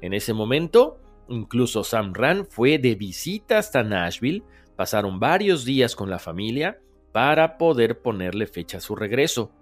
En 0.00 0.14
ese 0.14 0.32
momento, 0.32 0.98
incluso 1.28 1.84
Sam 1.84 2.14
fue 2.48 2.78
de 2.78 2.94
visita 2.94 3.58
hasta 3.58 3.82
Nashville 3.82 4.44
Pasaron 4.80 5.20
varios 5.20 5.66
días 5.66 5.94
con 5.94 6.08
la 6.08 6.18
familia 6.18 6.80
para 7.12 7.58
poder 7.58 8.00
ponerle 8.00 8.46
fecha 8.46 8.78
a 8.78 8.80
su 8.80 8.96
regreso. 8.96 9.52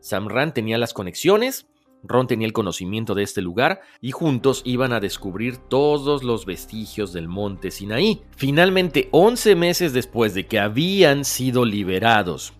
Sam 0.00 0.28
Rand 0.28 0.52
tenía 0.52 0.76
las 0.76 0.92
conexiones, 0.92 1.66
Ron 2.02 2.26
tenía 2.26 2.46
el 2.46 2.52
conocimiento 2.52 3.14
de 3.14 3.22
este 3.22 3.40
lugar 3.40 3.80
y 4.02 4.10
juntos 4.10 4.60
iban 4.66 4.92
a 4.92 5.00
descubrir 5.00 5.56
todos 5.56 6.22
los 6.22 6.44
vestigios 6.44 7.14
del 7.14 7.28
monte 7.28 7.70
Sinaí. 7.70 8.20
Finalmente, 8.36 9.08
11 9.10 9.56
meses 9.56 9.94
después 9.94 10.34
de 10.34 10.46
que 10.46 10.58
habían 10.58 11.24
sido 11.24 11.64
liberados 11.64 12.52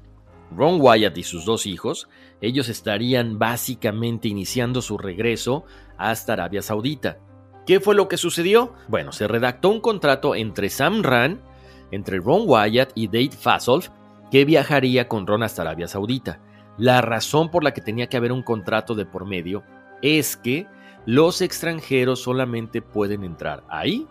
Ron 0.51 0.81
Wyatt 0.81 1.19
y 1.19 1.25
sus 1.25 1.45
dos 1.45 1.67
hijos, 1.67 2.09
ellos 2.41 2.71
estarían 2.71 3.39
básicamente 3.39 4.29
iniciando 4.29 4.81
su 4.81 4.97
regreso 4.97 5.67
hasta 5.99 6.33
Arabia 6.33 6.63
Saudita. 6.63 7.19
¿Qué 7.67 7.81
fue 7.81 7.95
lo 7.95 8.09
que 8.09 8.17
sucedió? 8.17 8.73
Bueno, 8.89 9.13
se 9.13 9.29
redactó 9.29 9.69
un 9.69 9.83
contrato 9.83 10.35
entre 10.35 10.71
Sam 10.71 11.03
Rand 11.03 11.48
entre 11.91 12.19
Ron 12.19 12.43
Wyatt 12.47 12.93
y 12.95 13.07
Dave 13.09 13.31
Fasolf, 13.31 13.89
que 14.31 14.45
viajaría 14.45 15.09
con 15.09 15.27
Ron 15.27 15.43
hasta 15.43 15.63
Arabia 15.63 15.89
Saudita. 15.89 16.41
La 16.77 17.01
razón 17.01 17.51
por 17.51 17.65
la 17.65 17.73
que 17.73 17.81
tenía 17.81 18.09
que 18.09 18.17
haber 18.17 18.33
un 18.33 18.43
contrato 18.43 18.95
de 18.95 19.07
por 19.07 19.27
medio 19.27 19.65
es 20.03 20.37
que 20.37 20.67
los 21.07 21.41
extranjeros 21.41 22.21
solamente 22.21 22.83
pueden 22.83 23.25
entrar 23.25 23.65
ahí 23.69 24.07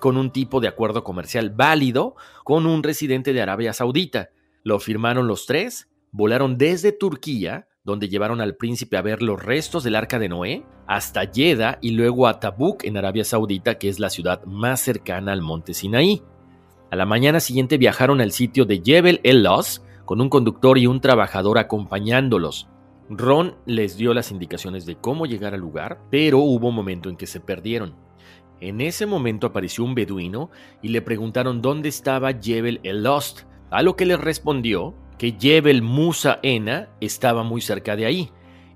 con 0.00 0.16
un 0.16 0.30
tipo 0.30 0.60
de 0.60 0.68
acuerdo 0.68 1.04
comercial 1.04 1.50
válido 1.50 2.16
con 2.42 2.66
un 2.66 2.82
residente 2.82 3.32
de 3.32 3.42
Arabia 3.42 3.72
Saudita. 3.72 4.30
Lo 4.64 4.80
firmaron 4.80 5.28
los 5.28 5.46
tres, 5.46 5.88
volaron 6.10 6.58
desde 6.58 6.92
Turquía, 6.92 7.68
donde 7.84 8.08
llevaron 8.08 8.40
al 8.40 8.56
príncipe 8.56 8.96
a 8.96 9.02
ver 9.02 9.22
los 9.22 9.42
restos 9.42 9.84
del 9.84 9.96
arca 9.96 10.18
de 10.18 10.28
Noé, 10.28 10.64
hasta 10.86 11.30
Jeddah 11.30 11.78
y 11.80 11.92
luego 11.92 12.26
a 12.26 12.40
Tabuk 12.40 12.84
en 12.84 12.96
Arabia 12.96 13.24
Saudita, 13.24 13.78
que 13.78 13.88
es 13.88 14.00
la 14.00 14.10
ciudad 14.10 14.44
más 14.44 14.80
cercana 14.80 15.32
al 15.32 15.42
monte 15.42 15.74
Sinaí. 15.74 16.22
A 16.90 16.96
la 16.96 17.06
mañana 17.06 17.38
siguiente 17.38 17.78
viajaron 17.78 18.20
al 18.20 18.32
sitio 18.32 18.64
de 18.64 18.82
Jebel 18.84 19.20
El 19.22 19.44
Los 19.44 19.84
con 20.04 20.20
un 20.20 20.28
conductor 20.28 20.76
y 20.76 20.88
un 20.88 21.00
trabajador 21.00 21.58
acompañándolos. 21.58 22.68
Ron 23.08 23.54
les 23.64 23.96
dio 23.96 24.12
las 24.12 24.32
indicaciones 24.32 24.86
de 24.86 24.96
cómo 24.96 25.26
llegar 25.26 25.54
al 25.54 25.60
lugar, 25.60 26.00
pero 26.10 26.38
hubo 26.38 26.68
un 26.68 26.74
momento 26.74 27.08
en 27.08 27.16
que 27.16 27.28
se 27.28 27.38
perdieron. 27.38 27.94
En 28.60 28.80
ese 28.80 29.06
momento 29.06 29.46
apareció 29.46 29.84
un 29.84 29.94
beduino 29.94 30.50
y 30.82 30.88
le 30.88 31.00
preguntaron 31.00 31.62
dónde 31.62 31.88
estaba 31.88 32.32
Jebel 32.32 32.80
El 32.82 33.04
Lost, 33.04 33.42
a 33.70 33.82
lo 33.82 33.94
que 33.94 34.04
les 34.04 34.20
respondió 34.20 34.92
que 35.16 35.36
Jebel 35.38 35.82
Musa 35.82 36.40
Ena 36.42 36.88
estaba 37.00 37.44
muy 37.44 37.60
cerca 37.60 37.94
de 37.94 38.06
ahí. 38.06 38.32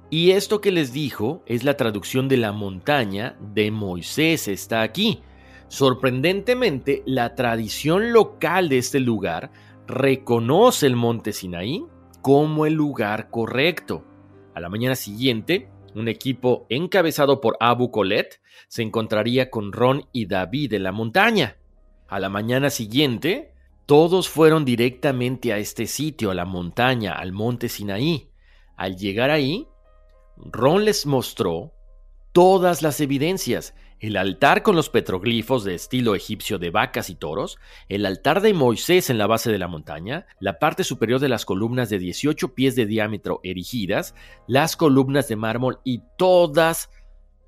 Y 0.09 0.31
esto 0.31 0.61
que 0.61 0.71
les 0.71 0.93
dijo 0.93 1.43
es 1.47 1.65
la 1.65 1.77
traducción 1.77 2.29
de 2.29 2.37
la 2.37 2.53
montaña 2.53 3.37
de 3.41 3.73
Moisés 3.73 4.47
está 4.47 4.83
aquí. 4.83 5.21
Sorprendentemente, 5.75 7.03
la 7.05 7.35
tradición 7.35 8.13
local 8.13 8.69
de 8.69 8.79
este 8.79 9.01
lugar 9.01 9.51
reconoce 9.89 10.87
el 10.87 10.95
monte 10.95 11.33
Sinaí 11.33 11.85
como 12.23 12.65
el 12.65 12.75
lugar 12.75 13.29
correcto. 13.29 14.05
A 14.55 14.61
la 14.61 14.69
mañana 14.69 14.95
siguiente, 14.95 15.69
un 15.97 16.07
equipo 16.07 16.65
encabezado 16.69 17.41
por 17.41 17.57
Abu 17.59 17.91
Colet 17.91 18.41
se 18.69 18.83
encontraría 18.83 19.51
con 19.51 19.73
Ron 19.73 20.07
y 20.13 20.27
David 20.27 20.75
en 20.75 20.85
la 20.85 20.93
montaña. 20.93 21.57
A 22.07 22.21
la 22.21 22.29
mañana 22.29 22.71
siguiente, 22.71 23.53
todos 23.85 24.29
fueron 24.29 24.65
directamente 24.65 25.53
a 25.53 25.59
este 25.59 25.87
sitio, 25.87 26.31
a 26.31 26.35
la 26.35 26.45
montaña, 26.45 27.15
al 27.15 27.33
monte 27.33 27.69
Sinaí. 27.69 28.29
Al 28.77 28.95
llegar 28.97 29.33
ahí, 29.33 29.67
Ron 30.37 30.85
les 30.85 31.05
mostró 31.05 31.73
todas 32.31 32.81
las 32.81 33.01
evidencias 33.01 33.75
el 34.01 34.17
altar 34.17 34.63
con 34.63 34.77
los 34.77 34.91
petroglifos 34.91 35.65
de 35.65 35.75
estilo 35.75 36.15
egipcio 36.15 36.59
de 36.59 36.71
vacas 36.71 37.11
y 37.11 37.15
toros, 37.15 37.59
el 37.89 38.07
altar 38.07 38.41
de 38.41 38.53
Moisés 38.53 39.11
en 39.11 39.19
la 39.19 39.27
base 39.27 39.51
de 39.51 39.59
la 39.59 39.69
montaña, 39.69 40.27
la 40.41 40.59
parte 40.59 40.85
superior 40.85 41.21
de 41.21 41.29
las 41.29 41.45
columnas 41.45 41.89
de 41.89 41.99
18 41.99 42.55
pies 42.55 42.77
de 42.77 42.87
diámetro 42.87 43.41
erigidas, 43.43 44.15
las 44.47 44.77
columnas 44.77 45.29
de 45.29 45.37
mármol 45.37 45.81
y 45.85 46.03
todas 46.19 46.91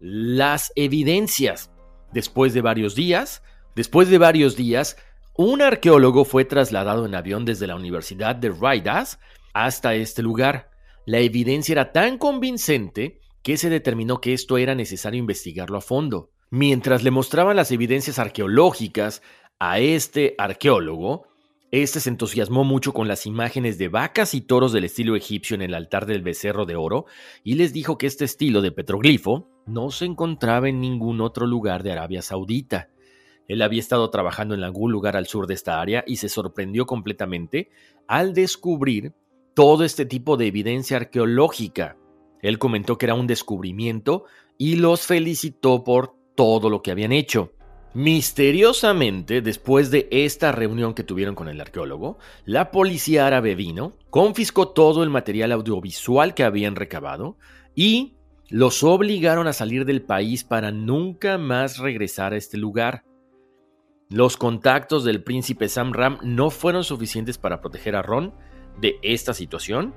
las 0.00 0.72
evidencias. 0.76 1.70
Después 2.12 2.54
de 2.54 2.62
varios 2.62 2.94
días, 2.94 3.42
después 3.74 4.08
de 4.08 4.18
varios 4.18 4.56
días, 4.56 4.96
un 5.34 5.60
arqueólogo 5.60 6.24
fue 6.24 6.44
trasladado 6.44 7.04
en 7.04 7.14
avión 7.14 7.44
desde 7.44 7.66
la 7.66 7.76
Universidad 7.76 8.36
de 8.36 8.50
Raidas 8.50 9.18
hasta 9.52 9.94
este 9.94 10.22
lugar. 10.22 10.70
La 11.04 11.18
evidencia 11.18 11.72
era 11.72 11.92
tan 11.92 12.16
convincente 12.16 13.20
que 13.42 13.56
se 13.56 13.68
determinó 13.70 14.20
que 14.20 14.32
esto 14.32 14.58
era 14.58 14.74
necesario 14.74 15.20
investigarlo 15.20 15.78
a 15.78 15.82
fondo. 15.82 16.30
Mientras 16.50 17.02
le 17.02 17.10
mostraban 17.10 17.56
las 17.56 17.72
evidencias 17.72 18.20
arqueológicas 18.20 19.20
a 19.58 19.80
este 19.80 20.36
arqueólogo, 20.38 21.26
este 21.72 21.98
se 21.98 22.08
entusiasmó 22.08 22.62
mucho 22.62 22.92
con 22.92 23.08
las 23.08 23.26
imágenes 23.26 23.78
de 23.78 23.88
vacas 23.88 24.32
y 24.32 24.40
toros 24.40 24.72
del 24.72 24.84
estilo 24.84 25.16
egipcio 25.16 25.56
en 25.56 25.62
el 25.62 25.74
altar 25.74 26.06
del 26.06 26.22
becerro 26.22 26.64
de 26.64 26.76
oro 26.76 27.06
y 27.42 27.54
les 27.54 27.72
dijo 27.72 27.98
que 27.98 28.06
este 28.06 28.24
estilo 28.24 28.62
de 28.62 28.70
petroglifo 28.70 29.48
no 29.66 29.90
se 29.90 30.04
encontraba 30.04 30.68
en 30.68 30.80
ningún 30.80 31.20
otro 31.20 31.46
lugar 31.46 31.82
de 31.82 31.90
Arabia 31.90 32.22
Saudita. 32.22 32.90
Él 33.48 33.60
había 33.60 33.80
estado 33.80 34.08
trabajando 34.10 34.54
en 34.54 34.62
algún 34.62 34.92
lugar 34.92 35.16
al 35.16 35.26
sur 35.26 35.48
de 35.48 35.54
esta 35.54 35.80
área 35.80 36.04
y 36.06 36.16
se 36.16 36.28
sorprendió 36.28 36.86
completamente 36.86 37.70
al 38.06 38.34
descubrir 38.34 39.14
todo 39.54 39.82
este 39.82 40.06
tipo 40.06 40.36
de 40.36 40.46
evidencia 40.46 40.96
arqueológica. 40.98 41.96
Él 42.40 42.60
comentó 42.60 42.98
que 42.98 43.06
era 43.06 43.14
un 43.14 43.26
descubrimiento 43.26 44.24
y 44.58 44.76
los 44.76 45.02
felicitó 45.02 45.82
por 45.82 46.14
todo 46.36 46.70
lo 46.70 46.82
que 46.82 46.92
habían 46.92 47.12
hecho. 47.12 47.52
Misteriosamente, 47.94 49.40
después 49.40 49.90
de 49.90 50.06
esta 50.10 50.52
reunión 50.52 50.92
que 50.92 51.02
tuvieron 51.02 51.34
con 51.34 51.48
el 51.48 51.60
arqueólogo, 51.60 52.18
la 52.44 52.70
policía 52.70 53.26
árabe 53.26 53.54
vino, 53.54 53.94
confiscó 54.10 54.68
todo 54.68 55.02
el 55.02 55.08
material 55.08 55.50
audiovisual 55.52 56.34
que 56.34 56.44
habían 56.44 56.76
recabado 56.76 57.38
y 57.74 58.16
los 58.48 58.84
obligaron 58.84 59.46
a 59.46 59.52
salir 59.52 59.86
del 59.86 60.02
país 60.02 60.44
para 60.44 60.70
nunca 60.70 61.38
más 61.38 61.78
regresar 61.78 62.34
a 62.34 62.36
este 62.36 62.58
lugar. 62.58 63.02
Los 64.08 64.36
contactos 64.36 65.02
del 65.04 65.24
príncipe 65.24 65.68
Sam 65.68 65.92
Ram 65.92 66.18
no 66.22 66.50
fueron 66.50 66.84
suficientes 66.84 67.38
para 67.38 67.60
proteger 67.60 67.96
a 67.96 68.02
Ron 68.02 68.34
de 68.78 68.98
esta 69.02 69.32
situación, 69.32 69.94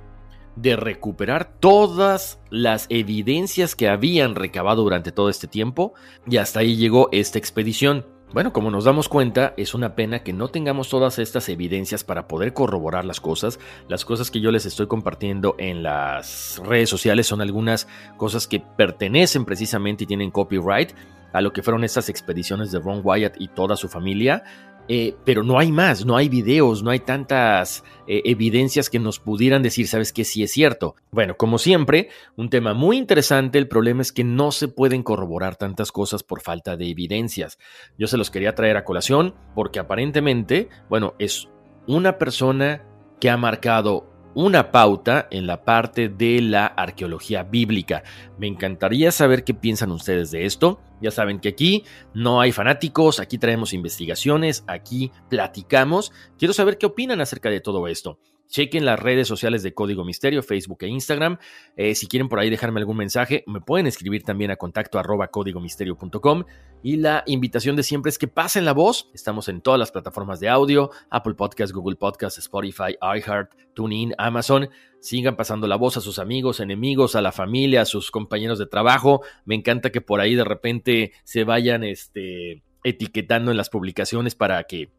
de 0.55 0.75
recuperar 0.75 1.53
todas 1.59 2.39
las 2.49 2.85
evidencias 2.89 3.75
que 3.75 3.89
habían 3.89 4.35
recabado 4.35 4.83
durante 4.83 5.11
todo 5.11 5.29
este 5.29 5.47
tiempo, 5.47 5.93
y 6.27 6.37
hasta 6.37 6.59
ahí 6.61 6.75
llegó 6.75 7.09
esta 7.11 7.37
expedición. 7.37 8.05
Bueno, 8.31 8.53
como 8.53 8.69
nos 8.69 8.83
damos 8.83 9.09
cuenta, 9.09 9.55
es 9.57 9.73
una 9.73 9.95
pena 9.95 10.21
que 10.21 10.33
no 10.33 10.49
tengamos 10.49 10.89
todas 10.89 11.17
estas 11.17 11.49
evidencias 11.49 12.03
para 12.03 12.27
poder 12.27 12.53
corroborar 12.53 13.03
las 13.03 13.19
cosas. 13.19 13.59
Las 13.87 14.05
cosas 14.05 14.29
que 14.29 14.39
yo 14.39 14.51
les 14.51 14.67
estoy 14.67 14.85
compartiendo 14.85 15.55
en 15.57 15.81
las 15.81 16.61
redes 16.63 16.89
sociales 16.89 17.25
son 17.25 17.41
algunas 17.41 17.87
cosas 18.17 18.47
que 18.47 18.59
pertenecen 18.59 19.45
precisamente 19.45 20.03
y 20.03 20.07
tienen 20.07 20.29
copyright 20.29 20.93
a 21.33 21.41
lo 21.41 21.53
que 21.53 21.63
fueron 21.63 21.83
estas 21.83 22.09
expediciones 22.09 22.71
de 22.71 22.79
Ron 22.79 23.01
Wyatt 23.03 23.35
y 23.39 23.47
toda 23.47 23.75
su 23.75 23.89
familia. 23.89 24.43
Eh, 24.91 25.15
pero 25.23 25.43
no 25.43 25.59
hay 25.59 25.71
más, 25.71 26.03
no 26.03 26.17
hay 26.17 26.29
videos, 26.29 26.81
no 26.81 26.89
hay 26.89 26.99
tantas 26.99 27.83
eh, 28.07 28.23
evidencias 28.25 28.89
que 28.89 28.97
nos 28.97 29.19
pudieran 29.19 29.61
decir, 29.61 29.87
¿sabes 29.87 30.11
qué? 30.11 30.25
Sí 30.25 30.41
es 30.41 30.51
cierto. 30.51 30.95
Bueno, 31.11 31.37
como 31.37 31.59
siempre, 31.59 32.09
un 32.35 32.49
tema 32.49 32.73
muy 32.73 32.97
interesante, 32.97 33.59
el 33.59 33.67
problema 33.67 34.01
es 34.01 34.11
que 34.11 34.23
no 34.23 34.51
se 34.51 34.67
pueden 34.67 35.03
corroborar 35.03 35.57
tantas 35.57 35.91
cosas 35.91 36.23
por 36.23 36.41
falta 36.41 36.75
de 36.75 36.89
evidencias. 36.89 37.59
Yo 37.99 38.07
se 38.07 38.17
los 38.17 38.31
quería 38.31 38.55
traer 38.55 38.77
a 38.77 38.83
colación 38.83 39.35
porque 39.53 39.77
aparentemente, 39.77 40.69
bueno, 40.89 41.13
es 41.19 41.49
una 41.85 42.17
persona 42.17 42.83
que 43.19 43.29
ha 43.29 43.37
marcado 43.37 44.09
una 44.45 44.71
pauta 44.71 45.27
en 45.31 45.47
la 45.47 45.65
parte 45.65 46.07
de 46.07 46.41
la 46.41 46.65
arqueología 46.65 47.43
bíblica. 47.43 48.03
Me 48.37 48.47
encantaría 48.47 49.11
saber 49.11 49.43
qué 49.43 49.53
piensan 49.53 49.91
ustedes 49.91 50.31
de 50.31 50.45
esto. 50.45 50.79
Ya 51.01 51.11
saben 51.11 51.41
que 51.41 51.49
aquí 51.49 51.83
no 52.13 52.39
hay 52.39 52.53
fanáticos, 52.53 53.19
aquí 53.19 53.37
traemos 53.37 53.73
investigaciones, 53.73 54.63
aquí 54.65 55.11
platicamos. 55.29 56.13
Quiero 56.37 56.53
saber 56.53 56.77
qué 56.77 56.85
opinan 56.85 57.19
acerca 57.19 57.49
de 57.49 57.59
todo 57.59 57.85
esto. 57.87 58.17
Chequen 58.49 58.83
las 58.83 58.99
redes 58.99 59.27
sociales 59.27 59.61
de 59.61 59.75
Código 59.75 60.03
Misterio, 60.03 60.41
Facebook 60.41 60.79
e 60.81 60.87
Instagram. 60.87 61.37
Eh, 61.77 61.93
si 61.93 62.07
quieren 62.07 62.29
por 62.29 62.39
ahí 62.39 62.49
dejarme 62.49 62.79
algún 62.79 62.97
mensaje, 62.97 63.43
me 63.45 63.61
pueden 63.61 63.85
escribir 63.85 64.23
también 64.23 64.49
a 64.49 64.55
contacto 64.55 64.97
arroba 64.97 65.27
códigomisterio.com. 65.27 66.43
Y 66.81 66.97
la 66.97 67.23
invitación 67.27 67.75
de 67.75 67.83
siempre 67.83 68.09
es 68.09 68.17
que 68.17 68.27
pasen 68.27 68.65
la 68.65 68.73
voz. 68.73 69.09
Estamos 69.13 69.49
en 69.49 69.61
todas 69.61 69.79
las 69.79 69.91
plataformas 69.91 70.39
de 70.39 70.49
audio, 70.49 70.89
Apple 71.11 71.35
Podcasts, 71.35 71.73
Google 71.73 71.95
Podcasts, 71.95 72.39
Spotify, 72.39 72.97
iHeart, 73.01 73.53
TuneIn, 73.75 74.15
Amazon. 74.17 74.69
Sigan 74.99 75.35
pasando 75.35 75.67
la 75.67 75.75
voz 75.75 75.97
a 75.97 76.01
sus 76.01 76.17
amigos, 76.17 76.59
enemigos, 76.59 77.15
a 77.15 77.21
la 77.21 77.31
familia, 77.31 77.81
a 77.81 77.85
sus 77.85 78.09
compañeros 78.09 78.57
de 78.57 78.65
trabajo. 78.65 79.21
Me 79.45 79.53
encanta 79.53 79.91
que 79.91 80.01
por 80.01 80.21
ahí 80.21 80.33
de 80.33 80.43
repente 80.43 81.11
se 81.23 81.43
vayan 81.43 81.83
este, 81.83 82.63
etiquetando 82.83 83.51
en 83.51 83.57
las 83.57 83.69
publicaciones 83.69 84.33
para 84.33 84.63
que 84.63 84.89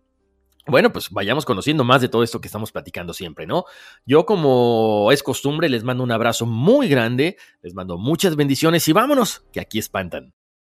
bueno, 0.66 0.92
pues 0.92 1.10
vayamos 1.10 1.44
conociendo 1.44 1.84
más 1.84 2.00
de 2.00 2.08
todo 2.08 2.22
esto 2.22 2.40
que 2.40 2.48
estamos 2.48 2.72
platicando 2.72 3.12
siempre, 3.12 3.46
¿no? 3.46 3.64
Yo, 4.04 4.26
como 4.26 5.10
es 5.12 5.22
costumbre, 5.22 5.68
les 5.68 5.84
mando 5.84 6.04
un 6.04 6.12
abrazo 6.12 6.46
muy 6.46 6.88
grande, 6.88 7.36
les 7.62 7.74
mando 7.74 7.98
muchas 7.98 8.36
bendiciones 8.36 8.86
y 8.88 8.92
vámonos, 8.92 9.44
que 9.52 9.60
aquí 9.60 9.78
espantan. 9.78 10.32